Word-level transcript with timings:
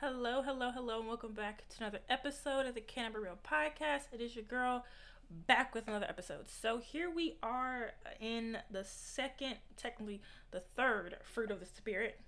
Hello, 0.00 0.42
hello, 0.42 0.70
hello, 0.70 1.00
and 1.00 1.08
welcome 1.08 1.32
back 1.32 1.68
to 1.70 1.78
another 1.80 1.98
episode 2.08 2.66
of 2.66 2.76
the 2.76 2.80
Can 2.80 3.12
Be 3.12 3.18
Real 3.18 3.36
podcast. 3.44 4.02
It 4.12 4.20
is 4.20 4.36
your 4.36 4.44
girl 4.44 4.84
back 5.28 5.74
with 5.74 5.88
another 5.88 6.06
episode. 6.08 6.48
So 6.48 6.78
here 6.78 7.10
we 7.10 7.36
are 7.42 7.94
in 8.20 8.58
the 8.70 8.84
second, 8.84 9.56
technically 9.76 10.22
the 10.52 10.60
third 10.60 11.16
fruit 11.24 11.50
of 11.50 11.58
the 11.58 11.66
spirit, 11.66 12.20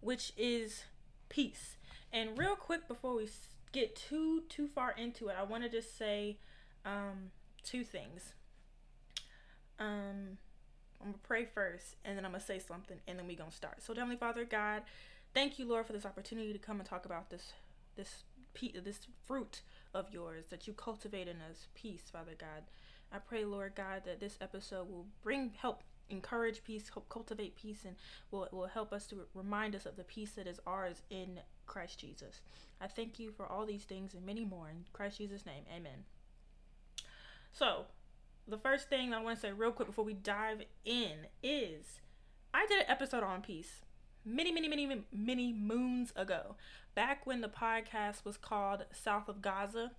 which 0.00 0.32
is 0.36 0.82
peace. 1.28 1.76
And 2.12 2.36
real 2.36 2.56
quick 2.56 2.88
before 2.88 3.14
we 3.14 3.28
get 3.70 3.94
too 3.94 4.42
too 4.48 4.66
far 4.66 4.90
into 4.90 5.28
it, 5.28 5.36
I 5.38 5.44
want 5.44 5.62
to 5.62 5.68
just 5.68 5.96
say 5.96 6.38
um, 6.84 7.30
two 7.62 7.84
things. 7.84 8.32
Um, 9.78 10.38
I'm 11.00 11.12
gonna 11.12 11.18
pray 11.22 11.44
first, 11.44 11.94
and 12.04 12.18
then 12.18 12.24
I'm 12.24 12.32
gonna 12.32 12.42
say 12.42 12.58
something, 12.58 12.98
and 13.06 13.16
then 13.16 13.28
we 13.28 13.36
gonna 13.36 13.52
start. 13.52 13.80
So, 13.84 13.94
Heavenly 13.94 14.16
Father, 14.16 14.44
God 14.44 14.82
Thank 15.36 15.58
you, 15.58 15.68
Lord, 15.68 15.84
for 15.84 15.92
this 15.92 16.06
opportunity 16.06 16.54
to 16.54 16.58
come 16.58 16.80
and 16.80 16.88
talk 16.88 17.04
about 17.04 17.28
this 17.28 17.52
this 17.94 18.24
this 18.82 19.00
fruit 19.26 19.60
of 19.92 20.10
yours 20.10 20.46
that 20.46 20.66
you 20.66 20.72
cultivate 20.72 21.28
in 21.28 21.42
us, 21.42 21.66
peace, 21.74 22.04
Father 22.10 22.32
God. 22.38 22.62
I 23.12 23.18
pray, 23.18 23.44
Lord 23.44 23.74
God, 23.74 24.04
that 24.06 24.18
this 24.18 24.38
episode 24.40 24.88
will 24.88 25.04
bring 25.22 25.52
help, 25.60 25.82
encourage 26.08 26.64
peace, 26.64 26.88
help 26.88 27.10
cultivate 27.10 27.54
peace, 27.54 27.84
and 27.84 27.96
will 28.30 28.48
will 28.50 28.68
help 28.68 28.94
us 28.94 29.06
to 29.08 29.26
remind 29.34 29.74
us 29.74 29.84
of 29.84 29.96
the 29.96 30.04
peace 30.04 30.30
that 30.36 30.46
is 30.46 30.58
ours 30.66 31.02
in 31.10 31.40
Christ 31.66 31.98
Jesus. 31.98 32.40
I 32.80 32.86
thank 32.86 33.18
you 33.18 33.30
for 33.30 33.44
all 33.44 33.66
these 33.66 33.84
things 33.84 34.14
and 34.14 34.24
many 34.24 34.46
more 34.46 34.70
in 34.70 34.86
Christ 34.94 35.18
Jesus' 35.18 35.44
name. 35.44 35.64
Amen. 35.70 36.04
So, 37.52 37.84
the 38.48 38.56
first 38.56 38.88
thing 38.88 39.12
I 39.12 39.20
want 39.20 39.36
to 39.36 39.42
say 39.42 39.52
real 39.52 39.72
quick 39.72 39.88
before 39.88 40.06
we 40.06 40.14
dive 40.14 40.62
in 40.86 41.26
is 41.42 42.00
I 42.54 42.64
did 42.64 42.80
an 42.80 42.86
episode 42.88 43.22
on 43.22 43.42
peace 43.42 43.82
many, 44.26 44.50
many, 44.52 44.68
many, 44.68 45.02
many 45.12 45.52
moons 45.52 46.12
ago, 46.16 46.56
back 46.94 47.26
when 47.26 47.40
the 47.40 47.48
podcast 47.48 48.24
was 48.24 48.36
called 48.36 48.84
South 48.92 49.28
of 49.28 49.40
Gaza. 49.40 49.92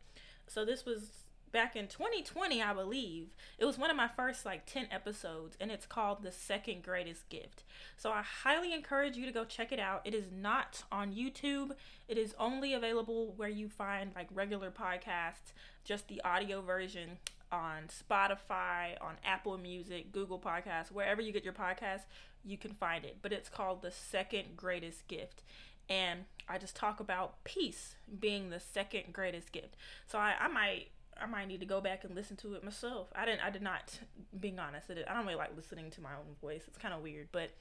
So 0.48 0.66
this 0.66 0.86
was 0.86 1.12
back 1.52 1.76
in 1.76 1.88
2020, 1.88 2.62
I 2.62 2.74
believe. 2.74 3.30
It 3.58 3.66
was 3.66 3.78
one 3.78 3.90
of 3.90 3.96
my 3.96 4.08
first 4.08 4.46
like 4.46 4.66
10 4.66 4.88
episodes, 4.92 5.58
and 5.60 5.72
it's 5.72 5.86
called 5.86 6.22
The 6.22 6.32
Second 6.32 6.84
Greatest 6.84 7.30
Gift. 7.30 7.64
So 7.96 8.12
I 8.12 8.22
highly 8.22 8.74
encourage 8.74 9.16
you 9.16 9.26
to 9.26 9.32
go 9.32 9.46
check 9.46 9.72
it 9.72 9.80
out. 9.80 10.02
It 10.06 10.14
is 10.14 10.26
not 10.32 10.84
on 10.92 11.14
YouTube, 11.14 11.72
it 12.08 12.18
is 12.18 12.36
only 12.38 12.74
available 12.74 13.34
where 13.38 13.50
you 13.50 13.70
find 13.70 14.12
like 14.16 14.28
regular 14.34 14.72
podcasts, 14.72 15.54
just 15.84 16.08
the 16.08 16.22
audio 16.24 16.62
version 16.62 17.18
on 17.52 17.84
Spotify, 17.88 19.02
on 19.02 19.16
Apple 19.24 19.58
Music, 19.58 20.12
Google 20.12 20.40
Podcasts, 20.40 20.92
wherever 20.92 21.22
you 21.22 21.32
get 21.32 21.46
your 21.46 21.54
podcasts 21.54 22.04
you 22.48 22.58
can 22.58 22.74
find 22.74 23.06
it. 23.06 23.18
But 23.22 23.34
it's 23.34 23.50
called 23.50 23.82
The 23.82 23.92
Second 23.92 24.56
Greatest 24.56 25.08
Gift. 25.08 25.44
And 25.90 26.22
I 26.50 26.58
just 26.58 26.76
talk 26.76 27.00
about 27.00 27.44
peace 27.44 27.96
being 28.20 28.50
the 28.50 28.60
second 28.60 29.14
greatest 29.14 29.52
gift. 29.52 29.76
So 30.06 30.18
I, 30.18 30.34
I 30.40 30.48
might 30.48 30.88
I 31.20 31.26
might 31.26 31.48
need 31.48 31.60
to 31.62 31.66
go 31.66 31.82
back 31.82 32.04
and 32.04 32.14
listen 32.14 32.36
to 32.38 32.54
it 32.54 32.64
myself. 32.64 33.08
I 33.16 33.26
didn't 33.26 33.42
I 33.42 33.50
did 33.50 33.62
not 33.62 34.00
being 34.40 34.60
honest, 34.60 34.90
I 34.90 35.14
don't 35.14 35.26
really 35.26 35.36
like 35.36 35.56
listening 35.56 35.90
to 35.92 36.02
my 36.02 36.12
own 36.12 36.36
voice. 36.42 36.64
It's 36.68 36.78
kind 36.78 36.94
of 36.94 37.02
weird, 37.02 37.30
but 37.32 37.52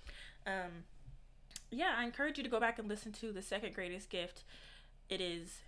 um 0.46 0.84
yeah, 1.70 1.94
I 1.96 2.04
encourage 2.04 2.38
you 2.38 2.44
to 2.44 2.50
go 2.50 2.60
back 2.60 2.78
and 2.78 2.88
listen 2.88 3.12
to 3.12 3.32
The 3.32 3.42
Second 3.42 3.74
Greatest 3.74 4.08
Gift. 4.08 4.44
It 5.08 5.20
is 5.20 5.60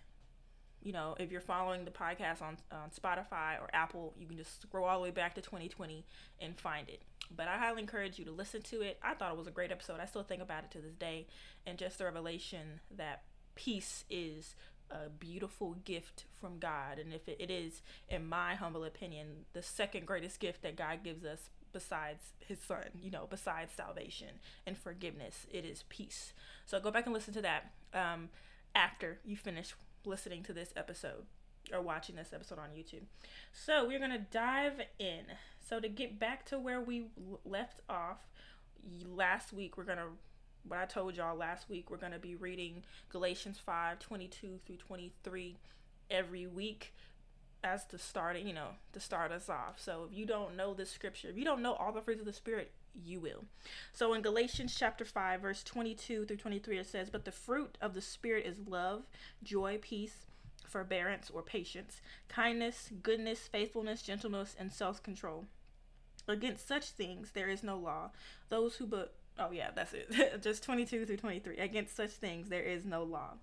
you 0.83 0.93
know, 0.93 1.17
if 1.19 1.31
you're 1.31 1.41
following 1.41 1.85
the 1.85 1.91
podcast 1.91 2.41
on, 2.43 2.57
on 2.71 2.91
Spotify 2.91 3.61
or 3.61 3.69
Apple, 3.73 4.15
you 4.19 4.27
can 4.27 4.37
just 4.37 4.63
scroll 4.63 4.87
all 4.87 4.99
the 4.99 5.03
way 5.03 5.11
back 5.11 5.35
to 5.35 5.41
2020 5.41 6.05
and 6.41 6.59
find 6.59 6.89
it. 6.89 7.03
But 7.35 7.49
I 7.49 7.59
highly 7.59 7.83
encourage 7.83 8.19
you 8.19 8.25
to 8.27 8.31
listen 8.31 8.63
to 8.63 8.81
it. 8.81 8.99
I 9.03 9.15
thought 9.15 9.33
it 9.33 9.39
was 9.39 9.47
a 9.47 9.53
great 9.53 9.73
episode. 9.73 10.01
I 10.01 10.07
still 10.07 10.23
think 10.23 10.43
about 10.43 10.65
it 10.65 10.71
to 10.73 10.79
this 10.79 10.95
day. 10.95 11.27
And 11.67 11.79
just 11.79 11.99
the 11.99 12.05
revelation 12.05 12.81
that 12.97 13.23
peace 13.55 14.05
is 14.09 14.55
a 14.91 15.11
beautiful 15.11 15.75
gift 15.85 16.25
from 16.41 16.59
God. 16.59 16.99
And 16.99 17.13
if 17.13 17.29
it, 17.29 17.37
it 17.39 17.51
is, 17.51 17.83
in 18.09 18.27
my 18.27 18.55
humble 18.55 18.85
opinion, 18.85 19.45
the 19.53 19.63
second 19.63 20.07
greatest 20.07 20.41
gift 20.41 20.63
that 20.63 20.77
God 20.77 21.01
gives 21.05 21.25
us 21.25 21.51
besides 21.73 22.33
his 22.39 22.59
son, 22.61 22.85
you 23.03 23.11
know, 23.11 23.27
besides 23.29 23.73
salvation 23.77 24.41
and 24.67 24.79
forgiveness, 24.79 25.47
it 25.51 25.65
is 25.65 25.85
peace. 25.89 26.33
So 26.65 26.81
go 26.81 26.91
back 26.91 27.05
and 27.05 27.15
listen 27.15 27.35
to 27.35 27.43
that 27.43 27.73
um, 27.93 28.31
after 28.75 29.19
you 29.25 29.37
finish 29.37 29.75
listening 30.05 30.43
to 30.45 30.53
this 30.53 30.73
episode 30.77 31.27
or 31.73 31.81
watching 31.81 32.17
this 32.17 32.33
episode 32.33 32.59
on 32.59 32.71
YouTube. 32.71 33.03
So 33.53 33.87
we're 33.87 33.99
going 33.99 34.11
to 34.11 34.19
dive 34.19 34.81
in. 34.99 35.25
So 35.61 35.81
to 35.81 35.89
get 35.89 36.19
back 36.19 36.47
to 36.47 36.59
where 36.59 36.81
we 36.81 37.09
left 37.45 37.81
off 37.89 38.29
last 39.05 39.53
week, 39.53 39.77
we're 39.77 39.85
going 39.85 39.99
to 39.99 40.09
what 40.67 40.79
I 40.79 40.85
told 40.85 41.17
y'all 41.17 41.37
last 41.37 41.71
week, 41.71 41.91
we're 41.91 41.97
going 41.97 42.13
to 42.13 42.19
be 42.19 42.37
reading 42.37 42.83
Galatians 43.11 43.59
5 43.59 43.99
22 43.99 44.61
through 44.67 44.77
23 44.77 45.57
every 46.11 46.47
week 46.47 46.95
as 47.65 47.85
to 47.87 47.99
start, 47.99 48.39
you 48.39 48.53
know, 48.53 48.69
to 48.93 49.01
start 49.01 49.33
us 49.33 49.49
off. 49.49 49.81
So 49.81 50.07
if 50.11 50.17
you 50.17 50.27
don't 50.27 50.57
know 50.57 50.75
this 50.75 50.91
scripture, 50.91 51.29
if 51.29 51.37
you 51.37 51.45
don't 51.45 51.63
know 51.63 51.75
all 51.75 51.93
the 51.93 52.01
fruits 52.01 52.21
of 52.21 52.27
the 52.27 52.33
Spirit, 52.33 52.73
you 53.05 53.21
will. 53.21 53.45
So 53.93 54.15
in 54.15 54.23
Galatians 54.23 54.75
chapter 54.79 55.05
5, 55.05 55.41
verse 55.41 55.63
22 55.63 56.27
through 56.27 56.37
23, 56.37 56.79
it 56.79 56.87
says, 56.87 57.11
But 57.11 57.25
the 57.25 57.33
fruit 57.33 57.79
of 57.81 57.95
the 57.95 58.01
Spirit 58.01 58.47
is 58.47 58.59
love, 58.67 59.05
joy, 59.43 59.79
peace, 59.81 60.27
forbearance 60.69 61.31
or 61.31 61.43
patience, 61.43 62.01
kindness, 62.29 62.91
goodness, 63.03 63.49
faithfulness, 63.49 64.03
gentleness, 64.03 64.55
and 64.59 64.73
self 64.73 65.03
control. 65.03 65.47
Against 66.27 66.69
such 66.69 66.91
things 66.91 67.31
there 67.33 67.49
is 67.49 67.63
no 67.63 67.77
law. 67.79 68.11
Those 68.51 68.77
who 68.77 68.87
but 68.87 69.15
oh 69.39 69.51
yeah, 69.51 69.71
that's 69.75 69.95
it. 69.95 70.43
just 70.43 70.63
22 70.63 71.07
through 71.07 71.17
23. 71.17 71.57
Against 71.57 71.97
such 71.97 72.11
things 72.11 72.49
there 72.49 72.63
is 72.63 72.85
no 72.85 73.03
law. 73.03 73.35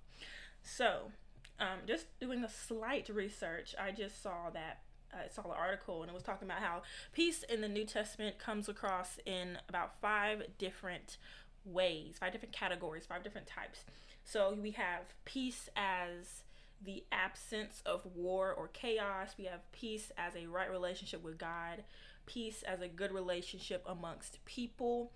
So, 0.61 1.11
um, 1.59 1.79
just 1.87 2.07
doing 2.19 2.43
a 2.43 2.49
slight 2.49 3.09
research, 3.09 3.75
I 3.79 3.91
just 3.91 4.21
saw 4.21 4.49
that 4.53 4.79
I 5.13 5.27
saw 5.29 5.43
the 5.43 5.49
article 5.49 6.01
and 6.01 6.09
it 6.09 6.13
was 6.13 6.23
talking 6.23 6.47
about 6.47 6.61
how 6.61 6.81
peace 7.13 7.43
in 7.43 7.61
the 7.61 7.69
New 7.69 7.85
Testament 7.85 8.39
comes 8.39 8.69
across 8.69 9.19
in 9.25 9.57
about 9.69 9.99
five 10.01 10.43
different 10.57 11.17
ways, 11.63 12.17
five 12.19 12.31
different 12.31 12.53
categories, 12.53 13.05
five 13.05 13.23
different 13.23 13.47
types. 13.47 13.85
So 14.23 14.57
we 14.61 14.71
have 14.71 15.01
peace 15.25 15.69
as 15.75 16.43
the 16.83 17.03
absence 17.11 17.81
of 17.85 18.05
war 18.15 18.53
or 18.53 18.67
chaos. 18.69 19.35
We 19.37 19.45
have 19.45 19.71
peace 19.71 20.11
as 20.17 20.35
a 20.35 20.47
right 20.47 20.69
relationship 20.69 21.23
with 21.23 21.37
God, 21.37 21.83
peace 22.25 22.63
as 22.63 22.81
a 22.81 22.87
good 22.87 23.11
relationship 23.11 23.83
amongst 23.87 24.43
people, 24.45 25.11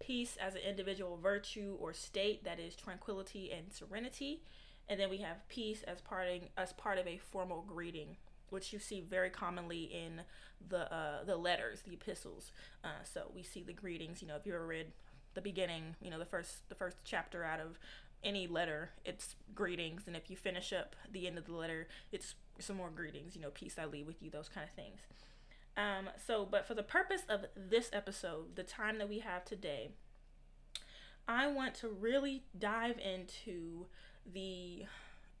peace 0.00 0.36
as 0.40 0.54
an 0.54 0.60
individual 0.68 1.16
virtue 1.16 1.76
or 1.80 1.92
state 1.92 2.44
that 2.44 2.60
is 2.60 2.74
tranquility 2.74 3.50
and 3.52 3.72
serenity. 3.72 4.42
And 4.88 4.98
then 4.98 5.10
we 5.10 5.18
have 5.18 5.48
peace 5.48 5.82
as 5.82 6.00
parting 6.00 6.48
as 6.56 6.72
part 6.72 6.98
of 6.98 7.06
a 7.06 7.18
formal 7.18 7.62
greeting, 7.66 8.16
which 8.50 8.72
you 8.72 8.78
see 8.78 9.00
very 9.00 9.30
commonly 9.30 9.82
in 9.84 10.22
the 10.66 10.92
uh, 10.92 11.24
the 11.24 11.36
letters, 11.36 11.82
the 11.82 11.94
epistles. 11.94 12.52
Uh, 12.84 13.04
so 13.04 13.30
we 13.34 13.42
see 13.42 13.62
the 13.62 13.72
greetings. 13.72 14.22
You 14.22 14.28
know, 14.28 14.36
if 14.36 14.46
you 14.46 14.54
ever 14.54 14.66
read 14.66 14.92
the 15.34 15.40
beginning, 15.40 15.96
you 16.02 16.10
know, 16.10 16.18
the 16.18 16.24
first 16.24 16.68
the 16.68 16.74
first 16.74 16.96
chapter 17.04 17.44
out 17.44 17.60
of 17.60 17.78
any 18.24 18.46
letter, 18.46 18.90
it's 19.04 19.36
greetings, 19.54 20.02
and 20.06 20.16
if 20.16 20.28
you 20.28 20.36
finish 20.36 20.72
up 20.72 20.96
the 21.12 21.26
end 21.26 21.38
of 21.38 21.46
the 21.46 21.54
letter, 21.54 21.86
it's 22.10 22.34
some 22.58 22.76
more 22.76 22.90
greetings. 22.90 23.36
You 23.36 23.42
know, 23.42 23.50
peace 23.50 23.76
I 23.78 23.84
leave 23.84 24.06
with 24.06 24.22
you, 24.22 24.30
those 24.30 24.48
kind 24.48 24.66
of 24.68 24.74
things. 24.74 25.00
Um, 25.76 26.10
so, 26.26 26.44
but 26.44 26.66
for 26.66 26.74
the 26.74 26.82
purpose 26.82 27.22
of 27.28 27.46
this 27.56 27.88
episode, 27.92 28.56
the 28.56 28.64
time 28.64 28.98
that 28.98 29.08
we 29.08 29.20
have 29.20 29.44
today, 29.44 29.90
I 31.28 31.46
want 31.46 31.74
to 31.76 31.88
really 31.88 32.42
dive 32.58 32.98
into 32.98 33.86
the 34.30 34.86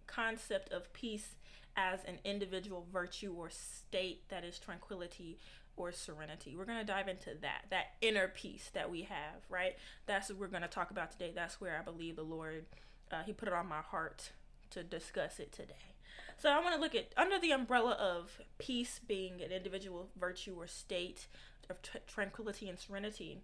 concept 0.06 0.72
of 0.72 0.92
peace 0.92 1.34
as 1.78 2.00
an 2.04 2.18
individual 2.24 2.84
virtue 2.92 3.32
or 3.38 3.48
state 3.48 4.28
that 4.28 4.44
is 4.44 4.58
tranquility 4.58 5.38
or 5.76 5.92
serenity. 5.92 6.56
We're 6.56 6.64
going 6.64 6.78
to 6.78 6.84
dive 6.84 7.06
into 7.06 7.30
that, 7.40 7.66
that 7.70 7.92
inner 8.00 8.26
peace 8.26 8.68
that 8.74 8.90
we 8.90 9.02
have, 9.02 9.42
right? 9.48 9.76
That's 10.06 10.28
what 10.28 10.40
we're 10.40 10.48
going 10.48 10.62
to 10.62 10.68
talk 10.68 10.90
about 10.90 11.12
today. 11.12 11.30
That's 11.32 11.60
where 11.60 11.78
I 11.78 11.82
believe 11.82 12.16
the 12.16 12.24
Lord, 12.24 12.64
uh, 13.12 13.22
He 13.24 13.32
put 13.32 13.46
it 13.46 13.54
on 13.54 13.68
my 13.68 13.80
heart 13.80 14.32
to 14.70 14.82
discuss 14.82 15.38
it 15.38 15.52
today. 15.52 15.94
So 16.36 16.50
I 16.50 16.60
want 16.60 16.74
to 16.74 16.80
look 16.80 16.96
at 16.96 17.12
under 17.16 17.38
the 17.38 17.52
umbrella 17.52 17.92
of 17.92 18.40
peace 18.58 19.00
being 19.06 19.40
an 19.40 19.52
individual 19.52 20.08
virtue 20.18 20.56
or 20.58 20.66
state 20.66 21.28
of 21.70 21.80
t- 21.80 22.00
tranquility 22.08 22.68
and 22.68 22.78
serenity. 22.78 23.38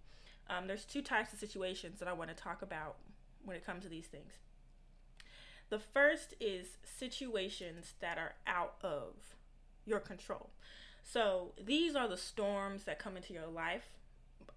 Um, 0.49 0.67
there's 0.67 0.83
two 0.83 1.01
types 1.01 1.31
of 1.31 1.39
situations 1.39 1.99
that 1.99 2.07
I 2.09 2.13
want 2.13 2.29
to 2.29 2.35
talk 2.35 2.61
about 2.61 2.97
when 3.45 3.55
it 3.55 3.65
comes 3.65 3.83
to 3.83 3.89
these 3.89 4.07
things. 4.07 4.33
The 5.69 5.79
first 5.79 6.33
is 6.39 6.77
situations 6.83 7.93
that 7.99 8.17
are 8.17 8.35
out 8.45 8.75
of 8.81 9.35
your 9.85 9.99
control. 9.99 10.49
So 11.03 11.51
these 11.63 11.95
are 11.95 12.07
the 12.07 12.17
storms 12.17 12.83
that 12.85 12.99
come 12.99 13.15
into 13.15 13.33
your 13.33 13.47
life 13.47 13.89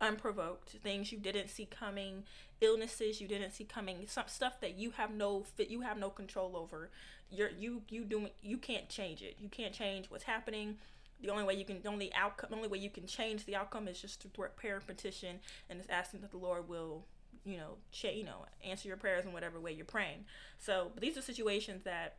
unprovoked, 0.00 0.70
things 0.82 1.12
you 1.12 1.18
didn't 1.18 1.48
see 1.48 1.66
coming, 1.66 2.24
illnesses 2.60 3.20
you 3.20 3.28
didn't 3.28 3.52
see 3.52 3.64
coming, 3.64 4.04
some 4.06 4.24
stuff 4.26 4.60
that 4.60 4.76
you 4.76 4.92
have 4.92 5.10
no 5.10 5.42
fit 5.42 5.68
you 5.68 5.80
have 5.80 5.98
no 5.98 6.10
control 6.10 6.56
over. 6.56 6.90
You're 7.30 7.50
you 7.50 7.82
you 7.88 8.04
doing 8.04 8.30
you 8.42 8.58
can't 8.58 8.88
change 8.88 9.22
it. 9.22 9.36
You 9.38 9.48
can't 9.48 9.72
change 9.72 10.06
what's 10.10 10.24
happening. 10.24 10.76
The 11.20 11.30
only 11.30 11.44
way 11.44 11.54
you 11.54 11.64
can 11.64 11.82
the 11.82 11.88
only 11.88 12.12
outcome 12.14 12.50
the 12.50 12.56
only 12.56 12.68
way 12.68 12.78
you 12.78 12.90
can 12.90 13.06
change 13.06 13.44
the 13.44 13.56
outcome 13.56 13.88
is 13.88 14.00
just 14.00 14.20
to 14.22 14.28
prayer 14.28 14.76
and 14.76 14.86
petition 14.86 15.40
and 15.68 15.78
just 15.78 15.90
asking 15.90 16.20
that 16.20 16.30
the 16.30 16.38
Lord 16.38 16.68
will 16.68 17.04
you 17.44 17.56
know, 17.56 17.76
you 18.02 18.24
know, 18.24 18.46
answer 18.64 18.88
your 18.88 18.96
prayers 18.96 19.24
in 19.24 19.32
whatever 19.32 19.60
way 19.60 19.72
you're 19.72 19.84
praying. 19.84 20.24
So, 20.58 20.90
but 20.94 21.02
these 21.02 21.16
are 21.16 21.22
situations 21.22 21.84
that 21.84 22.16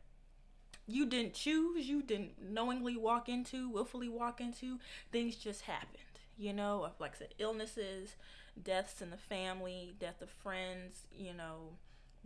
you 0.87 1.05
didn't 1.05 1.33
choose, 1.33 1.87
you 1.87 2.01
didn't 2.01 2.41
knowingly 2.41 2.97
walk 2.97 3.29
into, 3.29 3.69
willfully 3.69 4.09
walk 4.09 4.41
into. 4.41 4.79
Things 5.11 5.35
just 5.35 5.61
happened, 5.61 6.19
you 6.37 6.53
know, 6.53 6.89
like 6.99 7.15
I 7.15 7.19
said, 7.19 7.33
illnesses, 7.37 8.15
deaths 8.61 9.01
in 9.01 9.09
the 9.11 9.17
family, 9.17 9.93
death 9.99 10.21
of 10.21 10.29
friends, 10.29 11.05
you 11.15 11.33
know, 11.33 11.73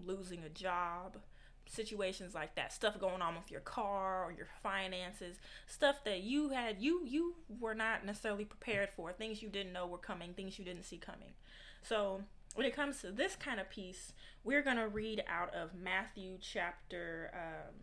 losing 0.04 0.44
a 0.44 0.50
job, 0.50 1.18
situations 1.66 2.36
like 2.36 2.56
that 2.56 2.74
stuff 2.74 3.00
going 3.00 3.22
on 3.22 3.36
with 3.36 3.50
your 3.50 3.62
car 3.62 4.26
or 4.26 4.32
your 4.32 4.48
finances 4.62 5.38
stuff 5.66 6.04
that 6.04 6.22
you 6.22 6.50
had 6.50 6.82
you 6.82 7.02
you 7.06 7.36
were 7.60 7.74
not 7.74 8.06
necessarily 8.06 8.46
prepared 8.46 8.90
for 8.96 9.12
things 9.12 9.42
you 9.42 9.50
didn't 9.50 9.74
know 9.74 9.88
were 9.88 9.98
coming 9.98 10.34
things 10.34 10.60
you 10.60 10.66
didn't 10.66 10.84
see 10.84 10.98
coming 10.98 11.34
so 11.82 12.22
when 12.54 12.66
it 12.66 12.76
comes 12.76 13.02
to 13.02 13.12
this 13.12 13.36
kind 13.36 13.60
of 13.60 13.70
peace 13.70 14.14
we're 14.44 14.62
going 14.62 14.78
to 14.78 14.88
read 14.88 15.24
out 15.28 15.54
of 15.54 15.74
matthew 15.74 16.38
chapter 16.42 17.32
um, 17.34 17.74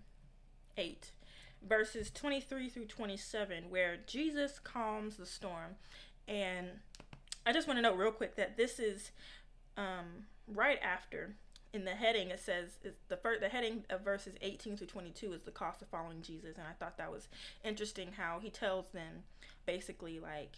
8 0.76 1.12
verses 1.66 2.10
23 2.10 2.68
through 2.68 2.86
27 2.86 3.64
where 3.68 3.98
jesus 4.06 4.58
calms 4.58 5.16
the 5.16 5.26
storm. 5.26 5.76
And 6.26 6.68
i 7.46 7.52
just 7.52 7.66
want 7.66 7.78
to 7.78 7.82
note 7.82 7.96
real 7.96 8.12
quick 8.12 8.36
that 8.36 8.56
this 8.56 8.78
is 8.78 9.10
um, 9.76 10.26
right 10.46 10.78
after 10.82 11.34
in 11.72 11.84
the 11.84 11.92
heading 11.92 12.30
it 12.30 12.40
says 12.40 12.78
the 13.08 13.16
first 13.16 13.40
the 13.40 13.48
heading 13.48 13.84
of 13.90 14.00
verses 14.00 14.34
18 14.40 14.76
through 14.76 14.86
22 14.88 15.32
is 15.32 15.42
the 15.42 15.50
cost 15.50 15.82
of 15.82 15.88
following 15.88 16.22
jesus. 16.22 16.56
And 16.56 16.66
i 16.66 16.72
thought 16.72 16.96
that 16.98 17.12
was 17.12 17.28
interesting 17.64 18.12
how 18.16 18.38
he 18.40 18.50
tells 18.50 18.88
them 18.88 19.24
basically 19.66 20.18
like 20.18 20.56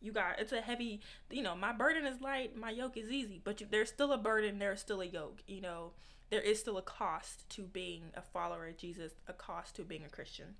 you 0.00 0.12
got 0.12 0.38
it's 0.38 0.52
a 0.52 0.60
heavy 0.60 1.00
you 1.30 1.42
know 1.42 1.54
my 1.54 1.72
burden 1.72 2.06
is 2.06 2.20
light 2.20 2.56
my 2.56 2.70
yoke 2.70 2.96
is 2.96 3.10
easy 3.10 3.40
but 3.42 3.60
you, 3.60 3.66
there's 3.70 3.88
still 3.88 4.12
a 4.12 4.18
burden 4.18 4.58
there's 4.58 4.80
still 4.80 5.00
a 5.00 5.06
yoke 5.06 5.42
you 5.46 5.60
know. 5.60 5.92
There 6.30 6.42
is 6.42 6.60
still 6.60 6.76
a 6.76 6.82
cost 6.82 7.48
to 7.56 7.62
being 7.62 8.10
a 8.14 8.20
follower 8.20 8.66
of 8.66 8.76
jesus 8.76 9.12
a 9.26 9.32
cost 9.32 9.76
to 9.76 9.82
being 9.82 10.04
a 10.04 10.10
christian. 10.10 10.56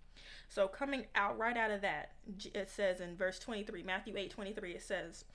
So 0.49 0.67
coming 0.67 1.05
out 1.15 1.37
right 1.37 1.59
out 1.59 1.71
of 1.71 1.83
that 1.83 2.13
it 2.55 2.71
says 2.71 3.01
in 3.01 3.17
verse 3.17 3.39
23 3.39 3.83
matthew 3.83 4.17
8 4.17 4.31
23 4.31 4.71
it 4.73 4.83
says 4.83 5.27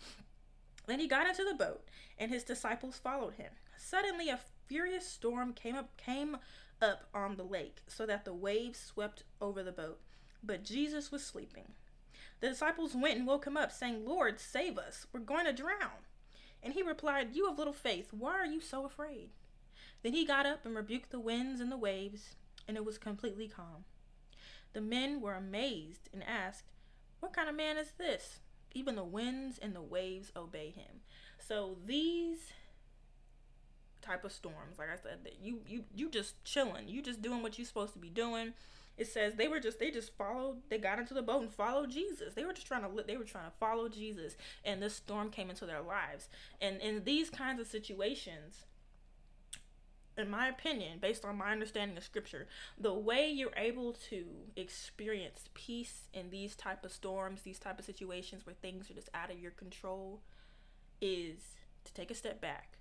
then 0.87 0.99
he 0.99 1.07
got 1.07 1.27
into 1.27 1.43
the 1.43 1.53
boat 1.53 1.83
and 2.17 2.31
his 2.31 2.43
disciples 2.43 2.97
followed 2.97 3.35
him. 3.35 3.51
Suddenly 3.77 4.29
a 4.29 4.39
furious 4.65 5.07
storm 5.07 5.53
came 5.53 5.75
up 5.75 5.95
came 5.97 6.37
up 6.81 7.03
on 7.13 7.35
the 7.35 7.43
lake 7.43 7.77
so 7.87 8.05
that 8.05 8.25
the 8.25 8.33
waves 8.33 8.79
swept 8.79 9.23
over 9.41 9.63
the 9.63 9.71
boat 9.71 9.99
but 10.43 10.63
jesus 10.63 11.11
was 11.11 11.23
sleeping 11.23 11.73
the 12.43 12.49
disciples 12.49 12.93
went 12.93 13.17
and 13.17 13.25
woke 13.25 13.47
him 13.47 13.55
up 13.55 13.71
saying 13.71 14.05
lord 14.05 14.37
save 14.37 14.77
us 14.77 15.07
we're 15.13 15.19
going 15.21 15.45
to 15.45 15.53
drown 15.53 16.03
and 16.61 16.73
he 16.73 16.83
replied 16.83 17.29
you 17.33 17.47
have 17.47 17.57
little 17.57 17.71
faith 17.71 18.09
why 18.11 18.33
are 18.33 18.45
you 18.45 18.59
so 18.59 18.85
afraid 18.85 19.29
then 20.01 20.11
he 20.11 20.25
got 20.25 20.45
up 20.45 20.65
and 20.65 20.75
rebuked 20.75 21.09
the 21.09 21.21
winds 21.21 21.61
and 21.61 21.71
the 21.71 21.77
waves 21.77 22.35
and 22.67 22.75
it 22.75 22.83
was 22.83 22.97
completely 22.97 23.47
calm 23.47 23.85
the 24.73 24.81
men 24.81 25.21
were 25.21 25.35
amazed 25.35 26.09
and 26.11 26.21
asked 26.21 26.65
what 27.21 27.31
kind 27.31 27.47
of 27.47 27.55
man 27.55 27.77
is 27.77 27.93
this 27.97 28.39
even 28.73 28.97
the 28.97 29.05
winds 29.05 29.57
and 29.57 29.73
the 29.73 29.81
waves 29.81 30.29
obey 30.35 30.69
him 30.69 30.99
so 31.39 31.77
these 31.85 32.51
type 34.01 34.25
of 34.25 34.33
storms. 34.33 34.77
Like 34.77 34.89
I 34.91 34.97
said, 35.01 35.19
that 35.23 35.37
you 35.41 35.61
you 35.65 35.85
you 35.95 36.09
just 36.09 36.43
chilling. 36.43 36.89
You 36.89 37.01
just 37.01 37.21
doing 37.21 37.41
what 37.41 37.57
you're 37.57 37.65
supposed 37.65 37.93
to 37.93 37.99
be 37.99 38.09
doing. 38.09 38.53
It 38.97 39.07
says 39.07 39.33
they 39.35 39.47
were 39.47 39.59
just 39.59 39.79
they 39.79 39.89
just 39.89 40.15
followed. 40.15 40.57
They 40.69 40.77
got 40.77 40.99
into 40.99 41.13
the 41.13 41.21
boat 41.21 41.41
and 41.41 41.51
followed 41.51 41.89
Jesus. 41.89 42.33
They 42.33 42.45
were 42.45 42.53
just 42.53 42.67
trying 42.67 42.83
to 42.83 43.03
they 43.05 43.17
were 43.17 43.23
trying 43.23 43.49
to 43.49 43.57
follow 43.59 43.89
Jesus, 43.89 44.35
and 44.63 44.81
this 44.81 44.95
storm 44.95 45.29
came 45.29 45.49
into 45.49 45.65
their 45.65 45.81
lives. 45.81 46.29
And 46.61 46.79
in 46.79 47.03
these 47.03 47.29
kinds 47.29 47.59
of 47.59 47.67
situations, 47.67 48.65
in 50.17 50.29
my 50.29 50.47
opinion, 50.47 50.99
based 50.99 51.25
on 51.25 51.37
my 51.37 51.51
understanding 51.51 51.97
of 51.97 52.03
scripture, 52.03 52.47
the 52.77 52.93
way 52.93 53.29
you're 53.29 53.49
able 53.57 53.93
to 54.09 54.25
experience 54.55 55.49
peace 55.55 56.03
in 56.13 56.29
these 56.29 56.55
type 56.55 56.85
of 56.85 56.91
storms, 56.91 57.41
these 57.41 57.59
type 57.59 57.79
of 57.79 57.85
situations 57.85 58.45
where 58.45 58.55
things 58.61 58.91
are 58.91 58.93
just 58.93 59.09
out 59.15 59.31
of 59.31 59.39
your 59.39 59.51
control, 59.51 60.21
is 61.01 61.55
to 61.83 61.93
take 61.93 62.11
a 62.11 62.15
step 62.15 62.39
back 62.39 62.77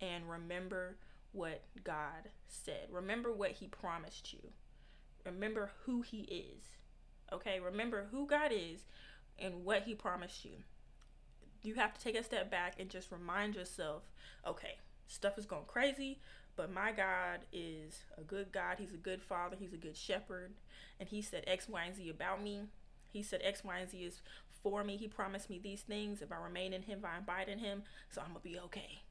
and 0.00 0.28
remember 0.28 0.96
what 1.32 1.62
God 1.84 2.30
said. 2.48 2.88
Remember 2.90 3.30
what 3.30 3.52
He 3.52 3.66
promised 3.66 4.32
you. 4.32 4.40
Remember 5.24 5.70
who 5.84 6.02
He 6.02 6.22
is. 6.22 6.64
Okay? 7.32 7.60
Remember 7.60 8.06
who 8.10 8.26
God 8.26 8.52
is 8.52 8.84
and 9.38 9.64
what 9.64 9.82
He 9.84 9.94
promised 9.94 10.44
you. 10.44 10.52
You 11.62 11.74
have 11.74 11.92
to 11.94 12.00
take 12.00 12.16
a 12.16 12.24
step 12.24 12.50
back 12.50 12.74
and 12.78 12.88
just 12.88 13.12
remind 13.12 13.54
yourself 13.54 14.02
okay, 14.46 14.78
stuff 15.06 15.36
is 15.36 15.44
going 15.44 15.66
crazy, 15.66 16.18
but 16.56 16.72
my 16.72 16.92
God 16.92 17.40
is 17.52 18.04
a 18.16 18.22
good 18.22 18.52
God. 18.52 18.76
He's 18.78 18.94
a 18.94 18.98
good 18.98 19.22
father. 19.22 19.56
He's 19.58 19.74
a 19.74 19.78
good 19.78 19.96
shepherd. 19.96 20.52
And 20.98 21.08
He 21.08 21.22
said 21.22 21.44
X, 21.46 21.68
Y, 21.68 21.84
and 21.84 21.94
Z 21.94 22.08
about 22.08 22.42
me. 22.42 22.62
He 23.08 23.22
said 23.22 23.40
X, 23.44 23.62
Y, 23.64 23.78
and 23.78 23.90
Z 23.90 23.98
is 23.98 24.22
for 24.62 24.84
me. 24.84 24.96
He 24.96 25.08
promised 25.08 25.50
me 25.50 25.58
these 25.62 25.82
things. 25.82 26.22
If 26.22 26.32
I 26.32 26.36
remain 26.36 26.72
in 26.72 26.82
Him, 26.82 27.00
if 27.00 27.04
I 27.04 27.18
abide 27.18 27.48
in 27.48 27.58
Him, 27.58 27.82
so 28.10 28.20
I'm 28.20 28.32
going 28.32 28.42
to 28.42 28.48
be 28.48 28.58
okay 28.58 29.02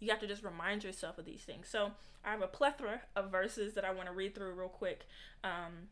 you 0.00 0.10
have 0.10 0.20
to 0.20 0.26
just 0.26 0.42
remind 0.42 0.82
yourself 0.82 1.18
of 1.18 1.24
these 1.24 1.42
things. 1.42 1.68
So 1.68 1.92
I 2.24 2.30
have 2.30 2.42
a 2.42 2.46
plethora 2.46 3.02
of 3.14 3.30
verses 3.30 3.74
that 3.74 3.84
I 3.84 3.92
want 3.92 4.08
to 4.08 4.14
read 4.14 4.34
through 4.34 4.52
real 4.52 4.68
quick. 4.68 5.06
Um, 5.44 5.88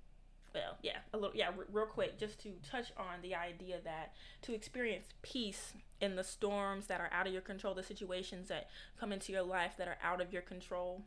well, 0.54 0.76
yeah, 0.82 0.98
a 1.12 1.18
little, 1.18 1.36
yeah, 1.36 1.48
r- 1.48 1.66
real 1.70 1.86
quick, 1.86 2.18
just 2.18 2.40
to 2.40 2.52
touch 2.68 2.90
on 2.96 3.20
the 3.22 3.34
idea 3.34 3.76
that 3.84 4.14
to 4.42 4.54
experience 4.54 5.08
peace 5.22 5.74
in 6.00 6.16
the 6.16 6.24
storms 6.24 6.86
that 6.86 7.00
are 7.00 7.10
out 7.12 7.26
of 7.26 7.32
your 7.32 7.42
control, 7.42 7.74
the 7.74 7.82
situations 7.82 8.48
that 8.48 8.70
come 8.98 9.12
into 9.12 9.30
your 9.32 9.42
life 9.42 9.74
that 9.76 9.88
are 9.88 9.98
out 10.02 10.20
of 10.20 10.32
your 10.32 10.42
control, 10.42 11.02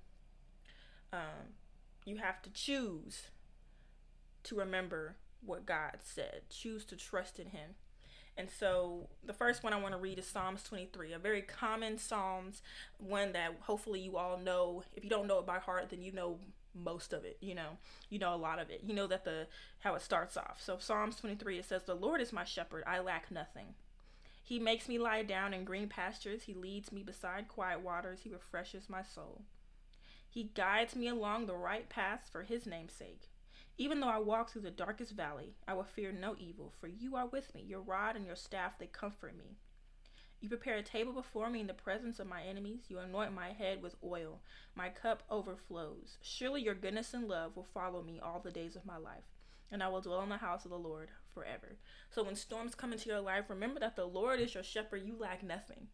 um, 1.12 1.56
you 2.06 2.18
have 2.18 2.42
to 2.44 2.50
choose 2.52 3.30
to 4.44 4.56
remember 4.56 5.16
what 5.44 5.66
God 5.66 5.98
said. 6.04 6.42
Choose 6.50 6.86
to 6.86 6.96
trust 6.96 7.40
in 7.40 7.48
Him. 7.48 7.72
And 8.42 8.50
so 8.50 9.08
the 9.24 9.34
first 9.34 9.64
one 9.64 9.72
I 9.72 9.80
want 9.80 9.94
to 9.94 10.00
read 10.00 10.18
is 10.18 10.26
Psalms 10.26 10.64
23, 10.64 11.14
a 11.14 11.20
very 11.20 11.44
common 11.44 12.00
Psalms, 12.00 12.64
one 12.98 13.34
that 13.34 13.54
hopefully 13.60 14.00
you 14.00 14.18
all 14.18 14.40
know. 14.40 14.82
If 14.96 15.04
you 15.04 15.12
don't 15.12 15.28
know 15.28 15.38
it 15.38 15.46
by 15.46 15.60
heart, 15.60 15.92
then 15.92 16.02
you 16.02 16.12
know 16.12 16.40
most 16.74 17.14
of 17.14 17.24
it, 17.24 17.38
you 17.40 17.54
know. 17.54 17.78
You 18.10 18.18
know 18.18 18.34
a 18.34 18.36
lot 18.36 18.58
of 18.58 18.72
it. 18.72 18.82
You 18.84 18.96
know 18.96 19.06
that 19.06 19.26
the 19.26 19.46
how 19.82 19.94
it 19.94 20.02
starts 20.02 20.38
off. 20.38 20.60
So 20.60 20.80
Psalms 20.80 21.18
23 21.18 21.60
it 21.60 21.66
says, 21.66 21.84
"The 21.84 21.94
Lord 21.94 22.20
is 22.20 22.34
my 22.34 22.44
shepherd; 22.44 22.84
I 22.88 22.98
lack 22.98 23.30
nothing. 23.30 23.76
He 24.44 24.58
makes 24.58 24.90
me 24.90 24.98
lie 24.98 25.22
down 25.22 25.54
in 25.54 25.64
green 25.64 25.88
pastures. 25.88 26.46
He 26.46 26.56
leads 26.56 26.92
me 26.92 27.04
beside 27.04 27.48
quiet 27.48 27.82
waters. 27.82 28.22
He 28.24 28.32
refreshes 28.32 28.90
my 28.90 29.04
soul. 29.04 29.44
He 30.28 30.46
guides 30.46 30.96
me 30.96 31.08
along 31.08 31.46
the 31.46 31.56
right 31.56 31.88
paths 31.88 32.28
for 32.28 32.42
his 32.42 32.66
name's 32.66 32.94
sake. 32.94 33.30
Even 33.82 34.00
though 34.00 34.10
I 34.10 34.20
walk 34.20 34.52
through 34.52 34.62
the 34.62 34.70
darkest 34.70 35.14
valley, 35.14 35.56
I 35.68 35.74
will 35.74 35.86
fear 35.86 36.12
no 36.12 36.36
evil, 36.38 36.72
for 36.80 36.86
you 36.86 37.16
are 37.16 37.26
with 37.26 37.56
me. 37.56 37.64
Your 37.64 37.82
rod 37.82 38.16
and 38.16 38.28
your 38.28 38.36
staff, 38.36 38.78
they 38.78 38.86
comfort 38.86 39.36
me. 39.36 39.58
You 40.40 40.50
prepare 40.50 40.76
a 40.76 40.84
table 40.84 41.14
before 41.14 41.50
me 41.50 41.62
in 41.62 41.66
the 41.66 41.74
presence 41.74 42.20
of 42.20 42.28
my 42.28 42.44
enemies. 42.44 42.82
You 42.90 43.00
anoint 43.00 43.34
my 43.34 43.54
head 43.54 43.82
with 43.82 43.96
oil. 44.04 44.44
My 44.76 44.90
cup 44.90 45.24
overflows. 45.32 46.20
Surely 46.22 46.62
your 46.62 46.76
goodness 46.76 47.16
and 47.16 47.28
love 47.28 47.56
will 47.56 47.66
follow 47.74 48.04
me 48.04 48.20
all 48.20 48.40
the 48.40 48.52
days 48.52 48.76
of 48.76 48.86
my 48.86 48.98
life, 48.98 49.26
and 49.72 49.82
I 49.82 49.88
will 49.88 50.02
dwell 50.02 50.22
in 50.22 50.30
the 50.30 50.38
house 50.38 50.64
of 50.64 50.70
the 50.70 50.78
Lord 50.78 51.10
forever. 51.34 51.78
So 52.12 52.24
when 52.24 52.36
storms 52.36 52.76
come 52.76 52.94
into 52.94 53.10
your 53.10 53.22
life, 53.22 53.46
remember 53.50 53.80
that 53.80 53.96
the 53.96 54.06
Lord 54.06 54.40
is 54.40 54.54
your 54.54 54.64
shepherd. 54.64 55.08
You 55.08 55.18
lack 55.18 55.42
nothing. 55.42 55.88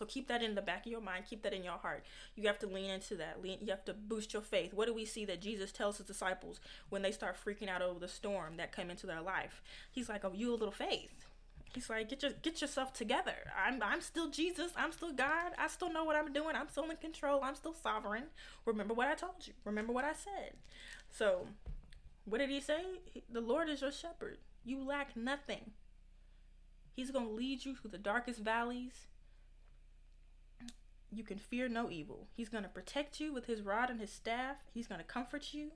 So 0.00 0.06
keep 0.06 0.28
that 0.28 0.42
in 0.42 0.54
the 0.54 0.62
back 0.62 0.86
of 0.86 0.92
your 0.92 1.02
mind. 1.02 1.26
Keep 1.28 1.42
that 1.42 1.52
in 1.52 1.62
your 1.62 1.76
heart. 1.76 2.06
You 2.34 2.46
have 2.46 2.58
to 2.60 2.66
lean 2.66 2.88
into 2.88 3.16
that. 3.16 3.42
Lean, 3.42 3.58
you 3.60 3.68
have 3.68 3.84
to 3.84 3.92
boost 3.92 4.32
your 4.32 4.40
faith. 4.40 4.72
What 4.72 4.86
do 4.86 4.94
we 4.94 5.04
see 5.04 5.26
that 5.26 5.42
Jesus 5.42 5.72
tells 5.72 5.98
his 5.98 6.06
disciples 6.06 6.58
when 6.88 7.02
they 7.02 7.12
start 7.12 7.36
freaking 7.36 7.68
out 7.68 7.82
over 7.82 8.00
the 8.00 8.08
storm 8.08 8.56
that 8.56 8.74
came 8.74 8.88
into 8.88 9.06
their 9.06 9.20
life? 9.20 9.62
He's 9.92 10.08
like, 10.08 10.24
"Oh, 10.24 10.32
you 10.32 10.52
a 10.52 10.56
little 10.56 10.72
faith." 10.72 11.26
He's 11.74 11.90
like, 11.90 12.08
"Get 12.08 12.22
your 12.22 12.32
get 12.32 12.62
yourself 12.62 12.94
together. 12.94 13.52
I'm 13.54 13.82
I'm 13.82 14.00
still 14.00 14.30
Jesus. 14.30 14.72
I'm 14.74 14.90
still 14.90 15.12
God. 15.12 15.52
I 15.58 15.68
still 15.68 15.92
know 15.92 16.04
what 16.04 16.16
I'm 16.16 16.32
doing. 16.32 16.56
I'm 16.56 16.70
still 16.70 16.88
in 16.88 16.96
control. 16.96 17.44
I'm 17.44 17.54
still 17.54 17.74
sovereign. 17.74 18.24
Remember 18.64 18.94
what 18.94 19.08
I 19.08 19.14
told 19.14 19.46
you. 19.46 19.52
Remember 19.66 19.92
what 19.92 20.06
I 20.06 20.14
said." 20.14 20.54
So, 21.10 21.46
what 22.24 22.38
did 22.38 22.48
he 22.48 22.62
say? 22.62 22.84
The 23.30 23.42
Lord 23.42 23.68
is 23.68 23.82
your 23.82 23.92
shepherd. 23.92 24.38
You 24.64 24.82
lack 24.82 25.14
nothing. 25.14 25.72
He's 26.94 27.10
to 27.10 27.18
lead 27.18 27.66
you 27.66 27.76
through 27.76 27.90
the 27.90 27.98
darkest 27.98 28.40
valleys 28.40 29.06
you 31.12 31.24
can 31.24 31.38
fear 31.38 31.68
no 31.68 31.90
evil. 31.90 32.28
He's 32.32 32.48
going 32.48 32.62
to 32.62 32.68
protect 32.68 33.20
you 33.20 33.32
with 33.32 33.46
his 33.46 33.62
rod 33.62 33.90
and 33.90 34.00
his 34.00 34.12
staff. 34.12 34.56
He's 34.72 34.86
going 34.86 35.00
to 35.00 35.06
comfort 35.06 35.52
you. 35.52 35.72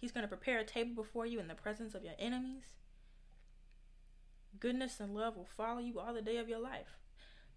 He's 0.00 0.12
going 0.12 0.22
to 0.24 0.28
prepare 0.28 0.58
a 0.58 0.64
table 0.64 0.94
before 0.94 1.26
you 1.26 1.38
in 1.38 1.48
the 1.48 1.54
presence 1.54 1.94
of 1.94 2.04
your 2.04 2.14
enemies. 2.18 2.64
Goodness 4.58 4.98
and 4.98 5.14
love 5.14 5.36
will 5.36 5.48
follow 5.56 5.78
you 5.78 6.00
all 6.00 6.12
the 6.12 6.22
day 6.22 6.38
of 6.38 6.48
your 6.48 6.58
life. 6.58 6.98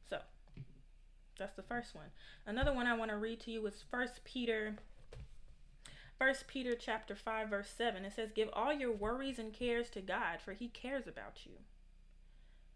So, 0.08 0.20
that's 1.40 1.56
the 1.56 1.64
first 1.64 1.96
one. 1.96 2.12
Another 2.46 2.72
one 2.72 2.88
I 2.88 2.96
want 2.96 3.12
to 3.12 3.18
read 3.18 3.40
to 3.42 3.52
you 3.52 3.66
is 3.66 3.84
First 3.90 4.24
Peter 4.24 4.76
First 6.18 6.48
Peter 6.48 6.76
chapter 6.76 7.14
5 7.14 7.50
verse 7.50 7.70
7. 7.70 8.06
It 8.06 8.14
says, 8.14 8.32
"Give 8.32 8.50
all 8.54 8.72
your 8.72 8.94
worries 8.94 9.38
and 9.38 9.54
cares 9.54 9.90
to 9.90 10.02
God, 10.02 10.40
for 10.40 10.54
he 10.54 10.70
cares 10.70 11.08
about 11.08 11.46
you." 11.46 11.60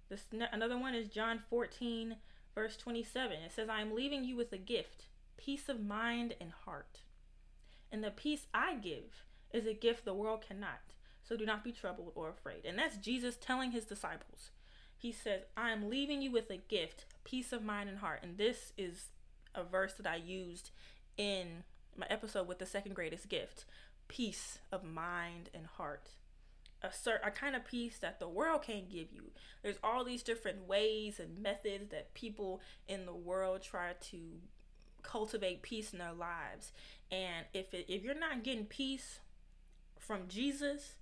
This 0.10 0.26
another 0.32 0.78
one 0.78 0.94
is 0.94 1.08
John 1.08 1.40
14 1.50 2.18
Verse 2.56 2.76
27, 2.78 3.38
it 3.40 3.52
says, 3.52 3.70
I 3.70 3.82
am 3.82 3.96
leaving 3.96 4.24
you 4.24 4.36
with 4.36 4.52
a 4.52 4.58
gift, 4.58 5.06
peace 5.38 5.70
of 5.70 5.80
mind 5.80 6.36
and 6.42 6.52
heart. 6.66 7.02
And 7.92 8.04
the 8.04 8.12
peace 8.12 8.48
I 8.54 8.76
give 8.76 9.24
is 9.52 9.66
a 9.66 9.74
gift 9.74 10.06
the 10.06 10.14
world 10.14 10.44
cannot. 10.48 10.82
So 11.24 11.38
do 11.38 11.46
not 11.46 11.64
be 11.64 11.72
troubled 11.72 12.12
or 12.16 12.30
afraid. 12.30 12.66
And 12.66 12.78
that's 12.78 12.98
Jesus 12.98 13.38
telling 13.40 13.72
his 13.72 13.86
disciples. 13.86 14.52
He 14.98 15.12
says, 15.12 15.44
I 15.56 15.72
am 15.72 15.90
leaving 15.90 16.22
you 16.22 16.32
with 16.32 16.50
a 16.50 16.58
gift, 16.58 17.06
peace 17.24 17.54
of 17.54 17.64
mind 17.64 17.90
and 17.90 18.00
heart. 18.00 18.20
And 18.24 18.38
this 18.38 18.74
is 18.78 19.10
a 19.56 19.64
verse 19.64 19.94
that 19.94 20.08
I 20.08 20.16
used 20.18 20.72
in 21.18 21.64
my 21.96 22.08
episode 22.10 22.48
with 22.48 22.60
the 22.60 22.66
second 22.66 22.96
greatest 22.96 23.30
gift 23.30 23.66
peace 24.08 24.58
of 24.72 24.84
mind 24.84 25.50
and 25.54 25.68
heart 25.68 26.10
a 26.82 26.92
certain 26.92 27.28
a 27.28 27.32
kind 27.32 27.56
of 27.56 27.66
peace 27.66 27.98
that 28.00 28.20
the 28.20 28.28
world 28.28 28.64
can't 28.64 28.90
give 28.90 29.12
you. 29.12 29.32
There's 29.62 29.80
all 29.84 30.04
these 30.04 30.24
different 30.24 30.68
ways 30.68 31.20
and 31.20 31.42
methods 31.42 31.90
that 31.92 32.14
people 32.14 32.62
in 32.88 33.06
the 33.06 33.14
world 33.14 33.62
try 33.62 33.94
to 34.12 34.18
cultivate 35.04 35.62
peace 35.62 35.94
in 35.94 36.00
their 36.00 36.14
lives. 36.14 36.72
And 37.12 37.46
if 37.54 37.74
it, 37.74 37.86
if 37.88 38.04
you're 38.04 38.14
not 38.14 38.44
getting 38.44 38.66
peace 38.66 39.20
from 39.98 40.28
Jesus, 40.28 40.96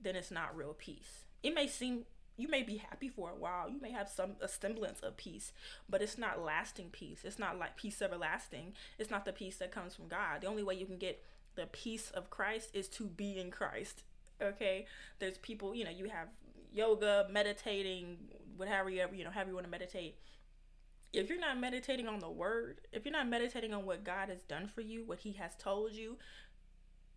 then 0.00 0.16
it's 0.16 0.30
not 0.30 0.56
real 0.56 0.74
peace. 0.74 1.24
It 1.42 1.54
may 1.54 1.66
seem 1.66 2.04
you 2.36 2.46
may 2.46 2.62
be 2.62 2.76
happy 2.76 3.08
for 3.08 3.30
a 3.30 3.34
while. 3.34 3.68
You 3.68 3.80
may 3.80 3.90
have 3.90 4.08
some 4.08 4.36
a 4.40 4.48
semblance 4.48 5.00
of 5.00 5.16
peace, 5.16 5.52
but 5.88 6.00
it's 6.00 6.16
not 6.16 6.42
lasting 6.42 6.90
peace. 6.90 7.22
It's 7.24 7.38
not 7.38 7.58
like 7.58 7.76
peace 7.76 8.00
everlasting. 8.00 8.74
It's 8.98 9.10
not 9.10 9.24
the 9.24 9.32
peace 9.32 9.56
that 9.56 9.72
comes 9.72 9.94
from 9.96 10.08
God. 10.08 10.40
The 10.40 10.46
only 10.46 10.62
way 10.62 10.74
you 10.74 10.86
can 10.86 10.98
get 10.98 11.22
the 11.56 11.66
peace 11.66 12.10
of 12.10 12.30
Christ 12.30 12.70
is 12.72 12.88
to 12.90 13.04
be 13.04 13.38
in 13.38 13.50
Christ 13.50 14.04
okay 14.42 14.86
there's 15.18 15.38
people 15.38 15.74
you 15.74 15.84
know 15.84 15.90
you 15.90 16.08
have 16.08 16.28
yoga 16.72 17.26
meditating 17.30 18.16
whatever 18.56 18.90
you 18.90 19.00
ever 19.00 19.14
you 19.14 19.24
know 19.24 19.30
however 19.30 19.50
you 19.50 19.54
want 19.54 19.66
to 19.66 19.70
meditate. 19.70 20.16
If 21.10 21.30
you're 21.30 21.40
not 21.40 21.58
meditating 21.58 22.06
on 22.06 22.18
the 22.18 22.30
word 22.30 22.82
if 22.92 23.04
you're 23.04 23.12
not 23.12 23.28
meditating 23.28 23.72
on 23.72 23.86
what 23.86 24.04
god 24.04 24.28
has 24.28 24.42
done 24.42 24.68
for 24.68 24.82
you 24.82 25.04
what 25.04 25.20
he 25.20 25.32
has 25.32 25.56
told 25.56 25.92
you 25.92 26.18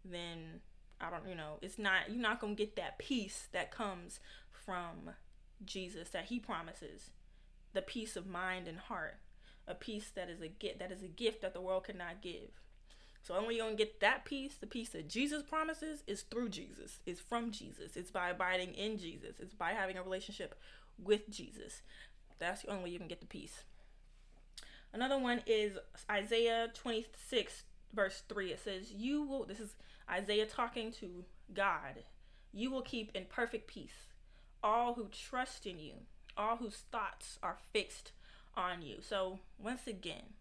then 0.05 0.61
i 1.01 1.09
don't 1.09 1.27
you 1.27 1.35
know 1.35 1.59
it's 1.61 1.77
not 1.77 2.09
you're 2.09 2.21
not 2.21 2.39
gonna 2.39 2.55
get 2.55 2.77
that 2.77 2.97
peace 2.97 3.49
that 3.51 3.69
comes 3.69 4.21
from 4.51 5.11
jesus 5.65 6.09
that 6.09 6.25
he 6.25 6.39
promises. 6.39 7.09
The 7.73 7.81
peace 7.81 8.15
of 8.15 8.27
mind 8.27 8.67
and 8.67 8.79
heart. 8.79 9.17
A 9.67 9.75
peace 9.75 10.11
that 10.15 10.29
is 10.29 10.41
a 10.41 10.47
gift 10.47 10.79
that 10.79 10.91
is 10.91 11.03
a 11.03 11.07
gift 11.07 11.41
that 11.41 11.53
the 11.53 11.61
world 11.61 11.85
cannot 11.85 12.21
give 12.21 12.49
so 13.21 13.35
only 13.35 13.55
you're 13.55 13.65
gonna 13.65 13.75
get 13.75 13.99
that 13.99 14.25
peace, 14.25 14.55
the 14.55 14.67
peace 14.67 14.89
that 14.89 15.09
Jesus 15.09 15.43
promises, 15.43 16.03
is 16.07 16.23
through 16.23 16.49
Jesus. 16.49 16.99
It's 17.05 17.19
from 17.19 17.51
Jesus. 17.51 17.95
It's 17.95 18.11
by 18.11 18.29
abiding 18.29 18.73
in 18.73 18.97
Jesus. 18.97 19.39
It's 19.39 19.53
by 19.53 19.71
having 19.71 19.97
a 19.97 20.03
relationship 20.03 20.55
with 20.97 21.29
Jesus. 21.29 21.81
That's 22.39 22.63
the 22.63 22.71
only 22.71 22.83
way 22.85 22.89
you 22.91 22.99
can 22.99 23.07
get 23.07 23.21
the 23.21 23.27
peace. 23.27 23.63
Another 24.93 25.17
one 25.17 25.41
is 25.45 25.77
Isaiah 26.09 26.69
26, 26.73 27.63
verse 27.93 28.23
3. 28.27 28.51
It 28.51 28.59
says, 28.59 28.91
You 28.91 29.23
will, 29.23 29.45
this 29.45 29.59
is 29.59 29.75
Isaiah 30.09 30.45
talking 30.45 30.91
to 30.93 31.23
God, 31.53 32.03
you 32.51 32.71
will 32.71 32.81
keep 32.81 33.15
in 33.15 33.25
perfect 33.25 33.67
peace 33.67 34.07
all 34.63 34.93
who 34.93 35.07
trust 35.07 35.65
in 35.65 35.79
you, 35.79 35.93
all 36.37 36.57
whose 36.57 36.83
thoughts 36.91 37.39
are 37.41 37.57
fixed 37.73 38.11
on 38.55 38.81
you. 38.81 38.97
So, 39.01 39.39
once 39.57 39.87
again, 39.87 40.33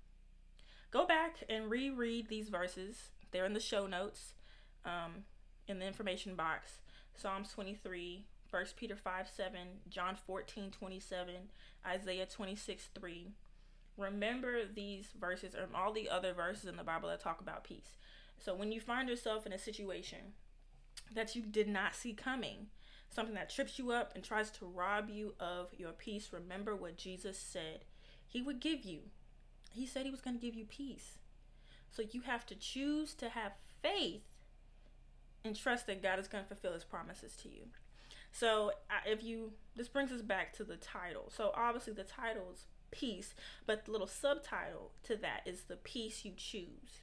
go 0.90 1.06
back 1.06 1.36
and 1.48 1.70
reread 1.70 2.28
these 2.28 2.48
verses. 2.48 3.10
They're 3.30 3.46
in 3.46 3.54
the 3.54 3.60
show 3.60 3.86
notes, 3.86 4.34
um, 4.84 5.24
in 5.66 5.78
the 5.78 5.86
information 5.86 6.34
box. 6.34 6.80
Psalms 7.14 7.52
23, 7.52 8.26
1 8.50 8.64
Peter 8.76 8.96
5 8.96 9.28
7, 9.28 9.60
John 9.88 10.16
14 10.26 10.70
27, 10.70 11.34
Isaiah 11.86 12.26
26 12.26 12.88
3. 12.94 13.32
Remember 13.96 14.60
these 14.64 15.08
verses 15.18 15.54
and 15.54 15.74
all 15.74 15.92
the 15.92 16.08
other 16.08 16.32
verses 16.32 16.64
in 16.64 16.76
the 16.76 16.84
Bible 16.84 17.08
that 17.08 17.20
talk 17.20 17.40
about 17.40 17.64
peace. 17.64 17.96
So 18.38 18.54
when 18.54 18.72
you 18.72 18.80
find 18.80 19.08
yourself 19.08 19.46
in 19.46 19.52
a 19.52 19.58
situation 19.58 20.34
that 21.14 21.36
you 21.36 21.42
did 21.42 21.68
not 21.68 21.94
see 21.94 22.14
coming, 22.14 22.68
something 23.10 23.34
that 23.34 23.50
trips 23.50 23.78
you 23.78 23.90
up 23.90 24.12
and 24.14 24.24
tries 24.24 24.50
to 24.52 24.64
rob 24.64 25.10
you 25.10 25.34
of 25.38 25.68
your 25.76 25.92
peace, 25.92 26.32
remember 26.32 26.74
what 26.74 26.96
Jesus 26.96 27.38
said 27.38 27.84
he 28.26 28.40
would 28.40 28.60
give 28.60 28.84
you 28.84 29.00
he 29.72 29.86
said 29.86 30.04
he 30.04 30.10
was 30.10 30.20
going 30.20 30.38
to 30.38 30.44
give 30.44 30.54
you 30.54 30.64
peace. 30.64 31.18
So 31.90 32.02
you 32.10 32.22
have 32.22 32.46
to 32.46 32.54
choose 32.54 33.14
to 33.14 33.28
have 33.30 33.52
faith 33.82 34.22
and 35.44 35.56
trust 35.56 35.86
that 35.86 36.02
God 36.02 36.18
is 36.18 36.28
going 36.28 36.44
to 36.44 36.48
fulfill 36.48 36.74
his 36.74 36.84
promises 36.84 37.34
to 37.42 37.48
you. 37.48 37.62
So 38.32 38.72
if 39.06 39.22
you 39.22 39.52
this 39.74 39.88
brings 39.88 40.12
us 40.12 40.22
back 40.22 40.52
to 40.54 40.64
the 40.64 40.76
title. 40.76 41.30
So 41.34 41.52
obviously 41.54 41.92
the 41.92 42.04
title 42.04 42.50
is 42.52 42.66
peace, 42.90 43.34
but 43.66 43.84
the 43.84 43.92
little 43.92 44.06
subtitle 44.06 44.92
to 45.04 45.16
that 45.16 45.42
is 45.46 45.62
the 45.62 45.76
peace 45.76 46.24
you 46.24 46.32
choose. 46.36 47.02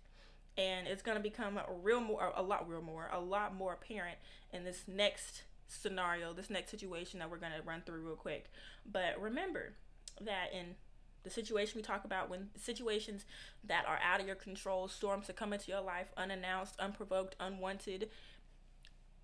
And 0.57 0.87
it's 0.87 1.01
going 1.01 1.17
to 1.17 1.23
become 1.23 1.57
a 1.57 1.65
real 1.81 2.01
more 2.01 2.31
a 2.35 2.43
lot 2.43 2.67
real 2.69 2.81
more 2.81 3.09
a 3.11 3.19
lot 3.19 3.55
more 3.55 3.73
apparent 3.73 4.17
in 4.53 4.63
this 4.63 4.83
next 4.87 5.43
scenario, 5.67 6.33
this 6.33 6.49
next 6.49 6.71
situation 6.71 7.19
that 7.19 7.29
we're 7.29 7.37
going 7.37 7.51
to 7.51 7.61
run 7.63 7.83
through 7.85 8.01
real 8.01 8.15
quick. 8.15 8.49
But 8.89 9.19
remember 9.19 9.73
that 10.21 10.53
in 10.53 10.75
the 11.23 11.29
situation 11.29 11.73
we 11.75 11.81
talk 11.81 12.05
about 12.05 12.29
when 12.29 12.49
situations 12.55 13.25
that 13.63 13.85
are 13.87 13.99
out 14.03 14.19
of 14.19 14.27
your 14.27 14.35
control, 14.35 14.87
storms 14.87 15.27
that 15.27 15.35
come 15.35 15.53
into 15.53 15.71
your 15.71 15.81
life 15.81 16.07
unannounced, 16.15 16.79
unprovoked, 16.79 17.35
unwanted, 17.39 18.09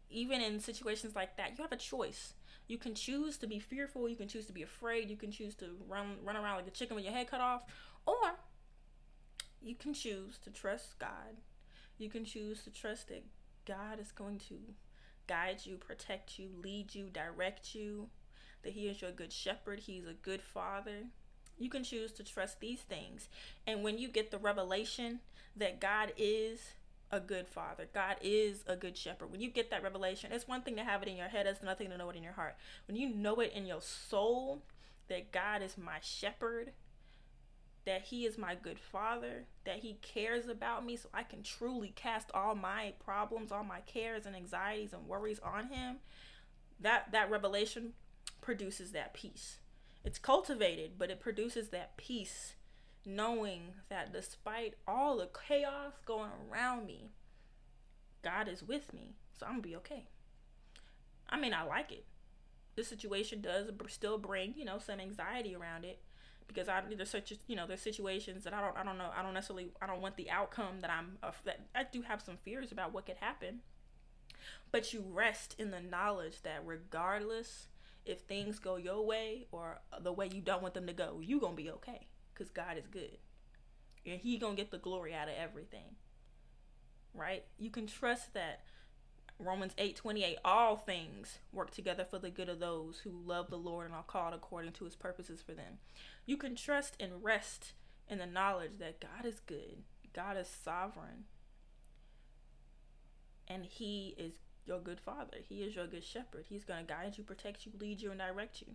even 0.10 0.42
in 0.42 0.60
situations 0.60 1.16
like 1.16 1.38
that, 1.38 1.58
you 1.58 1.64
have 1.64 1.72
a 1.72 1.78
choice. 1.78 2.34
You 2.68 2.78
can 2.78 2.96
choose 2.96 3.38
to 3.38 3.48
be 3.48 3.60
fearful, 3.60 4.08
you 4.08 4.16
can 4.16 4.28
choose 4.28 4.46
to 4.48 4.54
be 4.54 4.62
afraid, 4.62 5.10
you 5.10 5.18
can 5.18 5.32
choose 5.32 5.56
to 5.56 5.76
run 5.88 6.18
run 6.24 6.38
around 6.38 6.58
like 6.58 6.68
a 6.68 6.72
chicken 6.72 6.96
with 6.96 7.04
your 7.04 7.14
head 7.14 7.30
cut 7.30 7.42
off, 7.42 7.64
or 8.06 8.36
you 9.62 9.76
can 9.76 9.94
choose 9.94 10.38
to 10.40 10.50
trust 10.50 11.00
God. 11.00 11.38
You 11.98 12.10
can 12.10 12.26
choose 12.26 12.64
to 12.64 12.70
trust 12.70 13.10
that 13.10 13.24
God 13.66 14.00
is 14.00 14.12
going 14.12 14.40
to 14.50 14.56
guide 15.28 15.66
you, 15.66 15.78
protect 15.78 16.38
you, 16.38 16.50
lead 16.62 16.94
you, 16.94 17.10
direct 17.10 17.74
you, 17.74 18.10
that 18.64 18.74
He 18.74 18.88
is 18.88 19.02
your 19.02 19.12
good 19.12 19.32
shepherd, 19.32 19.80
He's 19.80 20.06
a 20.06 20.14
good 20.14 20.42
father. 20.42 21.08
You 21.58 21.70
can 21.70 21.84
choose 21.84 22.12
to 22.14 22.24
trust 22.24 22.60
these 22.60 22.82
things. 22.82 23.30
And 23.66 23.84
when 23.84 23.98
you 23.98 24.08
get 24.08 24.32
the 24.32 24.38
revelation 24.38 25.20
that 25.56 25.80
God 25.80 26.14
is 26.18 26.60
a 27.12 27.20
good 27.20 27.48
father, 27.48 27.88
God 27.94 28.16
is 28.22 28.64
a 28.68 28.76
good 28.76 28.98
shepherd, 28.98 29.32
when 29.32 29.42
you 29.42 29.50
get 29.50 29.70
that 29.70 29.84
revelation, 29.84 30.32
it's 30.32 30.48
one 30.48 30.62
thing 30.62 30.76
to 30.78 30.84
have 30.84 31.04
it 31.04 31.08
in 31.08 31.16
your 31.16 31.28
head, 31.28 31.46
it's 31.46 31.62
nothing 31.62 31.90
to 31.90 31.98
know 31.98 32.10
it 32.10 32.16
in 32.16 32.24
your 32.24 32.34
heart. 32.34 32.56
When 32.88 32.98
you 32.98 33.10
know 33.10 33.36
it 33.36 33.54
in 33.54 33.66
your 33.66 33.82
soul 33.82 34.64
that 35.10 35.32
God 35.32 35.62
is 35.62 35.78
my 35.78 36.00
shepherd, 36.02 36.72
that 37.86 38.04
he 38.04 38.26
is 38.26 38.38
my 38.38 38.56
good 38.56 38.80
father, 38.80 39.46
that 39.66 39.80
he 39.80 39.98
cares 40.02 40.48
about 40.48 40.86
me 40.86 40.96
so 40.96 41.10
I 41.14 41.24
can 41.24 41.44
truly 41.44 41.92
cast 41.96 42.32
all 42.34 42.56
my 42.56 42.94
problems, 43.04 43.52
all 43.52 43.64
my 43.64 43.82
cares 43.82 44.26
and 44.26 44.36
anxieties 44.36 44.94
and 44.94 45.08
worries 45.08 45.40
on 45.40 45.68
him. 45.68 45.98
That 46.80 47.12
that 47.12 47.30
revelation 47.30 47.94
produces 48.42 48.92
that 48.92 49.14
peace. 49.14 49.58
It's 50.04 50.20
cultivated, 50.20 50.94
but 50.98 51.10
it 51.10 51.20
produces 51.20 51.70
that 51.70 51.98
peace 51.98 52.56
knowing 53.06 53.74
that 53.90 54.14
despite 54.14 54.76
all 54.88 55.18
the 55.18 55.30
chaos 55.48 55.94
going 56.06 56.32
around 56.52 56.86
me, 56.86 57.12
God 58.22 58.48
is 58.48 58.64
with 58.64 58.94
me. 58.94 59.16
So 59.38 59.46
I'm 59.46 59.58
to 59.58 59.62
be 59.62 59.76
okay. 59.78 60.08
I 61.30 61.38
may 61.38 61.50
not 61.50 61.68
like 61.68 61.92
it. 61.92 62.06
The 62.76 62.84
situation 62.84 63.42
does 63.42 63.70
still 63.90 64.18
bring, 64.18 64.54
you 64.58 64.66
know, 64.66 64.80
some 64.80 65.00
anxiety 65.00 65.56
around 65.56 65.86
it 65.86 66.00
because 66.48 66.68
I 66.68 66.82
there's 66.96 67.10
such 67.10 67.34
you 67.48 67.56
know 67.56 67.66
there's 67.68 67.82
situations 67.82 68.44
that 68.44 68.54
I 68.54 68.62
don't 68.62 68.78
I 68.78 68.84
don't 68.84 68.98
know 68.98 69.10
I 69.16 69.24
don't 69.24 69.34
necessarily 69.34 69.72
I 69.82 69.88
don't 69.88 70.02
want 70.02 70.18
the 70.18 70.30
outcome 70.30 70.82
that 70.82 70.90
I'm 70.90 71.18
uh, 71.24 71.32
that 71.46 71.62
I 71.76 71.86
do 71.90 72.02
have 72.02 72.22
some 72.22 72.38
fears 72.44 72.72
about 72.72 72.94
what 72.94 73.06
could 73.06 73.18
happen 73.18 73.62
but 74.72 74.94
you 74.94 75.04
rest 75.08 75.56
in 75.58 75.72
the 75.72 75.80
knowledge 75.80 76.42
that 76.44 76.62
regardless 76.66 77.68
if 78.06 78.20
things 78.22 78.60
go 78.60 78.76
your 78.76 79.06
way 79.06 79.48
or 79.52 79.80
the 80.02 80.12
way 80.12 80.30
you 80.34 80.42
don't 80.42 80.62
want 80.62 80.74
them 80.74 80.88
to 80.88 80.94
go, 80.94 81.20
you 81.22 81.40
gonna 81.40 81.56
be 81.56 81.70
okay 81.70 82.08
because 82.34 82.50
God 82.50 82.78
is 82.78 82.88
good, 82.88 83.18
and 84.06 84.20
He 84.20 84.38
gonna 84.38 84.56
get 84.56 84.72
the 84.72 84.78
glory 84.78 85.14
out 85.14 85.28
of 85.28 85.36
everything. 85.38 85.96
Right? 87.14 87.46
You 87.60 87.70
can 87.70 87.88
trust 87.88 88.34
that 88.34 88.62
Romans 89.40 89.74
eight 89.78 89.96
twenty 89.96 90.24
eight. 90.24 90.38
All 90.44 90.76
things 90.76 91.40
work 91.52 91.72
together 91.72 92.06
for 92.10 92.20
the 92.20 92.30
good 92.30 92.50
of 92.50 92.60
those 92.60 93.00
who 93.00 93.12
love 93.12 93.50
the 93.50 93.58
Lord 93.58 93.86
and 93.86 93.96
are 93.96 94.04
called 94.04 94.34
according 94.34 94.74
to 94.74 94.86
His 94.86 94.96
purposes 94.96 95.42
for 95.42 95.54
them. 95.54 95.80
You 96.26 96.38
can 96.38 96.56
trust 96.56 96.96
and 97.00 97.24
rest 97.24 97.74
in 98.08 98.18
the 98.20 98.26
knowledge 98.26 98.80
that 98.80 99.00
God 99.00 99.26
is 99.26 99.40
good. 99.40 99.84
God 100.14 100.38
is 100.38 100.48
sovereign. 100.48 101.26
And 103.48 103.66
He 103.66 104.16
is 104.18 104.34
your 104.66 104.80
good 104.80 105.00
father. 105.00 105.38
He 105.48 105.64
is 105.64 105.76
your 105.76 105.88
good 105.88 106.04
shepherd. 106.04 106.46
He's 106.48 106.64
going 106.64 106.86
to 106.86 106.94
guide 106.94 107.18
you, 107.18 107.24
protect 107.24 107.66
you, 107.66 107.72
lead 107.80 108.02
you, 108.02 108.12
and 108.12 108.20
direct 108.20 108.62
you. 108.62 108.68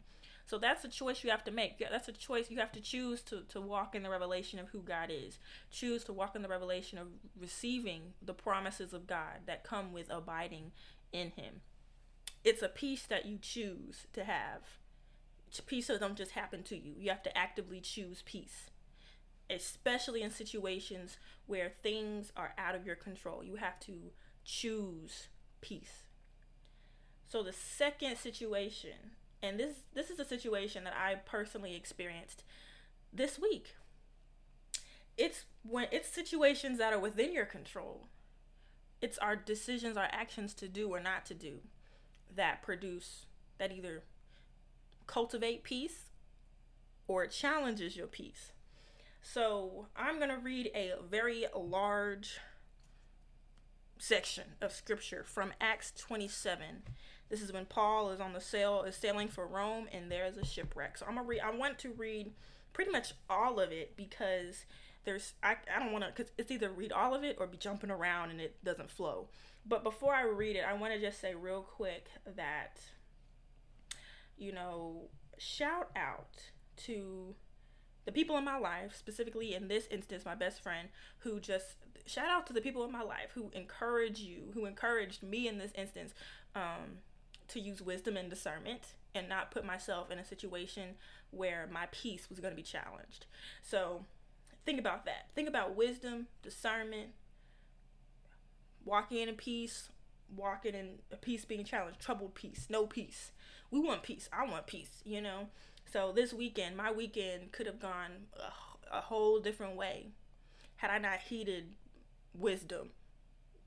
So 0.46 0.58
that's 0.58 0.84
a 0.84 0.88
choice 0.88 1.22
you 1.22 1.30
have 1.30 1.44
to 1.44 1.50
make. 1.50 1.78
That's 1.78 2.08
a 2.08 2.12
choice 2.12 2.50
you 2.50 2.58
have 2.58 2.72
to 2.72 2.80
choose 2.80 3.20
to, 3.22 3.42
to 3.50 3.60
walk 3.60 3.94
in 3.94 4.02
the 4.02 4.10
revelation 4.10 4.58
of 4.58 4.68
who 4.68 4.80
God 4.80 5.10
is. 5.10 5.38
Choose 5.70 6.04
to 6.04 6.12
walk 6.12 6.34
in 6.34 6.42
the 6.42 6.48
revelation 6.48 6.98
of 6.98 7.08
receiving 7.38 8.14
the 8.22 8.34
promises 8.34 8.94
of 8.94 9.06
God 9.06 9.40
that 9.46 9.64
come 9.64 9.92
with 9.92 10.10
abiding 10.10 10.72
in 11.12 11.32
Him. 11.32 11.60
It's 12.44 12.62
a 12.62 12.68
peace 12.68 13.04
that 13.06 13.26
you 13.26 13.38
choose 13.40 14.06
to 14.14 14.24
have. 14.24 14.62
peace 15.66 15.88
don't 15.88 16.16
just 16.16 16.32
happen 16.32 16.62
to 16.64 16.76
you. 16.76 16.94
You 16.98 17.10
have 17.10 17.22
to 17.24 17.36
actively 17.36 17.80
choose 17.80 18.22
peace, 18.24 18.70
especially 19.50 20.22
in 20.22 20.30
situations 20.30 21.18
where 21.46 21.72
things 21.82 22.32
are 22.36 22.54
out 22.56 22.74
of 22.74 22.86
your 22.86 22.96
control. 22.96 23.44
You 23.44 23.56
have 23.56 23.78
to 23.80 24.12
choose 24.44 25.28
peace. 25.60 26.04
So 27.26 27.42
the 27.42 27.52
second 27.52 28.16
situation, 28.16 29.12
and 29.42 29.58
this 29.58 29.74
this 29.94 30.10
is 30.10 30.18
a 30.18 30.24
situation 30.24 30.84
that 30.84 30.94
I 30.96 31.16
personally 31.16 31.74
experienced 31.74 32.42
this 33.12 33.38
week. 33.38 33.74
It's 35.16 35.44
when 35.62 35.88
it's 35.90 36.08
situations 36.08 36.78
that 36.78 36.92
are 36.92 36.98
within 36.98 37.32
your 37.32 37.44
control. 37.44 38.08
It's 39.00 39.18
our 39.18 39.36
decisions, 39.36 39.96
our 39.96 40.08
actions 40.10 40.54
to 40.54 40.68
do 40.68 40.88
or 40.88 41.00
not 41.00 41.26
to 41.26 41.34
do 41.34 41.60
that 42.34 42.62
produce 42.62 43.26
that 43.58 43.72
either 43.72 44.04
cultivate 45.06 45.62
peace 45.64 46.10
or 47.06 47.24
it 47.24 47.30
challenges 47.30 47.96
your 47.96 48.06
peace. 48.06 48.52
So 49.20 49.86
I'm 49.96 50.16
going 50.16 50.30
to 50.30 50.38
read 50.38 50.70
a 50.74 50.94
very 51.08 51.46
large 51.54 52.38
section 53.98 54.44
of 54.60 54.72
scripture 54.72 55.24
from 55.24 55.52
Acts 55.60 55.92
27. 55.96 56.82
This 57.28 57.42
is 57.42 57.52
when 57.52 57.66
Paul 57.66 58.10
is 58.10 58.20
on 58.20 58.32
the 58.32 58.40
sail 58.40 58.82
is 58.82 58.96
sailing 58.96 59.28
for 59.28 59.46
Rome 59.46 59.86
and 59.92 60.10
there's 60.10 60.36
a 60.36 60.44
shipwreck. 60.44 60.98
So 60.98 61.06
I'm 61.06 61.16
gonna 61.16 61.26
read 61.26 61.40
I 61.40 61.54
want 61.54 61.78
to 61.80 61.90
read 61.90 62.32
pretty 62.72 62.90
much 62.90 63.12
all 63.28 63.60
of 63.60 63.72
it 63.72 63.96
because 63.96 64.64
there's 65.04 65.34
I, 65.42 65.56
I 65.74 65.78
don't 65.78 65.92
want 65.92 66.04
to 66.04 66.10
because 66.14 66.32
it's 66.38 66.50
either 66.50 66.70
read 66.70 66.92
all 66.92 67.14
of 67.14 67.24
it 67.24 67.36
or 67.38 67.46
be 67.46 67.58
jumping 67.58 67.90
around 67.90 68.30
and 68.30 68.40
it 68.40 68.62
doesn't 68.64 68.90
flow. 68.90 69.28
But 69.66 69.84
before 69.84 70.14
I 70.14 70.22
read 70.22 70.56
it, 70.56 70.64
I 70.66 70.74
want 70.74 70.94
to 70.94 71.00
just 71.00 71.20
say 71.20 71.34
real 71.34 71.62
quick 71.62 72.08
that 72.36 72.80
you 74.36 74.52
know 74.52 75.08
shout 75.38 75.90
out 75.96 76.42
to 76.84 77.34
the 78.08 78.12
people 78.12 78.38
in 78.38 78.44
my 78.44 78.56
life, 78.56 78.96
specifically 78.96 79.54
in 79.54 79.68
this 79.68 79.86
instance, 79.90 80.24
my 80.24 80.34
best 80.34 80.62
friend, 80.62 80.88
who 81.18 81.40
just 81.40 81.76
shout 82.08 82.28
out 82.28 82.46
to 82.46 82.52
the 82.52 82.60
people 82.60 82.84
in 82.84 82.92
my 82.92 83.02
life 83.02 83.30
who 83.34 83.50
encourage 83.52 84.20
you, 84.20 84.50
who 84.54 84.64
encouraged 84.64 85.22
me 85.22 85.48
in 85.48 85.58
this 85.58 85.72
instance 85.74 86.14
um, 86.54 86.98
to 87.48 87.60
use 87.60 87.82
wisdom 87.82 88.16
and 88.16 88.30
discernment 88.30 88.94
and 89.14 89.28
not 89.28 89.50
put 89.50 89.64
myself 89.64 90.10
in 90.10 90.18
a 90.18 90.24
situation 90.24 90.94
where 91.30 91.68
my 91.70 91.86
peace 91.90 92.28
was 92.28 92.40
going 92.40 92.52
to 92.52 92.56
be 92.56 92.62
challenged. 92.62 93.26
So 93.62 94.04
think 94.64 94.78
about 94.78 95.04
that. 95.06 95.30
Think 95.34 95.48
about 95.48 95.76
wisdom, 95.76 96.26
discernment, 96.42 97.10
walking 98.84 99.28
in 99.28 99.34
peace, 99.34 99.90
walking 100.34 100.74
in 100.74 100.98
a 101.12 101.16
peace 101.16 101.44
being 101.44 101.64
challenged, 101.64 102.00
troubled 102.00 102.34
peace, 102.34 102.66
no 102.70 102.86
peace 102.86 103.32
we 103.70 103.80
want 103.80 104.02
peace. 104.02 104.28
I 104.32 104.46
want 104.46 104.66
peace, 104.66 105.02
you 105.04 105.20
know? 105.20 105.48
So 105.90 106.12
this 106.14 106.32
weekend, 106.32 106.76
my 106.76 106.90
weekend 106.90 107.52
could 107.52 107.66
have 107.66 107.80
gone 107.80 108.10
a, 108.36 108.96
a 108.96 109.00
whole 109.00 109.40
different 109.40 109.76
way 109.76 110.08
had 110.76 110.90
I 110.90 110.98
not 110.98 111.20
heeded 111.20 111.74
wisdom 112.34 112.90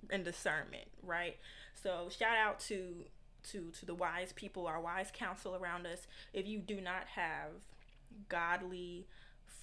and 0.10 0.24
discernment, 0.24 0.88
right? 1.04 1.38
So 1.82 2.10
shout 2.10 2.38
out 2.38 2.60
to 2.62 3.06
to 3.52 3.72
to 3.80 3.86
the 3.86 3.96
wise 3.96 4.34
people, 4.34 4.68
our 4.68 4.80
wise 4.80 5.12
counsel 5.14 5.56
around 5.56 5.88
us. 5.88 6.08
If 6.34 6.48
you 6.48 6.60
do 6.60 6.80
not 6.82 7.08
have 7.16 7.52
godly 8.30 9.08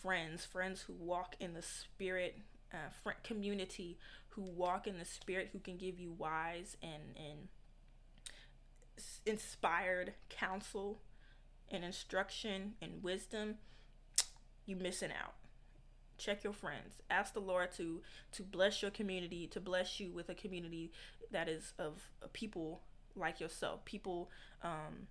friends, 0.03 0.45
friends 0.45 0.83
who 0.83 0.95
walk 0.95 1.37
in 1.41 1.55
the 1.55 1.63
spirit, 1.63 2.39
uh, 2.73 2.91
friend 3.03 3.19
community 3.23 3.99
who 4.31 4.43
walk 4.43 4.87
in 4.87 4.99
the 4.99 5.05
spirit, 5.05 5.51
who 5.53 5.59
can 5.59 5.77
give 5.77 5.99
you 5.99 6.13
wise 6.13 6.77
and 6.83 7.17
and 7.17 7.49
inspired 9.27 10.15
counsel 10.29 11.01
and 11.71 11.85
instruction 11.85 12.75
and 12.81 13.03
wisdom, 13.03 13.57
you 14.67 14.77
missing 14.77 15.11
out. 15.11 15.35
Check 16.19 16.45
your 16.45 16.53
friends. 16.53 17.01
Ask 17.11 17.33
the 17.33 17.41
Lord 17.41 17.73
to 17.73 18.03
to 18.33 18.43
bless 18.43 18.83
your 18.83 18.91
community, 18.91 19.47
to 19.49 19.61
bless 19.61 20.01
you 20.01 20.11
with 20.11 20.29
a 20.29 20.35
community 20.35 20.93
that 21.31 21.49
is 21.49 21.73
of, 21.79 22.11
people 22.33 22.83
like 23.15 23.41
yourself, 23.41 23.85
people 23.85 24.31
um, 24.63 25.07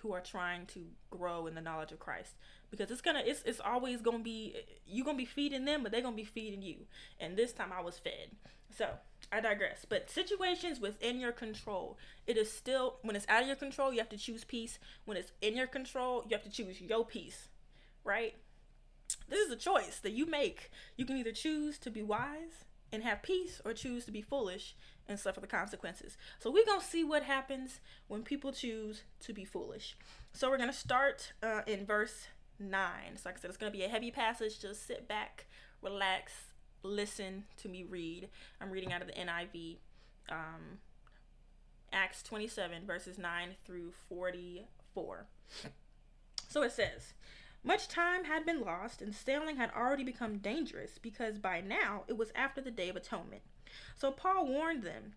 who 0.00 0.12
are 0.12 0.20
trying 0.20 0.66
to 0.66 0.80
grow 1.10 1.46
in 1.46 1.54
the 1.54 1.60
knowledge 1.60 1.92
of 1.92 1.98
Christ. 1.98 2.34
Because 2.70 2.90
it's 2.90 3.00
gonna, 3.00 3.22
it's 3.24 3.42
it's 3.44 3.60
always 3.60 4.00
gonna 4.00 4.18
be 4.18 4.54
you 4.86 5.04
gonna 5.04 5.18
be 5.18 5.24
feeding 5.24 5.64
them, 5.64 5.82
but 5.82 5.92
they're 5.92 6.02
gonna 6.02 6.16
be 6.16 6.24
feeding 6.24 6.62
you. 6.62 6.76
And 7.20 7.36
this 7.36 7.52
time 7.52 7.72
I 7.76 7.80
was 7.80 7.98
fed. 7.98 8.30
So 8.76 8.88
I 9.30 9.40
digress. 9.40 9.84
But 9.88 10.10
situations 10.10 10.80
within 10.80 11.20
your 11.20 11.32
control, 11.32 11.98
it 12.26 12.36
is 12.36 12.50
still 12.50 12.96
when 13.02 13.16
it's 13.16 13.26
out 13.28 13.42
of 13.42 13.46
your 13.46 13.56
control, 13.56 13.92
you 13.92 13.98
have 13.98 14.08
to 14.10 14.18
choose 14.18 14.44
peace. 14.44 14.78
When 15.04 15.16
it's 15.16 15.32
in 15.40 15.56
your 15.56 15.66
control, 15.66 16.24
you 16.28 16.36
have 16.36 16.44
to 16.44 16.50
choose 16.50 16.80
your 16.80 17.04
peace. 17.04 17.48
Right? 18.04 18.34
This 19.28 19.46
is 19.46 19.52
a 19.52 19.56
choice 19.56 19.98
that 20.00 20.12
you 20.12 20.26
make. 20.26 20.70
You 20.96 21.04
can 21.04 21.16
either 21.16 21.32
choose 21.32 21.78
to 21.78 21.90
be 21.90 22.02
wise 22.02 22.64
and 22.92 23.02
have 23.02 23.22
peace 23.22 23.60
or 23.64 23.72
choose 23.72 24.04
to 24.04 24.10
be 24.10 24.20
foolish 24.20 24.76
and 25.08 25.18
suffer 25.18 25.40
the 25.40 25.46
consequences. 25.46 26.16
So 26.38 26.50
we're 26.50 26.66
going 26.66 26.80
to 26.80 26.86
see 26.86 27.04
what 27.04 27.22
happens 27.22 27.80
when 28.08 28.22
people 28.22 28.52
choose 28.52 29.02
to 29.20 29.32
be 29.32 29.44
foolish. 29.44 29.96
So 30.32 30.50
we're 30.50 30.58
going 30.58 30.70
to 30.70 30.76
start 30.76 31.32
uh, 31.42 31.62
in 31.66 31.86
verse 31.86 32.28
9. 32.58 32.90
So 33.16 33.22
like 33.28 33.38
I 33.38 33.40
said, 33.40 33.48
it's 33.48 33.56
going 33.56 33.72
to 33.72 33.76
be 33.76 33.84
a 33.84 33.88
heavy 33.88 34.10
passage. 34.10 34.60
Just 34.60 34.86
sit 34.86 35.08
back, 35.08 35.46
relax, 35.80 36.32
listen 36.82 37.44
to 37.58 37.68
me 37.68 37.84
read. 37.84 38.28
I'm 38.60 38.70
reading 38.70 38.92
out 38.92 39.02
of 39.02 39.08
the 39.08 39.14
NIV. 39.14 39.78
Um, 40.28 40.78
Acts 41.92 42.22
27, 42.22 42.86
verses 42.86 43.18
9 43.18 43.56
through 43.64 43.92
44. 44.08 45.26
So 46.48 46.62
it 46.62 46.72
says, 46.72 47.14
Much 47.64 47.88
time 47.88 48.24
had 48.24 48.44
been 48.44 48.60
lost, 48.60 49.00
and 49.00 49.14
sailing 49.14 49.56
had 49.56 49.70
already 49.76 50.02
become 50.02 50.38
dangerous 50.38 50.98
because 50.98 51.38
by 51.38 51.60
now 51.60 52.02
it 52.08 52.16
was 52.16 52.32
after 52.34 52.60
the 52.60 52.70
Day 52.70 52.88
of 52.88 52.96
Atonement. 52.96 53.42
So 53.96 54.10
Paul 54.10 54.46
warned 54.46 54.82
them. 54.82 55.14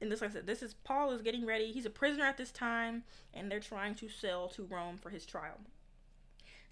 And 0.00 0.10
this, 0.10 0.20
like 0.20 0.30
I 0.30 0.34
said, 0.34 0.46
this 0.46 0.62
is 0.62 0.74
Paul 0.74 1.12
is 1.12 1.22
getting 1.22 1.46
ready. 1.46 1.72
He's 1.72 1.86
a 1.86 1.90
prisoner 1.90 2.24
at 2.24 2.36
this 2.36 2.50
time, 2.50 3.04
and 3.32 3.50
they're 3.50 3.60
trying 3.60 3.94
to 3.96 4.08
sail 4.08 4.48
to 4.48 4.64
Rome 4.64 4.98
for 4.98 5.10
his 5.10 5.24
trial 5.24 5.60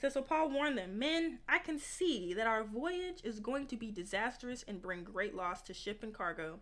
says, 0.02 0.12
So 0.12 0.22
Paul 0.22 0.50
warned 0.50 0.76
them, 0.76 0.98
Men, 0.98 1.38
I 1.48 1.58
can 1.58 1.78
see 1.78 2.34
that 2.34 2.46
our 2.46 2.64
voyage 2.64 3.20
is 3.24 3.40
going 3.40 3.66
to 3.68 3.76
be 3.76 3.90
disastrous 3.90 4.64
and 4.68 4.82
bring 4.82 5.04
great 5.04 5.34
loss 5.34 5.62
to 5.62 5.74
ship 5.74 6.02
and 6.02 6.12
cargo, 6.12 6.58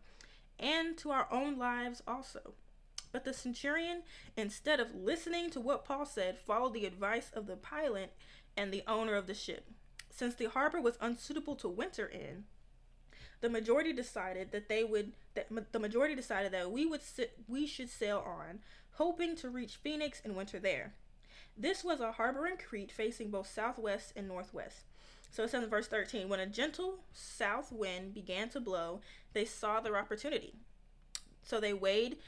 and 0.58 0.96
to 0.98 1.10
our 1.10 1.26
own 1.32 1.58
lives 1.58 2.02
also. 2.06 2.54
But 3.12 3.24
the 3.24 3.32
centurion, 3.32 4.02
instead 4.36 4.80
of 4.80 4.94
listening 4.94 5.50
to 5.50 5.60
what 5.60 5.84
Paul 5.84 6.06
said, 6.06 6.38
followed 6.38 6.74
the 6.74 6.86
advice 6.86 7.30
of 7.34 7.46
the 7.46 7.56
pilot 7.56 8.14
and 8.56 8.72
the 8.72 8.84
owner 8.86 9.14
of 9.14 9.26
the 9.26 9.34
ship. 9.34 9.68
Since 10.10 10.34
the 10.34 10.50
harbor 10.50 10.80
was 10.80 10.98
unsuitable 11.00 11.56
to 11.56 11.68
winter 11.68 12.06
in, 12.06 12.44
the 13.40 13.48
majority 13.48 13.92
decided 13.92 14.52
that 14.52 14.68
they 14.68 14.84
would 14.84 15.12
that 15.34 15.48
the 15.72 15.78
majority 15.78 16.14
decided 16.14 16.52
that 16.52 16.70
we 16.70 16.84
would 16.84 17.02
sit, 17.02 17.38
we 17.48 17.66
should 17.66 17.88
sail 17.88 18.22
on, 18.26 18.60
hoping 18.92 19.36
to 19.36 19.48
reach 19.48 19.76
Phoenix 19.76 20.20
and 20.24 20.36
winter 20.36 20.58
there. 20.58 20.94
This 21.56 21.82
was 21.84 22.00
a 22.00 22.12
harbor 22.12 22.46
in 22.46 22.56
Crete 22.56 22.92
facing 22.92 23.30
both 23.30 23.46
southwest 23.46 24.12
and 24.16 24.28
northwest. 24.28 24.84
So 25.30 25.44
it 25.44 25.50
says 25.50 25.62
in 25.62 25.70
verse 25.70 25.86
13 25.86 26.28
When 26.28 26.40
a 26.40 26.46
gentle 26.46 27.04
south 27.12 27.72
wind 27.72 28.14
began 28.14 28.48
to 28.50 28.60
blow, 28.60 29.00
they 29.32 29.44
saw 29.44 29.80
their 29.80 29.96
opportunity. 29.96 30.54
So 31.42 31.60
they 31.60 31.72
weighed 31.72 32.18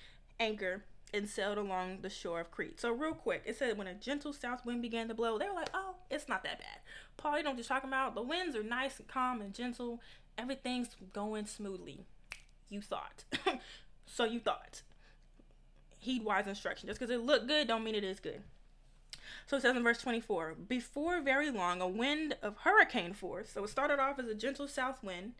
anchor 0.43 0.85
and 1.15 1.29
sailed 1.29 1.59
along 1.59 1.99
the 2.01 2.11
shore 2.11 2.41
of 2.41 2.51
Crete. 2.51 2.81
So 2.81 2.91
real 2.93 3.13
quick, 3.13 3.43
it 3.45 3.57
said 3.57 3.77
when 3.77 3.87
a 3.87 3.95
gentle 3.95 4.33
south 4.33 4.65
wind 4.65 4.83
began 4.83 5.09
to 5.09 5.15
blow, 5.15 5.39
they 5.39 5.47
were 5.47 5.55
like, 5.55 5.71
"Oh, 5.75 5.97
it's 6.11 6.29
not 6.29 6.43
that 6.45 6.59
bad." 6.59 6.79
Paul, 7.17 7.39
you 7.39 7.45
know 7.45 7.51
what 7.51 7.59
you're 7.59 7.65
talking 7.65 7.91
about? 7.91 8.15
The 8.15 8.23
winds 8.23 8.57
are 8.57 8.63
nice 8.63 8.99
and 8.99 9.09
calm 9.09 9.41
and 9.41 9.55
gentle. 9.55 10.01
Everything's 10.39 10.97
going 11.13 11.47
smoothly. 11.47 12.07
You 12.69 12.81
thought. 12.81 13.25
so 14.07 14.25
you 14.25 14.41
thought. 14.41 14.83
Heed 15.99 16.25
wise 16.25 16.47
instruction. 16.47 16.89
Just 16.89 16.99
because 16.99 17.15
it 17.15 17.21
looked 17.21 17.47
good, 17.47 17.69
don't 17.69 17.85
mean 17.85 17.95
it 17.95 18.05
is 18.05 18.19
good. 18.19 18.43
So 19.47 19.57
it 19.57 19.63
says 19.63 19.77
in 19.77 19.83
verse 19.83 20.01
24 20.01 20.55
Before 20.69 21.21
very 21.21 21.51
long, 21.51 21.81
a 21.81 21.89
wind 21.89 22.37
of 22.43 22.57
hurricane 22.59 23.13
force. 23.13 23.51
So 23.51 23.65
it 23.65 23.69
started 23.69 24.01
off 24.01 24.19
as 24.19 24.27
a 24.27 24.35
gentle 24.35 24.67
south 24.67 25.03
wind. 25.03 25.35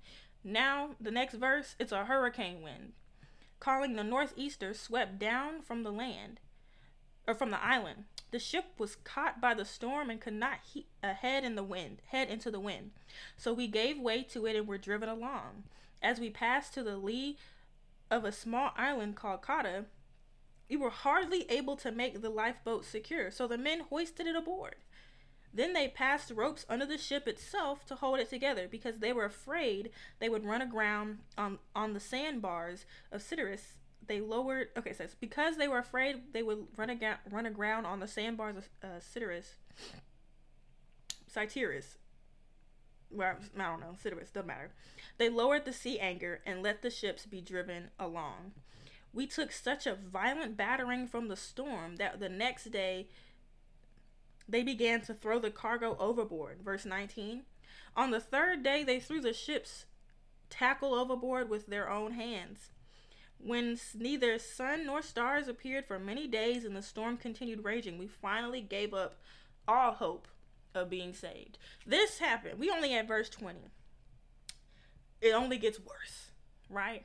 Now, 0.45 0.91
the 1.01 1.11
next 1.11 1.35
verse, 1.35 1.77
it's 1.79 1.93
a 1.93 2.05
hurricane 2.05 2.63
wind. 2.63 2.93
Calling 3.63 3.95
the 3.95 4.03
northeaster 4.03 4.75
swept 4.75 5.21
down 5.21 5.63
from 5.63 5.85
the 5.85 5.93
land, 5.93 6.41
or 7.29 7.35
from 7.37 7.53
the 7.53 7.63
island. 7.63 8.07
The 8.33 8.41
ship 8.41 8.65
was 8.77 8.97
caught 8.97 9.41
by 9.41 9.55
the 9.55 9.65
storm 9.65 10.11
and 10.11 10.21
could 10.21 10.33
not 10.33 10.59
he- 10.65 10.89
uh, 11.01 11.15
head 11.15 11.45
in 11.45 11.55
the 11.55 11.63
wind, 11.63 12.03
head 12.09 12.29
into 12.29 12.51
the 12.51 12.59
wind. 12.59 12.91
So 13.37 13.53
we 13.53 13.69
gave 13.69 14.01
way 14.01 14.25
to 14.25 14.47
it 14.47 14.57
and 14.57 14.67
were 14.67 14.79
driven 14.79 15.09
along. 15.09 15.63
As 16.03 16.19
we 16.19 16.29
passed 16.29 16.75
to 16.75 16.83
the 16.83 16.97
lee 16.97 17.39
of 18.11 18.25
a 18.25 18.33
small 18.33 18.73
island 18.77 19.15
called 19.15 19.43
Cauda, 19.43 19.85
we 20.69 20.75
were 20.77 20.91
hardly 20.91 21.49
able 21.49 21.77
to 21.77 21.93
make 21.93 22.21
the 22.21 22.31
lifeboat 22.31 22.85
secure, 22.85 23.31
so 23.31 23.47
the 23.47 23.57
men 23.57 23.83
hoisted 23.91 24.27
it 24.27 24.35
aboard. 24.35 24.75
Then 25.55 25.75
they 25.75 25.89
passed 25.89 26.31
ropes 26.31 26.65
under 26.69 26.87
the 26.87 26.97
ship 26.97 27.29
itself 27.29 27.85
to 27.87 27.95
hold 27.95 28.21
it 28.21 28.31
together 28.31 28.67
because 28.71 28.99
they 28.99 29.13
were 29.13 29.27
afraid 29.27 29.91
they 30.19 30.29
would 30.29 30.45
run 30.45 30.63
aground 30.63 31.19
on, 31.37 31.59
on 31.75 31.93
the 31.93 32.01
sandbars 32.01 32.87
of 33.11 33.21
Syrtis, 33.21 33.75
they 34.07 34.21
lowered. 34.21 34.69
Okay, 34.77 34.93
says 34.93 35.15
because 35.19 35.57
they 35.57 35.69
were 35.69 35.79
afraid 35.79 36.33
they 36.33 36.43
would 36.43 36.67
run 36.77 36.91
aground, 36.91 37.19
run 37.31 37.47
aground 37.47 37.87
on 37.87 38.01
the 38.01 38.09
sandbars 38.09 38.57
of 38.57 38.69
uh, 38.83 38.87
Citarus. 39.01 39.55
Citarus. 41.33 41.97
Well, 43.11 43.37
I 43.59 43.63
don't 43.65 43.81
know. 43.81 43.95
Citarus 44.03 44.33
doesn't 44.33 44.47
matter. 44.47 44.73
They 45.19 45.29
lowered 45.29 45.65
the 45.65 45.73
sea 45.73 45.99
anchor 45.99 46.41
and 46.47 46.63
let 46.63 46.83
the 46.83 46.91
ships 46.91 47.27
be 47.27 47.41
driven 47.41 47.91
along. 47.99 48.53
We 49.13 49.27
took 49.27 49.53
such 49.53 49.87
a 49.87 49.95
violent 49.95 50.57
battering 50.57 51.07
from 51.07 51.29
the 51.29 51.37
storm 51.37 51.97
that 51.97 52.19
the 52.19 52.31
next 52.31 52.71
day 52.71 53.09
they 54.49 54.63
began 54.63 55.01
to 55.03 55.15
throw 55.15 55.39
the 55.39 55.51
cargo 55.51 55.97
overboard. 55.99 56.59
Verse 56.63 56.85
19. 56.85 57.43
On 57.97 58.11
the 58.11 58.21
third 58.21 58.63
day, 58.63 58.83
they 58.85 58.99
threw 58.99 59.21
the 59.21 59.33
ship's 59.33 59.87
tackle 60.51 60.95
overboard 60.95 61.49
with 61.49 61.67
their 61.67 61.91
own 61.91 62.13
hands. 62.13 62.71
When 63.39 63.79
neither 63.95 64.39
sun 64.39 64.87
nor 64.87 65.03
stars 65.03 65.49
appeared 65.49 65.87
for 65.87 65.99
many 65.99 66.29
days 66.29 66.65
and 66.65 66.77
the 66.77 66.83
storm 66.83 67.17
continued 67.17 67.65
raging, 67.65 67.99
we 67.99 68.07
finally 68.07 68.61
gave 68.61 68.95
up 68.95 69.17
all 69.67 69.93
hope 69.93 70.29
of 70.75 70.91
being 70.91 71.13
saved. 71.13 71.59
This 71.87 72.19
happened. 72.19 72.59
We 72.59 72.71
only 72.71 72.95
at 72.95 73.09
verse 73.09 73.29
20. 73.29 73.59
It 75.21 75.33
only 75.33 75.59
gets 75.59 75.79
worse, 75.79 76.31
right? 76.71 77.05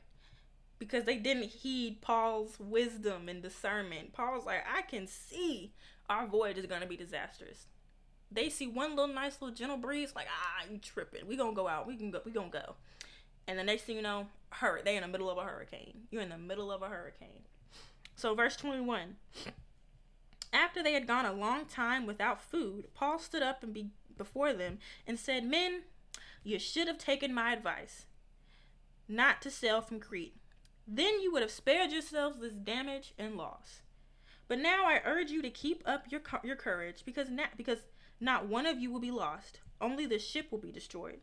Because 0.80 1.06
they 1.06 1.18
didn't 1.18 1.50
heed 1.50 2.02
Paul's 2.02 2.60
wisdom 2.60 3.30
and 3.30 3.42
discernment. 3.42 4.14
Paul's 4.14 4.46
like, 4.46 4.64
I 4.72 4.84
can 4.84 5.08
see 5.08 5.74
our 6.10 6.28
voyage 6.28 6.58
is 6.58 6.66
to 6.68 6.88
be 6.88 6.98
disastrous. 6.98 7.68
They 8.32 8.50
see 8.50 8.68
one 8.68 8.96
little 8.96 9.14
nice 9.14 9.42
little 9.42 9.56
gentle 9.56 9.78
breeze, 9.78 10.14
like, 10.16 10.28
ah, 10.30 10.66
you 10.70 10.80
tripping. 10.80 11.28
We 11.28 11.38
gonna 11.38 11.54
go 11.54 11.68
out. 11.68 11.88
We 11.88 11.96
can 11.96 12.12
go. 12.12 12.22
We 12.26 12.32
gonna 12.32 12.50
go. 12.50 12.76
And 13.48 13.58
the 13.58 13.64
next 13.64 13.84
thing 13.84 13.96
you 13.96 14.02
know, 14.02 14.28
hurt. 14.50 14.84
They 14.84 14.96
in 14.96 15.02
the 15.02 15.08
middle 15.08 15.30
of 15.30 15.38
a 15.38 15.44
hurricane. 15.44 16.08
You're 16.12 16.22
in 16.22 16.30
the 16.30 16.38
middle 16.38 16.72
of 16.72 16.82
a 16.82 16.88
hurricane. 16.88 17.44
So 18.16 18.36
verse 18.36 18.58
21. 18.58 19.16
After 20.52 20.82
they 20.82 20.94
had 20.94 21.08
gone 21.08 21.26
a 21.26 21.34
long 21.34 21.66
time 21.66 22.06
without 22.06 22.42
food, 22.42 22.88
Paul 22.94 23.20
stood 23.20 23.44
up 23.44 23.64
and 23.64 23.74
be 23.74 23.92
before 24.18 24.54
them 24.54 24.80
and 25.06 25.20
said, 25.20 25.44
Men, 25.44 25.84
you 26.44 26.60
should 26.60 26.88
have 26.88 26.98
taken 26.98 27.34
my 27.34 27.54
advice, 27.54 28.06
not 29.08 29.42
to 29.42 29.52
sail 29.52 29.82
from 29.82 30.00
Crete. 30.00 30.36
Then 30.88 31.22
you 31.22 31.32
would 31.32 31.42
have 31.42 31.52
spared 31.52 31.92
yourselves 31.92 32.40
this 32.40 32.54
damage 32.54 33.14
and 33.18 33.36
loss. 33.36 33.82
But 34.48 34.60
now 34.60 34.86
I 34.86 35.02
urge 35.06 35.32
you 35.32 35.42
to 35.42 35.50
keep 35.50 35.84
up 35.86 36.06
your 36.10 36.22
your 36.44 36.56
courage, 36.56 37.04
because 37.06 37.30
not 37.30 37.58
because 37.58 37.80
not 38.20 38.48
one 38.48 38.66
of 38.66 38.80
you 38.80 38.92
will 38.92 39.00
be 39.00 39.12
lost, 39.12 39.60
only 39.80 40.06
the 40.06 40.20
ship 40.20 40.52
will 40.52 40.60
be 40.60 40.72
destroyed. 40.72 41.20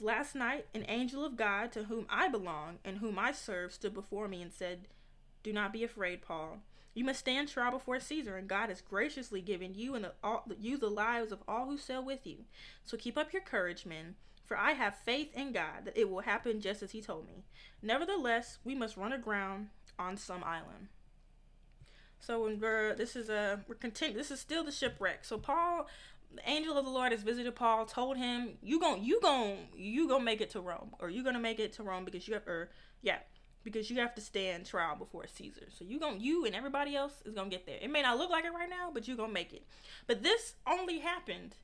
Last 0.00 0.34
night, 0.34 0.66
an 0.74 0.84
angel 0.88 1.24
of 1.24 1.36
God 1.36 1.72
to 1.72 1.84
whom 1.84 2.06
I 2.10 2.28
belong 2.28 2.78
and 2.84 2.98
whom 2.98 3.18
I 3.18 3.32
serve 3.32 3.72
stood 3.72 3.94
before 3.94 4.28
me 4.28 4.42
and 4.42 4.52
said, 4.52 4.88
Do 5.42 5.52
not 5.52 5.72
be 5.72 5.84
afraid, 5.84 6.20
Paul. 6.20 6.58
You 6.92 7.04
must 7.04 7.20
stand 7.20 7.48
trial 7.48 7.70
before 7.70 8.00
Caesar, 8.00 8.36
and 8.36 8.48
God 8.48 8.68
has 8.68 8.80
graciously 8.80 9.40
given 9.40 9.74
you 9.74 9.94
and 9.94 10.04
the, 10.04 10.12
all, 10.22 10.44
you 10.58 10.78
the 10.78 10.90
lives 10.90 11.32
of 11.32 11.42
all 11.46 11.66
who 11.66 11.78
sail 11.78 12.04
with 12.04 12.26
you. 12.26 12.44
So 12.84 12.96
keep 12.96 13.16
up 13.16 13.32
your 13.32 13.42
courage, 13.42 13.86
men, 13.86 14.16
for 14.44 14.56
I 14.56 14.72
have 14.72 14.96
faith 14.96 15.34
in 15.34 15.52
God 15.52 15.84
that 15.84 15.96
it 15.96 16.10
will 16.10 16.20
happen 16.20 16.60
just 16.60 16.82
as 16.82 16.90
He 16.90 17.00
told 17.00 17.26
me. 17.26 17.44
Nevertheless, 17.82 18.58
we 18.64 18.74
must 18.74 18.96
run 18.96 19.12
aground 19.12 19.68
on 19.98 20.16
some 20.16 20.42
island. 20.44 20.88
So 22.20 22.42
when 22.44 22.60
we're 22.60 22.94
this 22.94 23.16
is 23.16 23.28
a 23.28 23.60
we're 23.68 23.76
continu- 23.76 24.14
this 24.14 24.30
is 24.30 24.40
still 24.40 24.64
the 24.64 24.72
shipwreck. 24.72 25.24
So 25.24 25.38
Paul 25.38 25.86
the 26.34 26.48
angel 26.48 26.76
of 26.76 26.84
the 26.84 26.90
Lord 26.90 27.12
has 27.12 27.22
visited 27.22 27.54
Paul, 27.54 27.86
told 27.86 28.16
him, 28.16 28.58
"You 28.62 28.80
gon' 28.80 29.02
you 29.02 29.20
gon' 29.20 29.68
you 29.74 30.08
gonna 30.08 30.24
make 30.24 30.40
it 30.40 30.50
to 30.50 30.60
Rome, 30.60 30.94
or 30.98 31.08
you 31.08 31.22
gonna 31.22 31.40
make 31.40 31.58
it 31.58 31.72
to 31.74 31.82
Rome 31.82 32.04
because 32.04 32.26
you 32.28 32.34
have, 32.34 32.46
or 32.46 32.70
yeah, 33.02 33.18
because 33.62 33.90
you 33.90 33.96
have 34.00 34.14
to 34.14 34.20
stand 34.20 34.66
trial 34.66 34.96
before 34.96 35.26
Caesar. 35.26 35.68
So 35.70 35.84
you 35.84 35.98
gon' 35.98 36.20
you 36.20 36.44
and 36.44 36.54
everybody 36.54 36.94
else 36.94 37.22
is 37.24 37.34
gonna 37.34 37.50
get 37.50 37.66
there. 37.66 37.78
It 37.80 37.90
may 37.90 38.02
not 38.02 38.18
look 38.18 38.30
like 38.30 38.44
it 38.44 38.52
right 38.52 38.68
now, 38.68 38.90
but 38.92 39.08
you 39.08 39.16
gonna 39.16 39.32
make 39.32 39.52
it. 39.52 39.66
But 40.06 40.22
this 40.22 40.54
only 40.66 40.98
happened. 40.98 41.56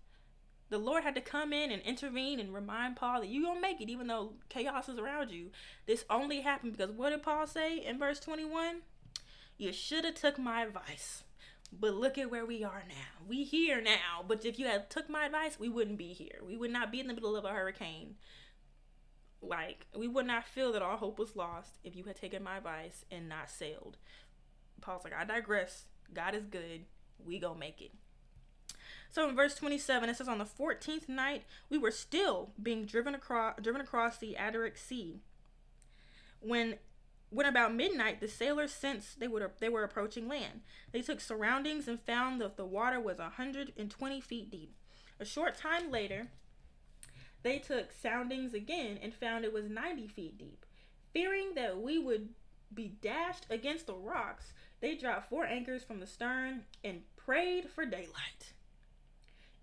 The 0.71 0.79
Lord 0.79 1.03
had 1.03 1.15
to 1.17 1.21
come 1.21 1.53
in 1.53 1.71
and 1.71 1.83
intervene 1.83 2.41
and 2.41 2.55
remind 2.55 2.97
Paul 2.97 3.21
that 3.21 3.29
you're 3.29 3.45
gonna 3.45 3.61
make 3.61 3.81
it, 3.81 3.91
even 3.91 4.07
though 4.07 4.35
chaos 4.49 4.89
is 4.89 4.99
around 4.99 5.31
you. 5.31 5.51
This 5.87 6.05
only 6.09 6.41
happened 6.41 6.77
because 6.77 6.93
what 6.93 7.11
did 7.11 7.23
Paul 7.23 7.47
say 7.47 7.85
in 7.85 7.99
verse 7.99 8.21
twenty 8.21 8.45
one? 8.45 8.83
You 9.63 9.73
should 9.73 10.05
have 10.05 10.17
took 10.17 10.41
my 10.41 10.65
advice. 10.65 11.23
But 11.73 11.95
look 11.95 12.19
at 12.19 12.33
where 12.33 12.45
we 12.45 12.65
are 12.65 12.83
now. 12.89 13.25
We 13.29 13.45
here 13.45 13.81
now. 13.81 14.25
But 14.27 14.45
if 14.45 14.59
you 14.59 14.67
had 14.67 14.91
took 14.91 15.09
my 15.09 15.27
advice, 15.27 15.57
we 15.57 15.69
wouldn't 15.69 15.99
be 15.99 16.13
here. 16.13 16.41
We 16.45 16.57
would 16.57 16.73
not 16.73 16.91
be 16.91 16.99
in 16.99 17.07
the 17.07 17.15
middle 17.15 17.37
of 17.37 17.45
a 17.45 17.51
hurricane. 17.51 18.17
Like 19.41 19.87
we 19.97 20.09
would 20.09 20.27
not 20.27 20.49
feel 20.49 20.73
that 20.73 20.83
all 20.83 20.97
hope 20.97 21.17
was 21.17 21.37
lost 21.37 21.79
if 21.85 21.95
you 21.95 22.03
had 22.03 22.17
taken 22.17 22.43
my 22.43 22.57
advice 22.57 23.05
and 23.09 23.29
not 23.29 23.51
sailed. 23.51 23.99
Paul's 24.81 25.05
like, 25.05 25.15
I 25.15 25.25
digress. 25.25 25.85
God 26.13 26.35
is 26.35 26.47
good. 26.47 26.87
We 27.25 27.39
go 27.39 27.55
make 27.55 27.81
it. 27.81 27.93
So 29.11 29.29
in 29.29 29.37
verse 29.37 29.55
27, 29.55 30.09
it 30.09 30.17
says, 30.17 30.27
On 30.27 30.39
the 30.39 30.45
14th 30.45 31.09
night, 31.09 31.45
we 31.71 31.79
were 31.79 31.93
still 31.93 32.51
being 32.61 32.85
driven 32.85 33.15
across, 33.15 33.61
driven 33.63 33.81
across 33.81 34.19
the 34.19 34.35
Adriatic 34.35 34.77
Sea. 34.77 35.21
When 36.41 36.79
when 37.33 37.47
about 37.47 37.75
midnight, 37.75 38.21
the 38.21 38.29
sailors 38.29 38.73
sensed 38.73 39.19
they 39.19 39.29
would 39.29 39.43
they 39.59 39.69
were 39.69 39.85
approaching 39.85 40.29
land. 40.29 40.61
They 40.93 41.01
took 41.01 41.21
surroundings 41.21 41.89
and 41.89 42.01
found 42.01 42.41
that 42.41 42.57
the 42.57 42.67
water 42.67 43.01
was 43.01 43.19
a 43.19 43.23
120 43.23 44.21
feet 44.21 44.51
deep. 44.51 44.75
A 45.19 45.25
short 45.25 45.57
time 45.57 45.91
later, 45.91 46.29
they 47.43 47.59
took 47.59 47.91
soundings 47.93 48.53
again 48.55 48.99
and 49.03 49.15
found 49.15 49.45
it 49.45 49.53
was 49.53 49.69
90 49.69 50.09
feet 50.09 50.39
deep. 50.39 50.67
Fearing 51.13 51.55
that 51.55 51.81
we 51.81 51.99
would 51.99 52.31
be 52.73 52.89
dashed 53.01 53.47
against 53.49 53.87
the 53.87 53.95
rocks, 53.95 54.53
they 54.81 54.95
dropped 54.95 55.29
four 55.29 55.45
anchors 55.47 55.83
from 55.83 56.01
the 56.01 56.07
stern 56.07 56.65
and 56.85 57.03
prayed 57.17 57.71
for 57.71 57.85
daylight. 57.85 58.53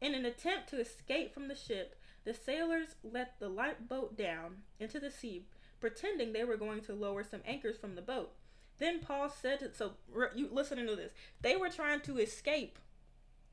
In 0.02 0.16
an 0.16 0.26
attempt 0.26 0.70
to 0.70 0.80
escape 0.80 1.34
from 1.34 1.48
the 1.48 1.56
ship, 1.56 2.00
the 2.24 2.34
sailors 2.34 2.96
let 3.04 3.40
the 3.40 3.50
light 3.50 3.88
boat 3.88 4.18
down 4.18 4.64
into 4.80 5.00
the 5.00 5.12
sea 5.12 5.46
pretending 5.80 6.34
they 6.34 6.44
were 6.44 6.58
going 6.58 6.82
to 6.82 6.94
lower 6.94 7.24
some 7.24 7.42
anchors 7.46 7.78
from 7.78 7.96
the 7.96 8.02
boat. 8.02 8.32
Then 8.80 9.00
Paul 9.00 9.30
said 9.30 9.60
to, 9.60 9.74
so 9.74 9.92
you 10.36 10.50
listening 10.52 10.88
to 10.88 10.96
this. 10.96 11.12
They 11.42 11.56
were 11.56 11.70
trying 11.70 12.02
to 12.02 12.18
escape. 12.18 12.80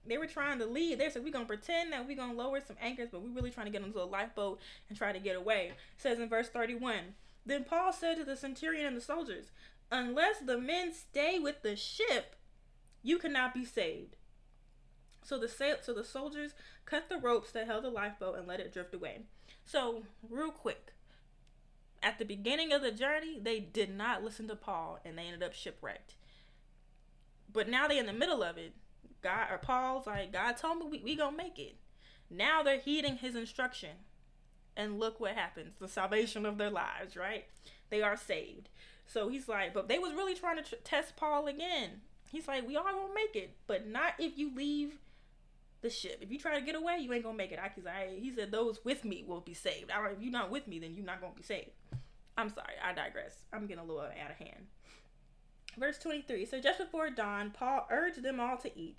They 0.06 0.18
were 0.18 0.26
trying 0.26 0.60
to 0.60 0.66
leave. 0.66 0.98
They 0.98 1.10
said, 1.10 1.24
We're 1.24 1.32
gonna 1.32 1.46
pretend 1.46 1.92
that 1.92 2.06
we're 2.06 2.16
gonna 2.16 2.32
lower 2.32 2.60
some 2.60 2.76
anchors, 2.80 3.08
but 3.10 3.22
we're 3.22 3.30
really 3.34 3.50
trying 3.50 3.66
to 3.66 3.72
get 3.72 3.82
into 3.82 4.00
a 4.00 4.04
lifeboat 4.04 4.60
and 4.88 4.96
try 4.96 5.12
to 5.12 5.18
get 5.18 5.36
away. 5.36 5.72
It 5.72 6.00
says 6.00 6.20
in 6.20 6.28
verse 6.28 6.48
31. 6.48 7.14
Then 7.44 7.64
Paul 7.64 7.92
said 7.92 8.16
to 8.16 8.24
the 8.24 8.36
centurion 8.36 8.86
and 8.86 8.96
the 8.96 9.00
soldiers, 9.00 9.46
Unless 9.90 10.40
the 10.40 10.58
men 10.58 10.92
stay 10.92 11.38
with 11.38 11.62
the 11.62 11.76
ship, 11.76 12.36
you 13.02 13.18
cannot 13.18 13.54
be 13.54 13.64
saved. 13.64 14.16
So 15.22 15.38
the 15.38 15.48
sail- 15.48 15.78
so 15.82 15.92
the 15.92 16.04
soldiers 16.04 16.54
cut 16.84 17.08
the 17.08 17.18
ropes 17.18 17.50
that 17.52 17.66
held 17.66 17.84
the 17.84 17.90
lifeboat 17.90 18.36
and 18.38 18.46
let 18.46 18.60
it 18.60 18.72
drift 18.72 18.94
away. 18.94 19.22
So, 19.64 20.04
real 20.28 20.52
quick, 20.52 20.92
at 22.06 22.20
the 22.20 22.24
beginning 22.24 22.72
of 22.72 22.82
the 22.82 22.92
journey, 22.92 23.36
they 23.42 23.58
did 23.58 23.92
not 23.92 24.22
listen 24.22 24.46
to 24.46 24.54
Paul 24.54 25.00
and 25.04 25.18
they 25.18 25.24
ended 25.24 25.42
up 25.42 25.52
shipwrecked. 25.52 26.14
But 27.52 27.68
now 27.68 27.88
they're 27.88 27.98
in 27.98 28.06
the 28.06 28.12
middle 28.12 28.44
of 28.44 28.56
it. 28.56 28.74
God 29.22 29.48
or 29.50 29.58
Paul's 29.58 30.06
like, 30.06 30.32
God 30.32 30.56
told 30.56 30.78
me 30.78 30.86
we, 30.88 31.02
we 31.02 31.16
gonna 31.16 31.36
make 31.36 31.58
it. 31.58 31.74
Now 32.30 32.62
they're 32.62 32.78
heeding 32.78 33.16
his 33.16 33.34
instruction. 33.34 33.90
And 34.76 35.00
look 35.00 35.18
what 35.18 35.34
happens. 35.34 35.74
The 35.80 35.88
salvation 35.88 36.46
of 36.46 36.58
their 36.58 36.70
lives, 36.70 37.16
right? 37.16 37.46
They 37.90 38.02
are 38.02 38.16
saved. 38.16 38.68
So 39.04 39.28
he's 39.28 39.48
like, 39.48 39.74
but 39.74 39.88
they 39.88 39.98
was 39.98 40.12
really 40.12 40.34
trying 40.36 40.62
to 40.62 40.62
tr- 40.62 40.76
test 40.84 41.16
Paul 41.16 41.48
again. 41.48 42.02
He's 42.30 42.46
like, 42.46 42.68
we 42.68 42.76
all 42.76 42.84
gonna 42.84 43.14
make 43.14 43.34
it, 43.34 43.56
but 43.66 43.88
not 43.88 44.12
if 44.20 44.38
you 44.38 44.54
leave 44.54 45.00
the 45.82 45.90
ship. 45.90 46.18
If 46.20 46.30
you 46.30 46.38
try 46.38 46.58
to 46.58 46.64
get 46.64 46.74
away, 46.74 46.98
you 47.00 47.12
ain't 47.12 47.24
gonna 47.24 47.36
make 47.36 47.52
it. 47.52 47.58
I, 47.58 47.70
I 47.88 48.18
he 48.18 48.32
said 48.34 48.50
those 48.50 48.84
with 48.84 49.04
me 49.04 49.24
will 49.26 49.40
be 49.40 49.54
saved. 49.54 49.90
All 49.90 50.02
right, 50.02 50.14
if 50.16 50.22
you're 50.22 50.32
not 50.32 50.50
with 50.50 50.66
me, 50.66 50.78
then 50.78 50.94
you're 50.94 51.04
not 51.04 51.20
gonna 51.20 51.34
be 51.34 51.42
saved. 51.42 51.70
I'm 52.38 52.50
sorry, 52.50 52.74
I 52.84 52.92
digress. 52.92 53.44
I'm 53.52 53.66
getting 53.66 53.82
a 53.82 53.86
little 53.86 54.02
out 54.02 54.30
of 54.30 54.36
hand. 54.36 54.66
Verse 55.78 55.98
23. 55.98 56.44
So 56.46 56.60
just 56.60 56.78
before 56.78 57.10
dawn, 57.10 57.50
Paul 57.50 57.86
urged 57.90 58.22
them 58.22 58.40
all 58.40 58.56
to 58.58 58.78
eat. 58.78 58.96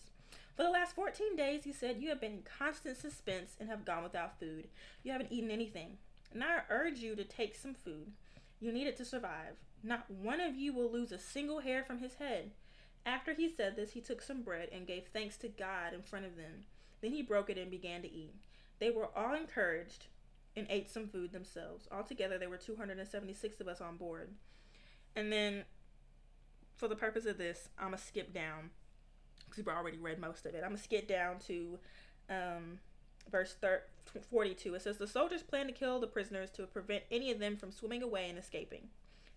For 0.56 0.64
the 0.64 0.70
last 0.70 0.96
14 0.96 1.36
days, 1.36 1.64
he 1.64 1.72
said, 1.72 1.98
You 2.02 2.10
have 2.10 2.22
been 2.22 2.32
in 2.32 2.44
constant 2.44 2.98
suspense 2.98 3.56
and 3.60 3.70
have 3.70 3.86
gone 3.86 4.04
without 4.04 4.40
food. 4.40 4.68
You 5.04 5.12
haven't 5.12 5.32
eaten 5.32 5.52
anything. 5.52 5.98
And 6.34 6.44
I 6.44 6.62
urge 6.70 7.00
you 7.00 7.16
to 7.16 7.24
take 7.24 7.56
some 7.56 7.74
food. 7.74 8.12
You 8.60 8.72
need 8.72 8.88
it 8.88 8.98
to 8.98 9.06
survive. 9.06 9.56
Not 9.84 10.10
one 10.10 10.42
of 10.42 10.56
you 10.56 10.74
will 10.74 10.92
lose 10.92 11.12
a 11.12 11.20
single 11.20 11.60
hair 11.60 11.84
from 11.84 12.00
his 12.00 12.16
head. 12.16 12.52
After 13.08 13.34
he 13.34 13.48
said 13.48 13.78
this, 13.78 13.94
he 13.94 14.02
took 14.02 14.22
some 14.22 14.42
bread 14.42 14.68
and 14.74 14.86
gave 14.86 15.06
thanks 15.08 15.38
to 15.38 15.48
God 15.48 15.94
in 15.94 16.02
front 16.02 16.26
of 16.26 16.36
them. 16.36 16.66
Then 17.00 17.14
he 17.14 17.22
broke 17.22 17.50
it 17.50 17.58
and 17.58 17.72
began 17.72 18.02
to 18.02 18.12
eat. 18.12 18.36
They 18.80 18.90
were 18.90 19.08
all 19.18 19.34
encouraged 19.34 20.08
and 20.58 20.68
ate 20.70 20.90
some 20.90 21.08
food 21.08 21.32
themselves. 21.32 21.88
Altogether, 21.90 22.38
there 22.38 22.50
were 22.50 22.58
276 22.58 23.62
of 23.62 23.68
us 23.70 23.80
on 23.80 23.96
board. 23.96 24.32
And 25.16 25.32
then, 25.32 25.64
for 26.76 26.90
the 26.90 26.98
purpose 26.98 27.26
of 27.26 27.38
this, 27.38 27.70
I'm 27.80 27.92
going 27.92 27.98
to 27.98 28.04
skip 28.04 28.34
down 28.34 28.72
because 29.46 29.58
we've 29.58 29.74
already 29.74 30.00
read 30.00 30.20
most 30.20 30.46
of 30.46 30.54
it. 30.54 30.58
I'm 30.58 30.72
going 30.72 30.78
to 30.78 30.84
skip 30.84 31.08
down 31.08 31.40
to 31.48 31.80
um, 32.30 32.80
verse 33.32 33.56
42. 34.30 34.76
It 34.76 34.82
says, 34.82 34.98
The 34.98 35.08
soldiers 35.08 35.44
planned 35.44 35.70
to 35.70 35.74
kill 35.74 36.02
the 36.02 36.08
prisoners 36.08 36.52
to 36.52 36.64
prevent 36.64 37.04
any 37.10 37.32
of 37.32 37.40
them 37.40 37.56
from 37.56 37.72
swimming 37.72 38.04
away 38.04 38.28
and 38.28 38.38
escaping. 38.38 38.90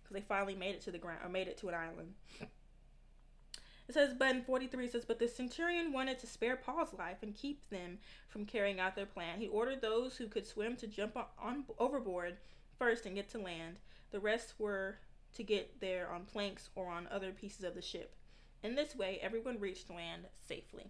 because 0.03 0.15
they 0.15 0.21
finally 0.27 0.55
made 0.55 0.75
it 0.75 0.81
to 0.81 0.91
the 0.91 0.97
ground 0.97 1.21
or 1.23 1.29
made 1.29 1.47
it 1.47 1.57
to 1.59 1.69
an 1.69 1.75
island. 1.75 2.15
It 3.91 3.95
says, 3.95 4.13
but 4.17 4.33
in 4.33 4.41
43 4.41 4.85
it 4.85 4.91
says, 4.93 5.03
but 5.03 5.19
the 5.19 5.27
centurion 5.27 5.91
wanted 5.91 6.17
to 6.19 6.25
spare 6.25 6.55
Paul's 6.55 6.93
life 6.97 7.17
and 7.21 7.35
keep 7.35 7.69
them 7.69 7.97
from 8.29 8.45
carrying 8.45 8.79
out 8.79 8.95
their 8.95 9.05
plan. 9.05 9.37
He 9.37 9.49
ordered 9.49 9.81
those 9.81 10.15
who 10.15 10.29
could 10.29 10.47
swim 10.47 10.77
to 10.77 10.87
jump 10.87 11.17
on, 11.17 11.25
on 11.37 11.65
overboard 11.77 12.37
first 12.79 13.05
and 13.05 13.15
get 13.15 13.29
to 13.31 13.37
land. 13.37 13.79
The 14.11 14.21
rest 14.21 14.53
were 14.57 14.99
to 15.33 15.43
get 15.43 15.81
there 15.81 16.09
on 16.09 16.23
planks 16.23 16.69
or 16.73 16.87
on 16.87 17.09
other 17.11 17.33
pieces 17.33 17.65
of 17.65 17.75
the 17.75 17.81
ship. 17.81 18.15
In 18.63 18.75
this 18.75 18.95
way, 18.95 19.19
everyone 19.21 19.59
reached 19.59 19.89
land 19.89 20.27
safely. 20.47 20.89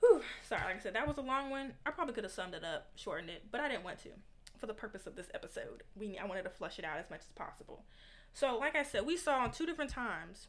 Whew, 0.00 0.20
sorry, 0.46 0.64
like 0.66 0.76
I 0.76 0.80
said, 0.80 0.94
that 0.94 1.08
was 1.08 1.16
a 1.16 1.22
long 1.22 1.48
one. 1.48 1.72
I 1.86 1.92
probably 1.92 2.12
could 2.12 2.24
have 2.24 2.32
summed 2.34 2.52
it 2.52 2.62
up, 2.62 2.90
shortened 2.94 3.30
it, 3.30 3.44
but 3.50 3.62
I 3.62 3.68
didn't 3.70 3.84
want 3.84 4.00
to. 4.00 4.10
For 4.58 4.66
the 4.66 4.74
purpose 4.74 5.06
of 5.06 5.16
this 5.16 5.30
episode, 5.32 5.84
we 5.96 6.18
I 6.18 6.26
wanted 6.26 6.42
to 6.42 6.50
flush 6.50 6.78
it 6.78 6.84
out 6.84 6.98
as 6.98 7.08
much 7.08 7.20
as 7.20 7.32
possible. 7.32 7.84
So, 8.34 8.58
like 8.58 8.76
I 8.76 8.82
said, 8.82 9.06
we 9.06 9.16
saw 9.16 9.46
two 9.46 9.64
different 9.64 9.90
times 9.90 10.48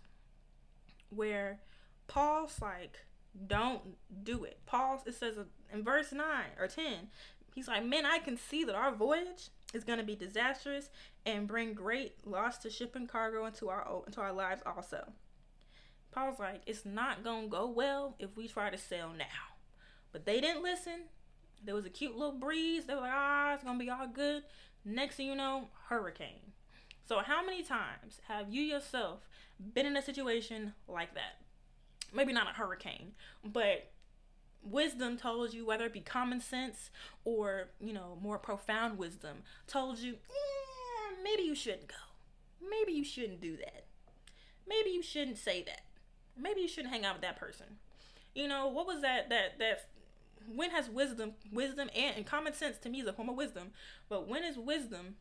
where 1.12 1.60
Paul's 2.08 2.62
like, 2.62 3.06
"Don't 3.48 3.96
do 4.24 4.44
it." 4.44 4.60
Paul, 4.66 5.02
it 5.06 5.16
says 5.16 5.38
in 5.72 5.84
verse 5.84 6.12
nine 6.12 6.52
or 6.60 6.68
ten, 6.68 7.10
he's 7.54 7.68
like, 7.68 7.86
"Men, 7.86 8.06
I 8.06 8.20
can 8.20 8.38
see 8.38 8.64
that 8.64 8.76
our 8.76 8.94
voyage 8.94 9.50
is 9.74 9.84
going 9.84 10.00
to 10.00 10.06
be 10.06 10.16
disastrous 10.16 10.90
and 11.26 11.48
bring 11.48 11.74
great 11.74 12.16
loss 12.26 12.58
to 12.60 12.70
ship 12.70 12.96
and 12.96 13.08
cargo 13.08 13.46
into 13.46 13.70
our 13.70 14.04
into 14.06 14.22
our 14.22 14.34
lives 14.34 14.62
also." 14.66 15.14
Paul's 16.12 16.40
like, 16.40 16.62
"It's 16.66 16.86
not 16.86 17.24
going 17.24 17.44
to 17.44 17.50
go 17.50 17.68
well 17.68 18.16
if 18.20 18.36
we 18.36 18.48
try 18.48 18.70
to 18.70 18.78
sail 18.78 19.12
now." 19.18 19.56
But 20.12 20.26
they 20.26 20.42
didn't 20.42 20.64
listen. 20.64 21.04
There 21.64 21.76
was 21.76 21.86
a 21.86 21.90
cute 21.90 22.18
little 22.18 22.34
breeze. 22.34 22.86
They 22.86 22.96
were 22.96 23.02
like, 23.02 23.12
"Ah, 23.14 23.54
it's 23.54 23.64
going 23.64 23.78
to 23.78 23.84
be 23.84 23.90
all 23.90 24.08
good." 24.08 24.44
Next 24.84 25.16
thing 25.16 25.28
you 25.28 25.36
know, 25.36 25.70
hurricane. 25.88 26.54
So, 27.06 27.20
how 27.20 27.46
many 27.46 27.64
times 27.64 28.22
have 28.28 28.54
you 28.54 28.62
yourself 28.62 29.28
been 29.74 29.86
in 29.86 29.98
a 29.98 30.02
situation 30.02 30.74
like 30.88 31.14
that? 31.16 31.42
Maybe 32.14 32.34
not 32.34 32.50
a 32.50 32.54
hurricane, 32.54 33.14
but 33.44 33.92
wisdom 34.64 35.18
told 35.18 35.54
you, 35.54 35.66
whether 35.66 35.86
it 35.86 35.94
be 35.94 36.02
common 36.02 36.40
sense 36.40 36.92
or, 37.26 37.70
you 37.80 37.94
know, 37.94 38.18
more 38.22 38.38
profound 38.38 38.98
wisdom, 38.98 39.38
told 39.68 40.00
you, 40.00 40.14
eh, 40.14 41.16
maybe 41.24 41.44
you 41.44 41.56
shouldn't 41.56 41.88
go. 41.88 41.96
Maybe 42.70 42.94
you 42.94 43.04
shouldn't 43.04 43.42
do 43.42 43.58
that. 43.58 43.86
Maybe 44.68 44.92
you 44.92 45.02
shouldn't 45.02 45.38
say 45.38 45.64
that. 45.64 45.82
Maybe 46.38 46.62
you 46.62 46.68
shouldn't 46.68 46.94
hang 46.94 47.06
out 47.06 47.16
with 47.16 47.24
that 47.24 47.38
person. 47.40 47.66
You 48.36 48.48
know, 48.48 48.68
what 48.68 48.88
was 48.88 49.02
that 49.02 49.30
that 49.30 49.60
that 49.60 49.90
when 50.48 50.72
has 50.72 50.90
wisdom 50.90 51.34
wisdom 51.52 51.90
and, 51.96 52.16
and 52.18 52.26
common 52.26 52.54
sense 52.54 52.78
to 52.80 52.90
me 52.90 53.02
is 53.02 53.08
a 53.08 53.14
form 53.14 53.30
of 53.30 53.36
wisdom, 53.36 53.72
but 54.08 54.28
when 54.28 54.44
is 54.44 54.58
wisdom 54.58 55.16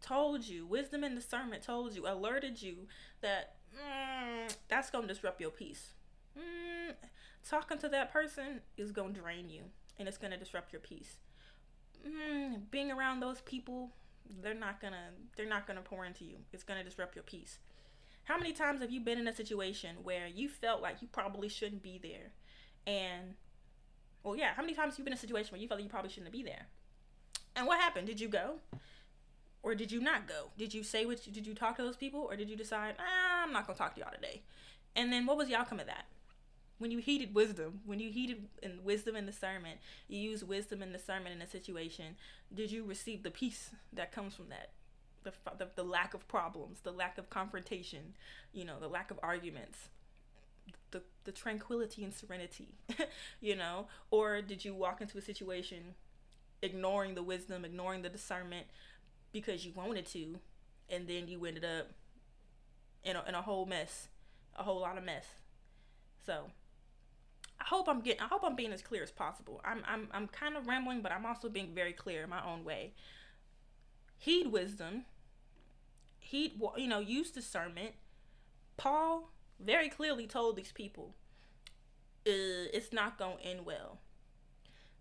told 0.00 0.46
you, 0.46 0.66
wisdom 0.66 1.04
and 1.04 1.14
discernment 1.14 1.62
told 1.62 1.94
you, 1.94 2.06
alerted 2.06 2.60
you 2.60 2.86
that 3.20 3.56
mm, 3.74 4.54
that's 4.68 4.90
going 4.90 5.06
to 5.06 5.12
disrupt 5.12 5.40
your 5.40 5.50
peace. 5.50 5.94
Mm, 6.38 6.94
talking 7.48 7.78
to 7.78 7.88
that 7.88 8.12
person 8.12 8.60
is 8.76 8.92
going 8.92 9.14
to 9.14 9.20
drain 9.20 9.50
you 9.50 9.62
and 9.98 10.08
it's 10.08 10.18
going 10.18 10.30
to 10.30 10.36
disrupt 10.36 10.72
your 10.72 10.80
peace. 10.80 11.16
Mm, 12.06 12.70
being 12.70 12.90
around 12.90 13.20
those 13.20 13.40
people, 13.42 13.90
they're 14.42 14.54
not 14.54 14.80
going 14.80 14.92
to 14.92 14.98
they're 15.36 15.48
not 15.48 15.66
going 15.66 15.76
to 15.76 15.82
pour 15.82 16.04
into 16.04 16.24
you. 16.24 16.36
It's 16.52 16.62
going 16.62 16.78
to 16.78 16.84
disrupt 16.84 17.14
your 17.14 17.24
peace. 17.24 17.58
How 18.24 18.36
many 18.36 18.52
times 18.52 18.82
have 18.82 18.90
you 18.90 19.00
been 19.00 19.18
in 19.18 19.26
a 19.26 19.34
situation 19.34 19.96
where 20.02 20.26
you 20.26 20.48
felt 20.48 20.82
like 20.82 21.00
you 21.00 21.08
probably 21.08 21.48
shouldn't 21.48 21.82
be 21.82 21.98
there? 22.00 22.32
And 22.86 23.34
well, 24.22 24.36
yeah, 24.36 24.52
how 24.54 24.62
many 24.62 24.74
times 24.74 24.92
have 24.92 24.98
you 24.98 25.04
been 25.04 25.12
in 25.12 25.18
a 25.18 25.20
situation 25.20 25.52
where 25.52 25.60
you 25.60 25.66
felt 25.66 25.78
like 25.78 25.84
you 25.84 25.90
probably 25.90 26.10
shouldn't 26.10 26.32
be 26.32 26.42
there? 26.42 26.66
And 27.56 27.66
what 27.66 27.80
happened? 27.80 28.06
Did 28.06 28.20
you 28.20 28.28
go? 28.28 28.60
Or 29.62 29.74
did 29.74 29.90
you 29.90 30.00
not 30.00 30.28
go? 30.28 30.50
Did 30.56 30.72
you 30.74 30.82
say 30.82 31.04
what? 31.04 31.22
Did 31.32 31.46
you 31.46 31.54
talk 31.54 31.76
to 31.76 31.82
those 31.82 31.96
people, 31.96 32.26
or 32.28 32.36
did 32.36 32.48
you 32.48 32.56
decide 32.56 32.94
ah, 32.98 33.44
I'm 33.44 33.52
not 33.52 33.66
gonna 33.66 33.78
talk 33.78 33.94
to 33.94 34.00
y'all 34.00 34.12
today? 34.12 34.42
And 34.96 35.12
then 35.12 35.26
what 35.26 35.36
was 35.36 35.48
the 35.48 35.56
outcome 35.56 35.80
of 35.80 35.86
that? 35.86 36.06
When 36.78 36.90
you 36.90 36.98
heeded 36.98 37.34
wisdom, 37.34 37.80
when 37.84 37.98
you 37.98 38.10
heeded 38.10 38.46
in 38.62 38.84
wisdom 38.84 39.16
and 39.16 39.26
discernment, 39.26 39.80
you 40.06 40.18
use 40.18 40.44
wisdom 40.44 40.80
and 40.80 40.92
discernment 40.92 41.34
in 41.34 41.42
a 41.42 41.46
situation. 41.46 42.16
Did 42.54 42.70
you 42.70 42.84
receive 42.84 43.24
the 43.24 43.30
peace 43.30 43.70
that 43.92 44.12
comes 44.12 44.34
from 44.34 44.48
that? 44.50 44.70
The, 45.24 45.32
the, 45.58 45.68
the 45.74 45.82
lack 45.82 46.14
of 46.14 46.28
problems, 46.28 46.80
the 46.80 46.92
lack 46.92 47.18
of 47.18 47.28
confrontation, 47.28 48.14
you 48.52 48.64
know, 48.64 48.78
the 48.78 48.86
lack 48.86 49.10
of 49.10 49.18
arguments, 49.22 49.88
the, 50.92 51.02
the 51.24 51.32
tranquility 51.32 52.04
and 52.04 52.14
serenity, 52.14 52.68
you 53.40 53.56
know? 53.56 53.88
Or 54.12 54.40
did 54.40 54.64
you 54.64 54.72
walk 54.72 55.00
into 55.00 55.18
a 55.18 55.22
situation 55.22 55.94
ignoring 56.62 57.14
the 57.14 57.22
wisdom, 57.22 57.64
ignoring 57.64 58.02
the 58.02 58.08
discernment, 58.08 58.66
because 59.32 59.64
you 59.64 59.72
wanted 59.74 60.06
to, 60.06 60.38
and 60.88 61.06
then 61.06 61.28
you 61.28 61.44
ended 61.44 61.64
up 61.64 61.90
in 63.04 63.16
a, 63.16 63.24
in 63.28 63.34
a 63.34 63.42
whole 63.42 63.66
mess, 63.66 64.08
a 64.56 64.62
whole 64.62 64.80
lot 64.80 64.98
of 64.98 65.04
mess. 65.04 65.26
So 66.24 66.50
I 67.60 67.64
hope 67.64 67.88
I'm 67.88 68.00
getting 68.00 68.20
I 68.20 68.26
hope 68.26 68.42
I'm 68.44 68.56
being 68.56 68.72
as 68.72 68.82
clear 68.82 69.02
as 69.02 69.10
possible. 69.10 69.60
I'm 69.64 69.82
I'm 69.86 70.08
I'm 70.12 70.28
kind 70.28 70.56
of 70.56 70.66
rambling, 70.66 71.00
but 71.00 71.12
I'm 71.12 71.26
also 71.26 71.48
being 71.48 71.74
very 71.74 71.92
clear 71.92 72.22
in 72.24 72.30
my 72.30 72.44
own 72.44 72.64
way. 72.64 72.92
Heed 74.18 74.48
wisdom. 74.48 75.04
Heed 76.18 76.60
you 76.76 76.88
know, 76.88 77.00
use 77.00 77.30
discernment. 77.30 77.94
Paul 78.76 79.30
very 79.58 79.88
clearly 79.88 80.26
told 80.26 80.56
these 80.56 80.72
people 80.72 81.14
uh, 82.26 82.70
it's 82.72 82.92
not 82.92 83.18
going 83.18 83.38
to 83.38 83.44
end 83.44 83.66
well. 83.66 83.98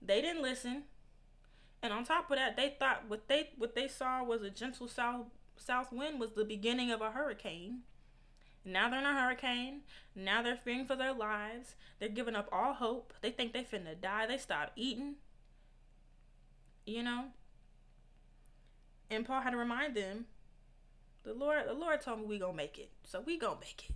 They 0.01 0.21
didn't 0.21 0.41
listen. 0.41 0.83
And 1.88 1.93
on 1.93 2.04
top 2.04 2.30
of 2.30 2.36
that, 2.36 2.58
they 2.58 2.76
thought 2.78 3.06
what 3.08 3.30
they 3.30 3.52
what 3.58 3.73
they 3.73 3.88
saw 3.88 4.21
was 4.21 4.41
a 4.41 4.50
gentle 4.50 4.89
south 4.89 5.28
south 5.56 5.93
wind 5.93 6.19
was 6.19 6.34
the 6.34 6.43
beginning 6.43 6.91
of 6.91 7.00
a 7.00 7.12
hurricane. 7.12 7.84
Now 8.65 8.89
they're 8.89 9.00
in 9.00 9.06
a 9.06 9.13
hurricane. 9.13 9.84
Now 10.13 10.41
they're 10.41 10.58
fearing 10.58 10.86
for 10.86 10.97
their 10.97 11.13
lives. 11.13 11.76
They're 11.97 12.10
giving 12.10 12.36
up 12.36 12.50
all 12.52 12.73
hope. 12.73 13.13
They 13.21 13.32
think 13.32 13.54
they 13.54 13.63
finna 13.63 14.02
die. 14.02 14.26
They 14.28 14.38
stop 14.38 14.73
eating. 14.76 15.15
You 16.86 17.04
know? 17.04 17.28
And 19.10 19.26
Paul 19.26 19.39
had 19.39 19.52
to 19.52 19.58
remind 19.58 19.95
them, 19.95 20.26
the 21.23 21.34
Lord, 21.34 21.69
the 21.69 21.73
Lord 21.73 22.02
told 22.02 22.19
me 22.19 22.26
we 22.26 22.38
gonna 22.38 22.52
make 22.52 22.78
it. 22.78 22.91
So 23.06 23.21
we 23.21 23.39
gonna 23.39 23.62
make 23.62 23.86
it. 23.88 23.95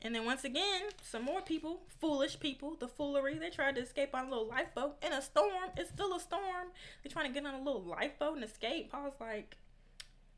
And 0.00 0.14
then 0.14 0.24
once 0.24 0.44
again, 0.44 0.82
some 1.02 1.24
more 1.24 1.40
people, 1.40 1.80
foolish 2.00 2.38
people, 2.38 2.76
the 2.78 2.86
foolery, 2.86 3.36
they 3.38 3.50
tried 3.50 3.74
to 3.74 3.82
escape 3.82 4.14
on 4.14 4.26
a 4.26 4.30
little 4.30 4.46
lifeboat 4.46 4.96
in 5.04 5.12
a 5.12 5.20
storm. 5.20 5.70
It's 5.76 5.90
still 5.90 6.14
a 6.14 6.20
storm. 6.20 6.68
They're 7.02 7.10
trying 7.10 7.26
to 7.26 7.32
get 7.32 7.46
on 7.46 7.54
a 7.60 7.64
little 7.64 7.82
lifeboat 7.82 8.36
and 8.36 8.44
escape. 8.44 8.92
Paul's 8.92 9.14
like, 9.20 9.56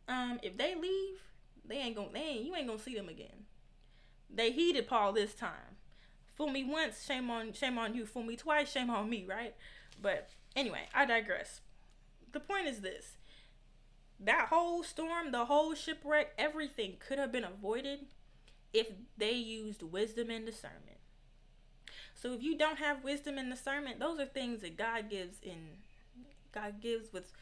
um, 0.08 0.40
if 0.42 0.56
they 0.56 0.74
leave, 0.74 1.20
they 1.66 1.76
ain't 1.76 1.96
gonna, 1.96 2.08
they 2.12 2.20
ain't, 2.20 2.44
you 2.46 2.56
ain't 2.56 2.66
gonna 2.66 2.78
see 2.78 2.94
them 2.94 3.08
again. 3.08 3.44
They 4.32 4.50
heeded 4.50 4.88
Paul 4.88 5.12
this 5.12 5.34
time. 5.34 5.76
Fool 6.36 6.48
me 6.48 6.64
once, 6.64 7.04
shame 7.04 7.30
on, 7.30 7.52
shame 7.52 7.76
on 7.76 7.94
you. 7.94 8.06
Fool 8.06 8.22
me 8.22 8.36
twice, 8.36 8.72
shame 8.72 8.88
on 8.88 9.10
me, 9.10 9.26
right? 9.28 9.54
But 10.00 10.30
anyway, 10.56 10.88
I 10.94 11.04
digress. 11.04 11.60
The 12.32 12.40
point 12.40 12.66
is 12.66 12.80
this: 12.80 13.18
that 14.18 14.48
whole 14.48 14.82
storm, 14.82 15.32
the 15.32 15.44
whole 15.44 15.74
shipwreck, 15.74 16.32
everything 16.38 16.94
could 16.98 17.18
have 17.18 17.30
been 17.30 17.44
avoided 17.44 18.06
if 18.72 18.88
they 19.16 19.32
used 19.32 19.82
wisdom 19.82 20.30
and 20.30 20.46
discernment. 20.46 20.98
So 22.14 22.34
if 22.34 22.42
you 22.42 22.56
don't 22.56 22.78
have 22.78 23.02
wisdom 23.02 23.38
and 23.38 23.50
discernment, 23.50 23.98
those 23.98 24.20
are 24.20 24.26
things 24.26 24.60
that 24.60 24.76
God 24.76 25.08
gives 25.08 25.38
in 25.42 25.78
God 26.52 26.80
gives 26.80 27.12
with 27.12 27.32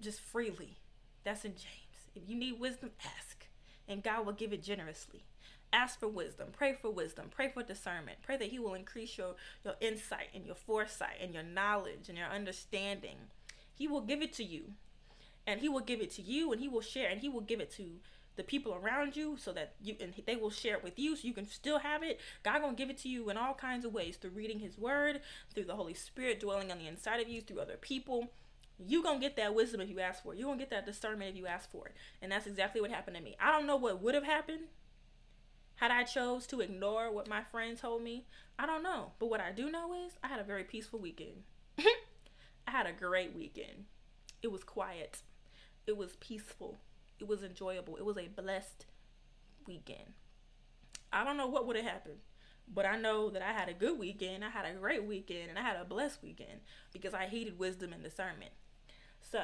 just 0.00 0.20
freely. 0.20 0.78
That's 1.24 1.44
in 1.44 1.52
James. 1.52 2.08
If 2.14 2.28
you 2.28 2.36
need 2.36 2.58
wisdom, 2.58 2.90
ask, 3.04 3.46
and 3.86 4.02
God 4.02 4.26
will 4.26 4.32
give 4.32 4.52
it 4.52 4.62
generously. 4.62 5.22
Ask 5.72 6.00
for 6.00 6.08
wisdom, 6.08 6.48
pray 6.52 6.74
for 6.74 6.90
wisdom, 6.90 7.26
pray 7.30 7.48
for 7.48 7.62
discernment. 7.62 8.18
Pray 8.22 8.36
that 8.36 8.48
he 8.48 8.58
will 8.58 8.74
increase 8.74 9.16
your 9.16 9.36
your 9.64 9.74
insight 9.80 10.28
and 10.34 10.44
your 10.44 10.54
foresight 10.54 11.16
and 11.22 11.32
your 11.32 11.42
knowledge 11.42 12.08
and 12.08 12.18
your 12.18 12.28
understanding. 12.28 13.16
He 13.74 13.88
will 13.88 14.02
give 14.02 14.20
it 14.20 14.32
to 14.34 14.44
you. 14.44 14.72
And 15.46 15.60
he 15.60 15.68
will 15.68 15.80
give 15.80 16.00
it 16.00 16.10
to 16.12 16.22
you 16.22 16.52
and 16.52 16.60
he 16.60 16.68
will 16.68 16.82
share 16.82 17.08
and 17.08 17.20
he 17.20 17.28
will 17.28 17.40
give 17.40 17.60
it 17.60 17.70
to 17.72 17.82
the 18.36 18.42
people 18.42 18.74
around 18.74 19.16
you 19.16 19.36
so 19.38 19.52
that 19.52 19.74
you 19.82 19.94
and 20.00 20.14
they 20.26 20.36
will 20.36 20.50
share 20.50 20.76
it 20.76 20.84
with 20.84 20.98
you 20.98 21.16
so 21.16 21.26
you 21.26 21.34
can 21.34 21.46
still 21.46 21.78
have 21.78 22.02
it. 22.02 22.20
God 22.42 22.60
gonna 22.60 22.74
give 22.74 22.90
it 22.90 22.98
to 22.98 23.08
you 23.08 23.28
in 23.30 23.36
all 23.36 23.54
kinds 23.54 23.84
of 23.84 23.92
ways 23.92 24.16
through 24.16 24.30
reading 24.30 24.58
his 24.60 24.78
word 24.78 25.20
through 25.54 25.64
the 25.64 25.76
holy 25.76 25.94
spirit 25.94 26.40
dwelling 26.40 26.70
on 26.70 26.78
the 26.78 26.86
inside 26.86 27.20
of 27.20 27.28
you 27.28 27.40
through 27.40 27.60
other 27.60 27.76
people. 27.76 28.30
You 28.78 29.02
gonna 29.02 29.20
get 29.20 29.36
that 29.36 29.54
wisdom 29.54 29.80
if 29.80 29.90
you 29.90 30.00
ask 30.00 30.22
for 30.22 30.32
it. 30.32 30.38
You 30.38 30.46
gonna 30.46 30.58
get 30.58 30.70
that 30.70 30.86
discernment 30.86 31.30
if 31.30 31.36
you 31.36 31.46
ask 31.46 31.70
for 31.70 31.86
it. 31.86 31.94
And 32.20 32.32
that's 32.32 32.46
exactly 32.46 32.80
what 32.80 32.90
happened 32.90 33.16
to 33.16 33.22
me. 33.22 33.36
I 33.38 33.52
don't 33.52 33.66
know 33.66 33.76
what 33.76 34.02
would 34.02 34.14
have 34.14 34.24
happened 34.24 34.62
had 35.76 35.90
i 35.90 36.04
chose 36.04 36.46
to 36.46 36.60
ignore 36.60 37.10
what 37.10 37.28
my 37.28 37.42
friend 37.42 37.76
told 37.76 38.02
me. 38.02 38.26
I 38.58 38.66
don't 38.66 38.82
know. 38.82 39.12
But 39.18 39.26
what 39.26 39.40
i 39.40 39.52
do 39.52 39.70
know 39.70 39.92
is 40.06 40.16
i 40.22 40.28
had 40.28 40.40
a 40.40 40.44
very 40.44 40.64
peaceful 40.64 40.98
weekend. 40.98 41.42
I 41.78 42.70
had 42.70 42.86
a 42.86 42.92
great 42.92 43.34
weekend. 43.34 43.86
It 44.42 44.52
was 44.52 44.64
quiet. 44.64 45.22
It 45.86 45.96
was 45.96 46.16
peaceful 46.16 46.78
it 47.22 47.28
was 47.28 47.44
enjoyable. 47.44 47.96
It 47.96 48.04
was 48.04 48.18
a 48.18 48.26
blessed 48.26 48.84
weekend. 49.66 50.14
I 51.12 51.22
don't 51.22 51.36
know 51.36 51.46
what 51.46 51.66
would 51.66 51.76
have 51.76 51.84
happened, 51.84 52.18
but 52.66 52.84
I 52.84 52.98
know 52.98 53.30
that 53.30 53.42
I 53.42 53.52
had 53.52 53.68
a 53.68 53.74
good 53.74 53.96
weekend. 53.96 54.44
I 54.44 54.50
had 54.50 54.66
a 54.66 54.74
great 54.74 55.04
weekend, 55.04 55.50
and 55.50 55.58
I 55.58 55.62
had 55.62 55.76
a 55.76 55.84
blessed 55.84 56.20
weekend 56.20 56.60
because 56.92 57.14
I 57.14 57.26
heeded 57.26 57.60
wisdom 57.60 57.92
and 57.92 58.02
discernment. 58.02 58.50
So, 59.20 59.42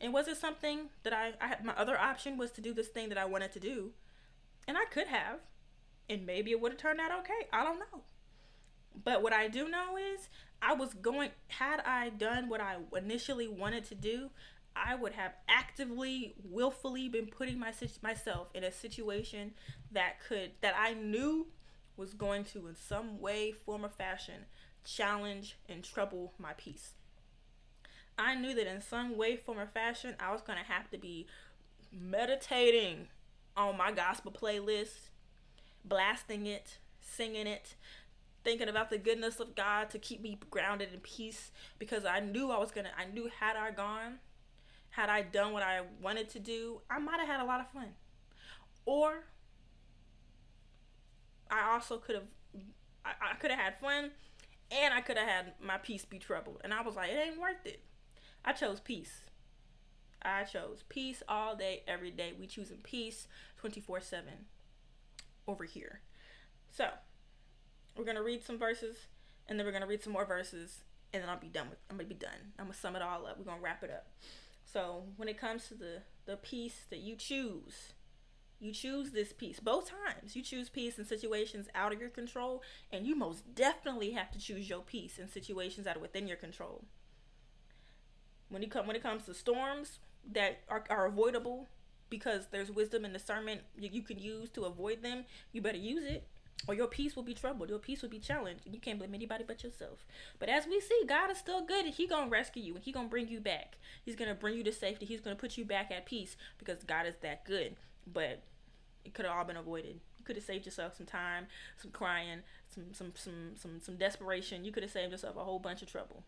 And 0.00 0.12
was 0.12 0.28
it 0.28 0.36
something 0.36 0.90
that 1.02 1.14
I, 1.14 1.32
I 1.40 1.48
had 1.48 1.64
my 1.64 1.72
other 1.74 1.98
option 1.98 2.36
was 2.36 2.50
to 2.52 2.60
do 2.60 2.74
this 2.74 2.88
thing 2.88 3.08
that 3.08 3.18
I 3.18 3.24
wanted 3.24 3.52
to 3.52 3.60
do, 3.60 3.92
and 4.66 4.76
I 4.76 4.84
could 4.84 5.06
have, 5.08 5.40
and 6.10 6.26
maybe 6.26 6.50
it 6.50 6.60
would 6.60 6.72
have 6.72 6.80
turned 6.80 7.00
out 7.00 7.18
okay. 7.20 7.48
I 7.52 7.64
don't 7.64 7.78
know. 7.78 8.02
But 9.02 9.22
what 9.22 9.32
I 9.32 9.48
do 9.48 9.68
know 9.68 9.96
is 9.96 10.28
I 10.60 10.74
was 10.74 10.92
going 10.94 11.30
had 11.48 11.80
I 11.80 12.10
done 12.10 12.48
what 12.48 12.60
I 12.60 12.76
initially 12.96 13.48
wanted 13.48 13.84
to 13.86 13.94
do, 13.94 14.30
I 14.84 14.94
would 14.94 15.12
have 15.12 15.32
actively, 15.48 16.34
willfully 16.44 17.08
been 17.08 17.26
putting 17.26 17.58
my, 17.58 17.72
myself 18.02 18.48
in 18.54 18.64
a 18.64 18.72
situation 18.72 19.52
that 19.92 20.16
could 20.26 20.52
that 20.60 20.74
I 20.78 20.94
knew 20.94 21.48
was 21.96 22.14
going 22.14 22.44
to 22.44 22.66
in 22.68 22.76
some 22.76 23.20
way, 23.20 23.52
form, 23.52 23.84
or 23.84 23.88
fashion 23.88 24.46
challenge 24.84 25.56
and 25.68 25.84
trouble 25.84 26.32
my 26.38 26.52
peace. 26.56 26.92
I 28.16 28.34
knew 28.34 28.54
that 28.54 28.66
in 28.66 28.80
some 28.80 29.16
way, 29.16 29.36
form, 29.36 29.58
or 29.58 29.66
fashion, 29.66 30.16
I 30.18 30.32
was 30.32 30.42
going 30.42 30.58
to 30.58 30.64
have 30.64 30.90
to 30.90 30.98
be 30.98 31.26
meditating 31.92 33.08
on 33.56 33.76
my 33.76 33.92
gospel 33.92 34.32
playlist, 34.32 35.10
blasting 35.84 36.46
it, 36.46 36.78
singing 37.00 37.46
it, 37.46 37.74
thinking 38.44 38.68
about 38.68 38.90
the 38.90 38.98
goodness 38.98 39.40
of 39.40 39.54
God 39.54 39.90
to 39.90 39.98
keep 39.98 40.20
me 40.20 40.38
grounded 40.50 40.92
in 40.92 41.00
peace 41.00 41.50
because 41.78 42.04
I 42.04 42.20
knew 42.20 42.50
I 42.50 42.58
was 42.58 42.70
going 42.70 42.86
to, 42.86 42.90
I 42.98 43.04
knew 43.12 43.30
had 43.40 43.56
I 43.56 43.70
gone, 43.70 44.18
had 44.90 45.08
I 45.08 45.22
done 45.22 45.52
what 45.52 45.62
I 45.62 45.82
wanted 46.02 46.28
to 46.30 46.38
do, 46.38 46.80
I 46.90 46.98
might 46.98 47.20
have 47.20 47.28
had 47.28 47.40
a 47.40 47.44
lot 47.44 47.60
of 47.60 47.70
fun. 47.70 47.88
Or 48.84 49.24
I 51.50 51.72
also 51.72 51.98
could 51.98 52.16
have, 52.16 52.24
I, 53.04 53.32
I 53.32 53.34
could 53.36 53.50
have 53.50 53.60
had 53.60 53.78
fun 53.80 54.10
and 54.70 54.92
I 54.92 55.00
could 55.00 55.16
have 55.16 55.28
had 55.28 55.52
my 55.60 55.78
peace 55.78 56.04
be 56.04 56.18
troubled. 56.18 56.60
And 56.64 56.74
I 56.74 56.82
was 56.82 56.96
like, 56.96 57.10
it 57.10 57.18
ain't 57.18 57.40
worth 57.40 57.64
it. 57.64 57.82
I 58.44 58.52
chose 58.52 58.80
peace. 58.80 59.20
I 60.22 60.44
chose 60.44 60.82
peace 60.88 61.22
all 61.28 61.54
day, 61.54 61.82
every 61.86 62.10
day. 62.10 62.32
We 62.38 62.46
choosing 62.46 62.78
peace 62.78 63.28
24 63.58 64.00
7 64.00 64.24
over 65.46 65.64
here. 65.64 66.00
So, 66.70 66.88
we're 67.96 68.04
to 68.16 68.22
read 68.22 68.44
some 68.44 68.58
verses 68.58 68.96
and 69.48 69.58
then 69.58 69.66
we're 69.66 69.72
to 69.82 69.88
read 69.88 70.02
some 70.02 70.12
more 70.12 70.24
verses 70.24 70.82
and 71.12 71.22
then 71.22 71.30
I'll 71.30 71.38
be 71.38 71.48
done 71.48 71.70
with 71.70 71.78
I'm 71.90 71.98
to 71.98 72.04
be 72.04 72.14
done. 72.14 72.52
I'm 72.58 72.68
to 72.68 72.74
sum 72.74 72.96
it 72.96 73.02
all 73.02 73.26
up. 73.26 73.38
We're 73.38 73.44
to 73.58 73.62
wrap 73.62 73.82
it 73.82 73.90
up. 73.90 74.06
So, 74.70 75.04
when 75.16 75.28
it 75.28 75.38
comes 75.38 75.68
to 75.68 75.74
the 75.74 76.02
the 76.26 76.36
peace 76.36 76.84
that 76.90 76.98
you 76.98 77.16
choose, 77.16 77.94
you 78.60 78.72
choose 78.72 79.12
this 79.12 79.32
peace 79.32 79.60
both 79.60 79.90
times. 79.90 80.36
You 80.36 80.42
choose 80.42 80.68
peace 80.68 80.98
in 80.98 81.06
situations 81.06 81.68
out 81.74 81.92
of 81.92 82.00
your 82.00 82.10
control, 82.10 82.62
and 82.92 83.06
you 83.06 83.16
most 83.16 83.54
definitely 83.54 84.10
have 84.10 84.30
to 84.32 84.38
choose 84.38 84.68
your 84.68 84.82
peace 84.82 85.18
in 85.18 85.28
situations 85.28 85.86
that 85.86 85.96
are 85.96 86.00
within 86.00 86.28
your 86.28 86.36
control. 86.36 86.84
When 88.50 88.62
you 88.62 88.68
come 88.68 88.86
when 88.86 88.96
it 88.96 89.02
comes 89.02 89.24
to 89.24 89.34
storms 89.34 90.00
that 90.32 90.60
are, 90.68 90.84
are 90.90 91.06
avoidable 91.06 91.66
because 92.10 92.48
there's 92.50 92.70
wisdom 92.70 93.04
and 93.04 93.14
discernment 93.14 93.62
you, 93.78 93.88
you 93.90 94.02
can 94.02 94.18
use 94.18 94.50
to 94.50 94.64
avoid 94.64 95.02
them, 95.02 95.24
you 95.52 95.62
better 95.62 95.78
use 95.78 96.04
it 96.04 96.26
or 96.66 96.74
your 96.74 96.86
peace 96.86 97.14
will 97.14 97.22
be 97.22 97.34
troubled. 97.34 97.70
Your 97.70 97.78
peace 97.78 98.02
will 98.02 98.08
be 98.08 98.18
challenged. 98.18 98.66
And 98.66 98.74
you 98.74 98.80
can't 98.80 98.98
blame 98.98 99.14
anybody 99.14 99.44
but 99.46 99.62
yourself. 99.62 100.04
But 100.38 100.48
as 100.48 100.66
we 100.66 100.80
see, 100.80 101.02
God 101.06 101.30
is 101.30 101.38
still 101.38 101.64
good 101.64 101.84
and 101.84 101.94
He 101.94 102.06
gonna 102.06 102.30
rescue 102.30 102.62
you 102.62 102.74
and 102.74 102.84
He 102.84 102.92
gonna 102.92 103.08
bring 103.08 103.28
you 103.28 103.40
back. 103.40 103.76
He's 104.04 104.16
gonna 104.16 104.34
bring 104.34 104.56
you 104.56 104.64
to 104.64 104.72
safety. 104.72 105.06
He's 105.06 105.20
gonna 105.20 105.36
put 105.36 105.56
you 105.56 105.64
back 105.64 105.90
at 105.90 106.06
peace 106.06 106.36
because 106.58 106.82
God 106.82 107.06
is 107.06 107.14
that 107.22 107.44
good. 107.44 107.76
But 108.06 108.42
it 109.04 109.14
could 109.14 109.24
have 109.24 109.36
all 109.36 109.44
been 109.44 109.56
avoided. 109.56 110.00
You 110.18 110.24
could 110.24 110.36
have 110.36 110.44
saved 110.44 110.66
yourself 110.66 110.96
some 110.96 111.06
time, 111.06 111.46
some 111.76 111.90
crying, 111.90 112.40
some 112.68 112.92
some 112.92 113.12
some 113.14 113.52
some 113.54 113.80
some 113.80 113.96
desperation. 113.96 114.64
You 114.64 114.72
could 114.72 114.82
have 114.82 114.92
saved 114.92 115.12
yourself 115.12 115.36
a 115.36 115.44
whole 115.44 115.58
bunch 115.58 115.82
of 115.82 115.90
trouble 115.90 116.24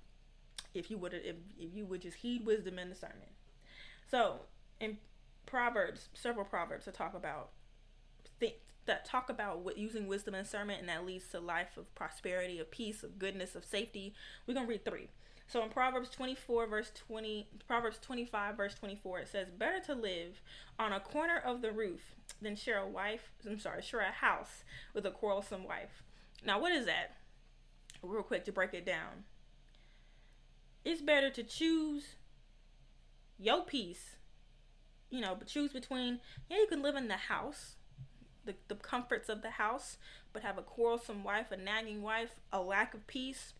if 0.74 0.90
you 0.90 0.98
would 0.98 1.12
if, 1.12 1.36
if 1.58 1.74
you 1.74 1.84
would 1.86 2.02
just 2.02 2.18
heed 2.18 2.46
wisdom 2.46 2.78
and 2.78 2.90
discernment. 2.90 3.32
So 4.10 4.40
in 4.80 4.98
Proverbs, 5.46 6.08
several 6.14 6.44
proverbs 6.44 6.84
that 6.84 6.94
talk 6.94 7.14
about 7.14 7.50
that 8.86 9.04
talk 9.04 9.28
about 9.28 9.60
what 9.60 9.78
using 9.78 10.06
wisdom 10.06 10.34
and 10.34 10.44
discernment 10.44 10.80
and 10.80 10.88
that 10.88 11.06
leads 11.06 11.28
to 11.28 11.40
life 11.40 11.76
of 11.76 11.94
prosperity, 11.94 12.58
of 12.58 12.70
peace, 12.70 13.02
of 13.02 13.18
goodness, 13.18 13.54
of 13.54 13.64
safety. 13.64 14.14
We're 14.46 14.54
gonna 14.54 14.66
read 14.66 14.84
three. 14.84 15.08
So 15.46 15.62
in 15.64 15.70
Proverbs 15.70 16.10
24 16.10 16.66
verse 16.66 16.92
20, 16.94 17.48
Proverbs 17.66 17.98
25 18.00 18.56
verse 18.56 18.74
24, 18.74 19.20
it 19.20 19.28
says, 19.28 19.50
"Better 19.50 19.80
to 19.80 19.94
live 19.94 20.40
on 20.78 20.92
a 20.92 21.00
corner 21.00 21.38
of 21.38 21.60
the 21.60 21.72
roof 21.72 22.14
than 22.40 22.56
share 22.56 22.78
a 22.78 22.86
wife. 22.86 23.32
I'm 23.44 23.58
sorry, 23.58 23.82
share 23.82 24.00
a 24.00 24.12
house 24.12 24.64
with 24.94 25.04
a 25.04 25.10
quarrelsome 25.10 25.64
wife." 25.64 26.02
Now, 26.44 26.60
what 26.60 26.72
is 26.72 26.86
that? 26.86 27.16
Real 28.02 28.22
quick 28.22 28.44
to 28.44 28.52
break 28.52 28.72
it 28.72 28.86
down. 28.86 29.24
It's 30.84 31.02
better 31.02 31.30
to 31.30 31.42
choose 31.42 32.14
your 33.38 33.64
peace. 33.64 34.16
You 35.10 35.20
know, 35.20 35.34
but 35.34 35.48
choose 35.48 35.72
between 35.72 36.20
yeah, 36.48 36.58
you 36.58 36.66
can 36.68 36.82
live 36.82 36.94
in 36.94 37.08
the 37.08 37.16
house 37.16 37.74
the, 38.44 38.54
the 38.68 38.74
comforts 38.74 39.28
of 39.28 39.42
the 39.42 39.50
house, 39.50 39.98
but 40.32 40.42
have 40.42 40.58
a 40.58 40.62
quarrelsome 40.62 41.24
wife, 41.24 41.50
a 41.50 41.56
nagging 41.56 42.02
wife, 42.02 42.36
a 42.52 42.60
lack 42.60 42.94
of 42.94 43.06
peace. 43.06 43.52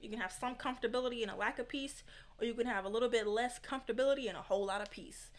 You 0.00 0.10
can 0.10 0.20
have 0.20 0.32
some 0.32 0.54
comfortability 0.54 1.22
and 1.22 1.30
a 1.30 1.36
lack 1.36 1.58
of 1.58 1.68
peace, 1.68 2.02
or 2.40 2.46
you 2.46 2.54
can 2.54 2.66
have 2.66 2.84
a 2.84 2.88
little 2.88 3.08
bit 3.08 3.26
less 3.26 3.58
comfortability 3.58 4.28
and 4.28 4.36
a 4.36 4.42
whole 4.42 4.66
lot 4.66 4.82
of 4.82 4.90
peace. 4.90 5.30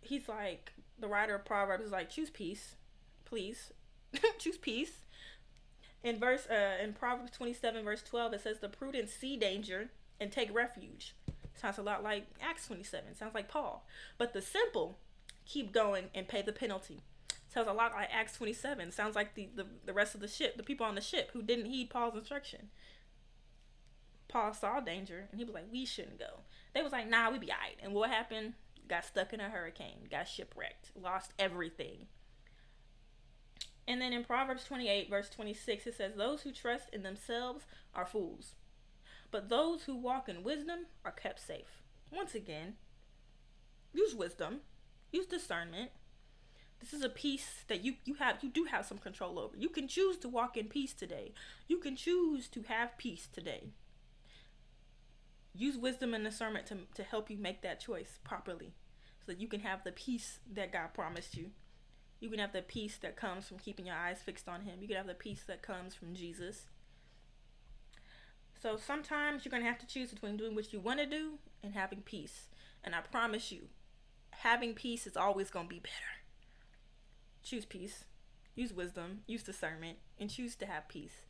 He's 0.00 0.28
like, 0.28 0.72
the 0.98 1.08
writer 1.08 1.34
of 1.34 1.44
Proverbs 1.44 1.84
is 1.84 1.92
like, 1.92 2.10
choose 2.10 2.30
peace, 2.30 2.76
please. 3.24 3.72
choose 4.38 4.58
peace. 4.58 5.06
In 6.04 6.18
verse, 6.18 6.46
uh, 6.50 6.82
in 6.82 6.92
Proverbs 6.92 7.32
27, 7.32 7.84
verse 7.84 8.02
12, 8.02 8.34
it 8.34 8.40
says, 8.42 8.58
the 8.60 8.68
prudent 8.68 9.08
see 9.08 9.36
danger 9.36 9.90
and 10.20 10.32
take 10.32 10.54
refuge. 10.54 11.14
Sounds 11.54 11.78
a 11.78 11.82
lot 11.82 12.02
like 12.02 12.26
Acts 12.40 12.66
27. 12.66 13.14
Sounds 13.14 13.34
like 13.34 13.48
Paul. 13.48 13.86
But 14.18 14.32
the 14.32 14.42
simple 14.42 14.98
keep 15.44 15.72
going 15.72 16.04
and 16.14 16.28
pay 16.28 16.42
the 16.42 16.52
penalty. 16.52 17.02
Sounds 17.52 17.68
a 17.68 17.72
lot 17.72 17.92
like 17.92 18.08
Acts 18.10 18.36
27. 18.38 18.92
Sounds 18.92 19.14
like 19.14 19.34
the, 19.34 19.50
the, 19.54 19.66
the 19.84 19.92
rest 19.92 20.14
of 20.14 20.22
the 20.22 20.28
ship, 20.28 20.56
the 20.56 20.62
people 20.62 20.86
on 20.86 20.94
the 20.94 21.02
ship 21.02 21.30
who 21.34 21.42
didn't 21.42 21.66
heed 21.66 21.90
Paul's 21.90 22.14
instruction. 22.14 22.70
Paul 24.26 24.54
saw 24.54 24.80
danger 24.80 25.28
and 25.30 25.38
he 25.38 25.44
was 25.44 25.52
like, 25.52 25.66
we 25.70 25.84
shouldn't 25.84 26.18
go. 26.18 26.40
They 26.74 26.80
was 26.80 26.92
like, 26.92 27.10
nah, 27.10 27.30
we 27.30 27.38
be 27.38 27.52
alright. 27.52 27.76
And 27.82 27.92
what 27.92 28.08
happened? 28.08 28.54
Got 28.88 29.04
stuck 29.04 29.34
in 29.34 29.40
a 29.40 29.50
hurricane, 29.50 30.08
got 30.10 30.28
shipwrecked, 30.28 30.92
lost 30.98 31.34
everything. 31.38 32.06
And 33.86 34.00
then 34.00 34.14
in 34.14 34.24
Proverbs 34.24 34.64
28, 34.64 35.10
verse 35.10 35.28
26, 35.28 35.86
it 35.86 35.94
says, 35.94 36.12
Those 36.16 36.42
who 36.42 36.52
trust 36.52 36.88
in 36.92 37.02
themselves 37.02 37.66
are 37.94 38.06
fools, 38.06 38.54
but 39.30 39.50
those 39.50 39.82
who 39.82 39.94
walk 39.94 40.28
in 40.28 40.42
wisdom 40.42 40.86
are 41.04 41.10
kept 41.10 41.46
safe. 41.46 41.82
Once 42.10 42.34
again, 42.34 42.74
use 43.92 44.14
wisdom, 44.14 44.60
use 45.10 45.26
discernment, 45.26 45.90
this 46.82 46.92
is 46.92 47.04
a 47.04 47.08
peace 47.08 47.64
that 47.68 47.84
you 47.84 47.94
you 48.04 48.14
have 48.14 48.38
you 48.42 48.50
do 48.50 48.64
have 48.64 48.84
some 48.84 48.98
control 48.98 49.38
over. 49.38 49.56
You 49.56 49.68
can 49.68 49.86
choose 49.86 50.16
to 50.18 50.28
walk 50.28 50.56
in 50.56 50.66
peace 50.66 50.92
today. 50.92 51.32
You 51.68 51.78
can 51.78 51.94
choose 51.94 52.48
to 52.48 52.62
have 52.62 52.98
peace 52.98 53.28
today. 53.32 53.68
Use 55.54 55.76
wisdom 55.76 56.12
and 56.12 56.24
discernment 56.24 56.66
to 56.66 56.78
to 56.94 57.04
help 57.04 57.30
you 57.30 57.38
make 57.38 57.62
that 57.62 57.80
choice 57.80 58.18
properly 58.24 58.74
so 59.20 59.30
that 59.30 59.40
you 59.40 59.46
can 59.46 59.60
have 59.60 59.84
the 59.84 59.92
peace 59.92 60.40
that 60.52 60.72
God 60.72 60.88
promised 60.92 61.36
you. 61.36 61.50
You 62.18 62.28
can 62.28 62.40
have 62.40 62.52
the 62.52 62.62
peace 62.62 62.98
that 63.00 63.16
comes 63.16 63.46
from 63.46 63.58
keeping 63.58 63.86
your 63.86 63.96
eyes 63.96 64.18
fixed 64.24 64.48
on 64.48 64.62
him. 64.62 64.78
You 64.80 64.88
can 64.88 64.96
have 64.96 65.06
the 65.06 65.14
peace 65.14 65.44
that 65.46 65.62
comes 65.62 65.94
from 65.94 66.14
Jesus. 66.14 66.66
So 68.60 68.76
sometimes 68.76 69.44
you're 69.44 69.50
going 69.50 69.62
to 69.62 69.68
have 69.68 69.80
to 69.80 69.86
choose 69.86 70.10
between 70.10 70.36
doing 70.36 70.54
what 70.54 70.72
you 70.72 70.80
want 70.80 71.00
to 71.00 71.06
do 71.06 71.38
and 71.64 71.74
having 71.74 72.00
peace. 72.00 72.48
And 72.84 72.94
I 72.94 73.00
promise 73.00 73.50
you, 73.50 73.62
having 74.30 74.74
peace 74.74 75.04
is 75.06 75.16
always 75.16 75.50
going 75.50 75.66
to 75.66 75.74
be 75.74 75.80
better 75.80 76.21
choose 77.42 77.64
peace, 77.64 78.04
use 78.54 78.72
wisdom, 78.72 79.20
use 79.26 79.42
discernment, 79.42 79.98
and 80.18 80.30
choose 80.30 80.54
to 80.56 80.66
have 80.66 80.88
peace. 80.88 81.26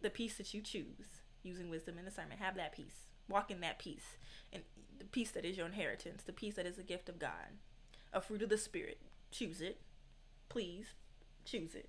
The 0.00 0.10
peace 0.10 0.36
that 0.36 0.52
you 0.52 0.60
choose, 0.60 1.22
using 1.42 1.70
wisdom 1.70 1.96
and 1.96 2.06
discernment, 2.06 2.40
have 2.40 2.56
that 2.56 2.74
peace. 2.74 3.06
Walk 3.28 3.50
in 3.50 3.60
that 3.60 3.78
peace. 3.78 4.16
And 4.52 4.62
the 4.98 5.04
peace 5.04 5.30
that 5.32 5.44
is 5.44 5.56
your 5.56 5.66
inheritance, 5.66 6.24
the 6.24 6.32
peace 6.32 6.54
that 6.56 6.66
is 6.66 6.78
a 6.78 6.82
gift 6.82 7.08
of 7.08 7.18
God, 7.18 7.58
a 8.12 8.20
fruit 8.20 8.42
of 8.42 8.48
the 8.48 8.58
Spirit. 8.58 9.00
Choose 9.30 9.60
it. 9.60 9.80
Please 10.48 10.94
choose 11.44 11.74
it. 11.74 11.88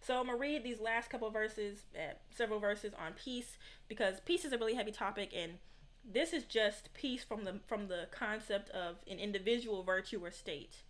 So 0.00 0.18
I'm 0.18 0.26
gonna 0.26 0.38
read 0.38 0.64
these 0.64 0.80
last 0.80 1.10
couple 1.10 1.30
verses, 1.30 1.84
uh, 1.96 2.14
several 2.30 2.58
verses 2.58 2.92
on 2.98 3.12
peace, 3.12 3.56
because 3.88 4.20
peace 4.20 4.44
is 4.44 4.52
a 4.52 4.58
really 4.58 4.74
heavy 4.74 4.90
topic, 4.90 5.32
and 5.34 5.58
this 6.04 6.32
is 6.32 6.44
just 6.44 6.92
peace 6.94 7.22
from 7.22 7.44
the 7.44 7.60
from 7.66 7.86
the 7.86 8.08
concept 8.10 8.68
of 8.70 8.96
an 9.08 9.18
individual 9.18 9.84
virtue 9.84 10.24
or 10.24 10.32
state 10.32 10.82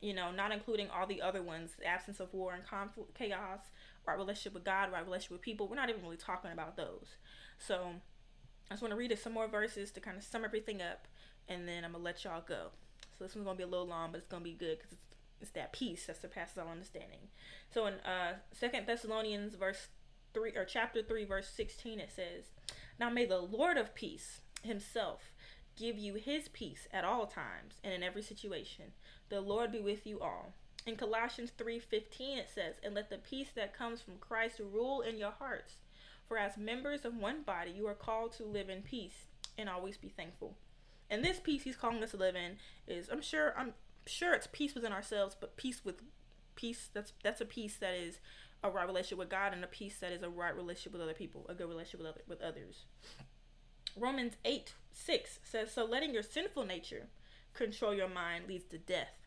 you 0.00 0.14
know, 0.14 0.30
not 0.30 0.52
including 0.52 0.88
all 0.90 1.06
the 1.06 1.20
other 1.20 1.42
ones, 1.42 1.72
the 1.78 1.86
absence 1.86 2.20
of 2.20 2.32
war 2.32 2.54
and 2.54 2.64
conflict, 2.64 3.14
chaos, 3.14 3.60
our 4.06 4.16
relationship 4.16 4.54
with 4.54 4.64
God, 4.64 4.92
our 4.94 5.04
relationship 5.04 5.32
with 5.32 5.42
people. 5.42 5.68
We're 5.68 5.76
not 5.76 5.90
even 5.90 6.02
really 6.02 6.16
talking 6.16 6.52
about 6.52 6.76
those. 6.76 7.16
So 7.58 7.92
I 8.70 8.74
just 8.74 8.82
want 8.82 8.92
to 8.92 8.96
read 8.96 9.16
some 9.18 9.34
more 9.34 9.48
verses 9.48 9.90
to 9.92 10.00
kind 10.00 10.16
of 10.16 10.24
sum 10.24 10.44
everything 10.44 10.80
up, 10.80 11.06
and 11.48 11.68
then 11.68 11.84
I'm 11.84 11.92
gonna 11.92 12.04
let 12.04 12.24
y'all 12.24 12.42
go. 12.46 12.68
So 13.18 13.24
this 13.24 13.34
one's 13.34 13.46
gonna 13.46 13.58
be 13.58 13.64
a 13.64 13.68
little 13.68 13.86
long, 13.86 14.12
but 14.12 14.18
it's 14.18 14.28
gonna 14.28 14.44
be 14.44 14.54
good 14.54 14.78
because 14.78 14.92
it's, 14.92 15.16
it's 15.42 15.50
that 15.52 15.72
peace 15.72 16.06
that 16.06 16.20
surpasses 16.20 16.58
all 16.58 16.68
understanding. 16.68 17.28
So 17.72 17.86
in 17.86 17.94
uh 18.00 18.34
Second 18.52 18.86
Thessalonians 18.86 19.54
verse 19.54 19.88
three 20.32 20.52
or 20.56 20.64
chapter 20.64 21.02
three 21.02 21.24
verse 21.24 21.48
sixteen, 21.48 22.00
it 22.00 22.10
says, 22.14 22.44
"Now 22.98 23.10
may 23.10 23.26
the 23.26 23.40
Lord 23.40 23.76
of 23.76 23.94
peace 23.94 24.40
Himself." 24.62 25.32
give 25.76 25.96
you 25.96 26.14
his 26.14 26.48
peace 26.48 26.86
at 26.92 27.04
all 27.04 27.26
times 27.26 27.80
and 27.82 27.94
in 27.94 28.02
every 28.02 28.22
situation. 28.22 28.92
The 29.30 29.40
Lord 29.40 29.72
be 29.72 29.80
with 29.80 30.06
you 30.06 30.20
all. 30.20 30.52
In 30.86 30.96
Colossians 30.96 31.52
3:15 31.52 32.38
it 32.38 32.50
says, 32.50 32.78
"And 32.82 32.94
let 32.94 33.10
the 33.10 33.18
peace 33.18 33.50
that 33.52 33.72
comes 33.72 34.02
from 34.02 34.18
Christ 34.18 34.58
rule 34.58 35.00
in 35.00 35.16
your 35.18 35.30
hearts, 35.30 35.76
for 36.26 36.36
as 36.36 36.56
members 36.56 37.04
of 37.04 37.16
one 37.16 37.42
body 37.42 37.70
you 37.70 37.86
are 37.86 37.94
called 37.94 38.32
to 38.32 38.44
live 38.44 38.68
in 38.68 38.82
peace 38.82 39.26
and 39.56 39.68
always 39.68 39.96
be 39.96 40.08
thankful." 40.08 40.56
And 41.08 41.24
this 41.24 41.40
peace 41.40 41.62
he's 41.62 41.76
calling 41.76 42.02
us 42.02 42.10
to 42.10 42.16
live 42.16 42.36
in 42.36 42.58
is 42.86 43.08
I'm 43.08 43.22
sure 43.22 43.56
I'm 43.56 43.74
sure 44.06 44.34
it's 44.34 44.48
peace 44.48 44.74
within 44.74 44.92
ourselves, 44.92 45.36
but 45.38 45.56
peace 45.56 45.84
with 45.84 46.02
peace 46.56 46.88
that's 46.92 47.12
that's 47.22 47.40
a 47.40 47.46
peace 47.46 47.76
that 47.76 47.94
is 47.94 48.20
a 48.62 48.70
right 48.70 48.86
relationship 48.86 49.18
with 49.18 49.30
God 49.30 49.52
and 49.52 49.64
a 49.64 49.68
peace 49.68 49.98
that 50.00 50.12
is 50.12 50.22
a 50.22 50.28
right 50.28 50.54
relationship 50.54 50.92
with 50.92 51.02
other 51.02 51.14
people, 51.14 51.46
a 51.48 51.54
good 51.54 51.68
relationship 51.68 52.00
with 52.00 52.08
other, 52.08 52.22
with 52.26 52.42
others. 52.42 52.84
Romans 53.96 54.34
8 54.44 54.74
6 54.92 55.38
says, 55.42 55.72
So 55.72 55.84
letting 55.84 56.12
your 56.12 56.22
sinful 56.22 56.64
nature 56.64 57.08
control 57.54 57.94
your 57.94 58.08
mind 58.08 58.46
leads 58.46 58.64
to 58.66 58.78
death, 58.78 59.19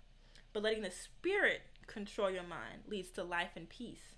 but 0.54 0.64
letting 0.64 0.84
the 0.84 0.92
Spirit 0.92 1.62
control 1.88 2.30
your 2.30 2.44
mind 2.44 2.84
leads 2.88 3.10
to 3.10 3.24
life 3.24 3.52
and 3.56 3.68
peace. 3.68 4.16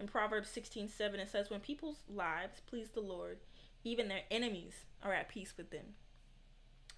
In 0.00 0.08
Proverbs 0.08 0.48
16 0.48 0.88
7, 0.88 1.20
it 1.20 1.30
says, 1.30 1.50
When 1.50 1.60
people's 1.60 2.02
lives 2.08 2.62
please 2.66 2.90
the 2.90 3.00
Lord, 3.00 3.38
even 3.82 4.08
their 4.08 4.22
enemies 4.30 4.86
are 5.02 5.12
at 5.12 5.28
peace 5.28 5.54
with 5.56 5.70
them. 5.70 5.94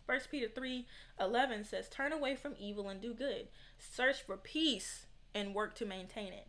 1 0.07 0.21
Peter 0.31 0.49
3 0.55 0.87
11 1.19 1.65
says, 1.65 1.89
Turn 1.89 2.13
away 2.13 2.37
from 2.37 2.55
evil 2.59 2.89
and 2.89 3.01
do 3.01 3.13
good. 3.13 3.49
Search 3.79 4.23
for 4.23 4.37
peace 4.37 5.07
and 5.35 5.55
work 5.55 5.75
to 5.77 5.85
maintain 5.85 6.33
it. 6.33 6.47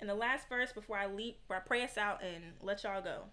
And 0.00 0.08
the 0.08 0.14
last 0.14 0.48
verse 0.48 0.72
before 0.72 0.98
I 0.98 1.06
leap, 1.06 1.40
before 1.42 1.56
I 1.56 1.60
pray 1.60 1.84
us 1.84 1.96
out 1.96 2.22
and 2.22 2.54
let 2.60 2.82
y'all 2.82 3.00
go, 3.00 3.26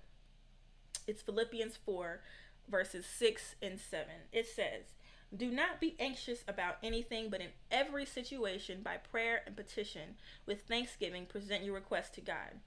it's 1.07 1.23
Philippians 1.23 1.77
4, 1.83 2.21
verses 2.69 3.05
6 3.07 3.55
and 3.61 3.79
7. 3.79 4.07
It 4.31 4.45
says, 4.45 4.93
Do 5.35 5.51
not 5.51 5.79
be 5.79 5.95
anxious 5.99 6.43
about 6.47 6.77
anything, 6.81 7.29
but 7.29 7.41
in 7.41 7.49
every 7.69 8.05
situation, 8.05 8.81
by 8.83 8.97
prayer 8.97 9.41
and 9.45 9.55
petition, 9.55 10.15
with 10.45 10.61
thanksgiving, 10.61 11.25
present 11.27 11.63
your 11.63 11.75
request 11.75 12.15
to 12.15 12.21
God. 12.21 12.61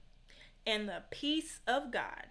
And 0.65 0.87
the 0.87 1.03
peace 1.11 1.59
of 1.67 1.91
God, 1.91 2.27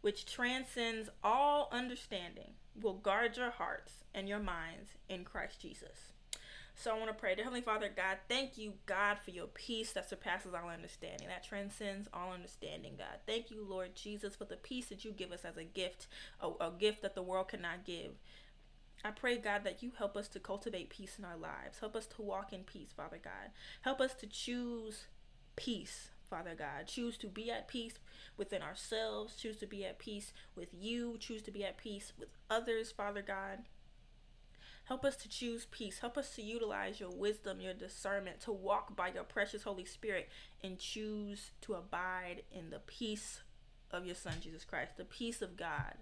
which 0.00 0.26
transcends 0.26 1.10
all 1.24 1.68
understanding, 1.72 2.52
will 2.80 2.94
guard 2.94 3.36
your 3.36 3.50
hearts 3.50 4.04
and 4.14 4.28
your 4.28 4.38
minds 4.38 4.90
in 5.08 5.24
Christ 5.24 5.60
Jesus. 5.60 6.12
So 6.76 6.90
I 6.90 6.98
want 6.98 7.08
to 7.08 7.14
pray. 7.14 7.34
Dear 7.34 7.44
Heavenly 7.44 7.62
Father, 7.62 7.90
God, 7.94 8.18
thank 8.28 8.58
you, 8.58 8.74
God, 8.86 9.18
for 9.24 9.30
your 9.30 9.46
peace 9.46 9.92
that 9.92 10.08
surpasses 10.08 10.54
all 10.54 10.68
understanding, 10.68 11.28
that 11.28 11.44
transcends 11.44 12.08
all 12.12 12.32
understanding, 12.32 12.94
God. 12.98 13.18
Thank 13.26 13.50
you, 13.50 13.64
Lord 13.68 13.94
Jesus, 13.94 14.34
for 14.34 14.44
the 14.44 14.56
peace 14.56 14.86
that 14.86 15.04
you 15.04 15.12
give 15.12 15.30
us 15.32 15.44
as 15.44 15.56
a 15.56 15.64
gift, 15.64 16.08
a, 16.40 16.48
a 16.60 16.72
gift 16.76 17.02
that 17.02 17.14
the 17.14 17.22
world 17.22 17.48
cannot 17.48 17.84
give. 17.84 18.12
I 19.04 19.10
pray, 19.10 19.36
God, 19.36 19.64
that 19.64 19.82
you 19.82 19.92
help 19.98 20.16
us 20.16 20.28
to 20.28 20.40
cultivate 20.40 20.88
peace 20.88 21.18
in 21.18 21.26
our 21.26 21.36
lives. 21.36 21.78
Help 21.80 21.94
us 21.94 22.06
to 22.06 22.22
walk 22.22 22.54
in 22.54 22.62
peace, 22.64 22.88
Father 22.96 23.20
God. 23.22 23.50
Help 23.82 24.00
us 24.00 24.14
to 24.14 24.26
choose 24.26 25.04
peace, 25.56 26.08
Father 26.30 26.54
God. 26.56 26.86
Choose 26.86 27.18
to 27.18 27.26
be 27.26 27.50
at 27.50 27.68
peace 27.68 27.94
within 28.38 28.62
ourselves. 28.62 29.36
Choose 29.36 29.58
to 29.58 29.66
be 29.66 29.84
at 29.84 29.98
peace 29.98 30.32
with 30.56 30.68
you. 30.72 31.18
Choose 31.18 31.42
to 31.42 31.50
be 31.50 31.64
at 31.64 31.76
peace 31.76 32.14
with 32.18 32.30
others, 32.48 32.90
Father 32.90 33.20
God. 33.20 33.64
Help 34.84 35.04
us 35.04 35.16
to 35.16 35.28
choose 35.28 35.66
peace. 35.70 35.98
Help 35.98 36.16
us 36.16 36.34
to 36.34 36.42
utilize 36.42 36.98
your 36.98 37.10
wisdom, 37.10 37.60
your 37.60 37.74
discernment, 37.74 38.40
to 38.40 38.52
walk 38.52 38.96
by 38.96 39.08
your 39.08 39.24
precious 39.24 39.62
Holy 39.62 39.84
Spirit 39.84 40.28
and 40.62 40.78
choose 40.78 41.50
to 41.62 41.74
abide 41.74 42.42
in 42.50 42.70
the 42.70 42.80
peace 42.80 43.42
of 43.90 44.06
your 44.06 44.14
Son, 44.14 44.34
Jesus 44.40 44.64
Christ, 44.64 44.96
the 44.96 45.04
peace 45.04 45.40
of 45.40 45.56
God. 45.56 45.94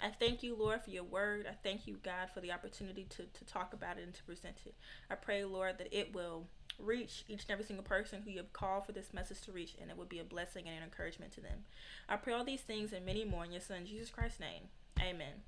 I 0.00 0.10
thank 0.10 0.42
you, 0.42 0.54
Lord, 0.54 0.82
for 0.82 0.90
your 0.90 1.04
word. 1.04 1.46
I 1.48 1.54
thank 1.62 1.86
you, 1.86 1.98
God, 2.02 2.28
for 2.32 2.40
the 2.40 2.52
opportunity 2.52 3.04
to, 3.10 3.24
to 3.24 3.44
talk 3.44 3.72
about 3.72 3.98
it 3.98 4.04
and 4.04 4.14
to 4.14 4.22
present 4.22 4.58
it. 4.64 4.74
I 5.10 5.16
pray, 5.16 5.44
Lord, 5.44 5.78
that 5.78 5.88
it 5.90 6.14
will 6.14 6.46
reach 6.78 7.24
each 7.28 7.42
and 7.42 7.50
every 7.50 7.64
single 7.64 7.84
person 7.84 8.22
who 8.22 8.30
you 8.30 8.38
have 8.38 8.52
called 8.52 8.86
for 8.86 8.92
this 8.92 9.12
message 9.12 9.40
to 9.42 9.52
reach, 9.52 9.74
and 9.80 9.90
it 9.90 9.96
will 9.96 10.04
be 10.04 10.20
a 10.20 10.24
blessing 10.24 10.66
and 10.68 10.76
an 10.76 10.84
encouragement 10.84 11.32
to 11.32 11.40
them. 11.40 11.64
I 12.08 12.16
pray 12.16 12.32
all 12.32 12.44
these 12.44 12.60
things 12.60 12.92
and 12.92 13.04
many 13.04 13.24
more 13.24 13.44
in 13.44 13.50
your 13.52 13.60
Son, 13.60 13.86
Jesus 13.86 14.10
Christ's 14.10 14.40
name. 14.40 14.62
Amen. 15.00 15.42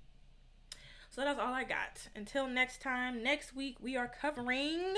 So 1.11 1.23
that's 1.23 1.41
all 1.41 1.53
I 1.53 1.65
got. 1.65 2.09
Until 2.15 2.49
next 2.49 2.81
time, 2.81 3.23
next 3.23 3.55
week 3.55 3.77
we 3.81 3.97
are 3.97 4.09
covering. 4.09 4.95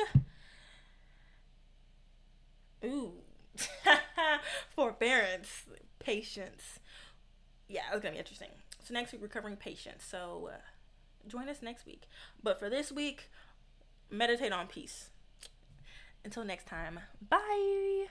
Ooh. 2.85 3.13
Forbearance, 4.75 5.65
patience. 5.99 6.81
Yeah, 7.69 7.83
it's 7.93 8.03
gonna 8.03 8.13
be 8.13 8.19
interesting. 8.19 8.49
So 8.83 8.95
next 8.95 9.13
week 9.13 9.23
we're 9.23 9.29
covering 9.29 9.57
patience. 9.57 10.05
So 10.05 10.51
uh, 10.53 10.57
join 11.29 11.49
us 11.49 11.63
next 11.63 11.87
week. 11.87 12.09
But 12.43 12.59
for 12.59 12.69
this 12.69 12.91
week, 12.91 13.31
meditate 14.11 14.53
on 14.53 14.67
peace. 14.67 15.11
Until 16.25 16.45
next 16.45 16.67
time, 16.67 17.01
bye. 17.29 18.07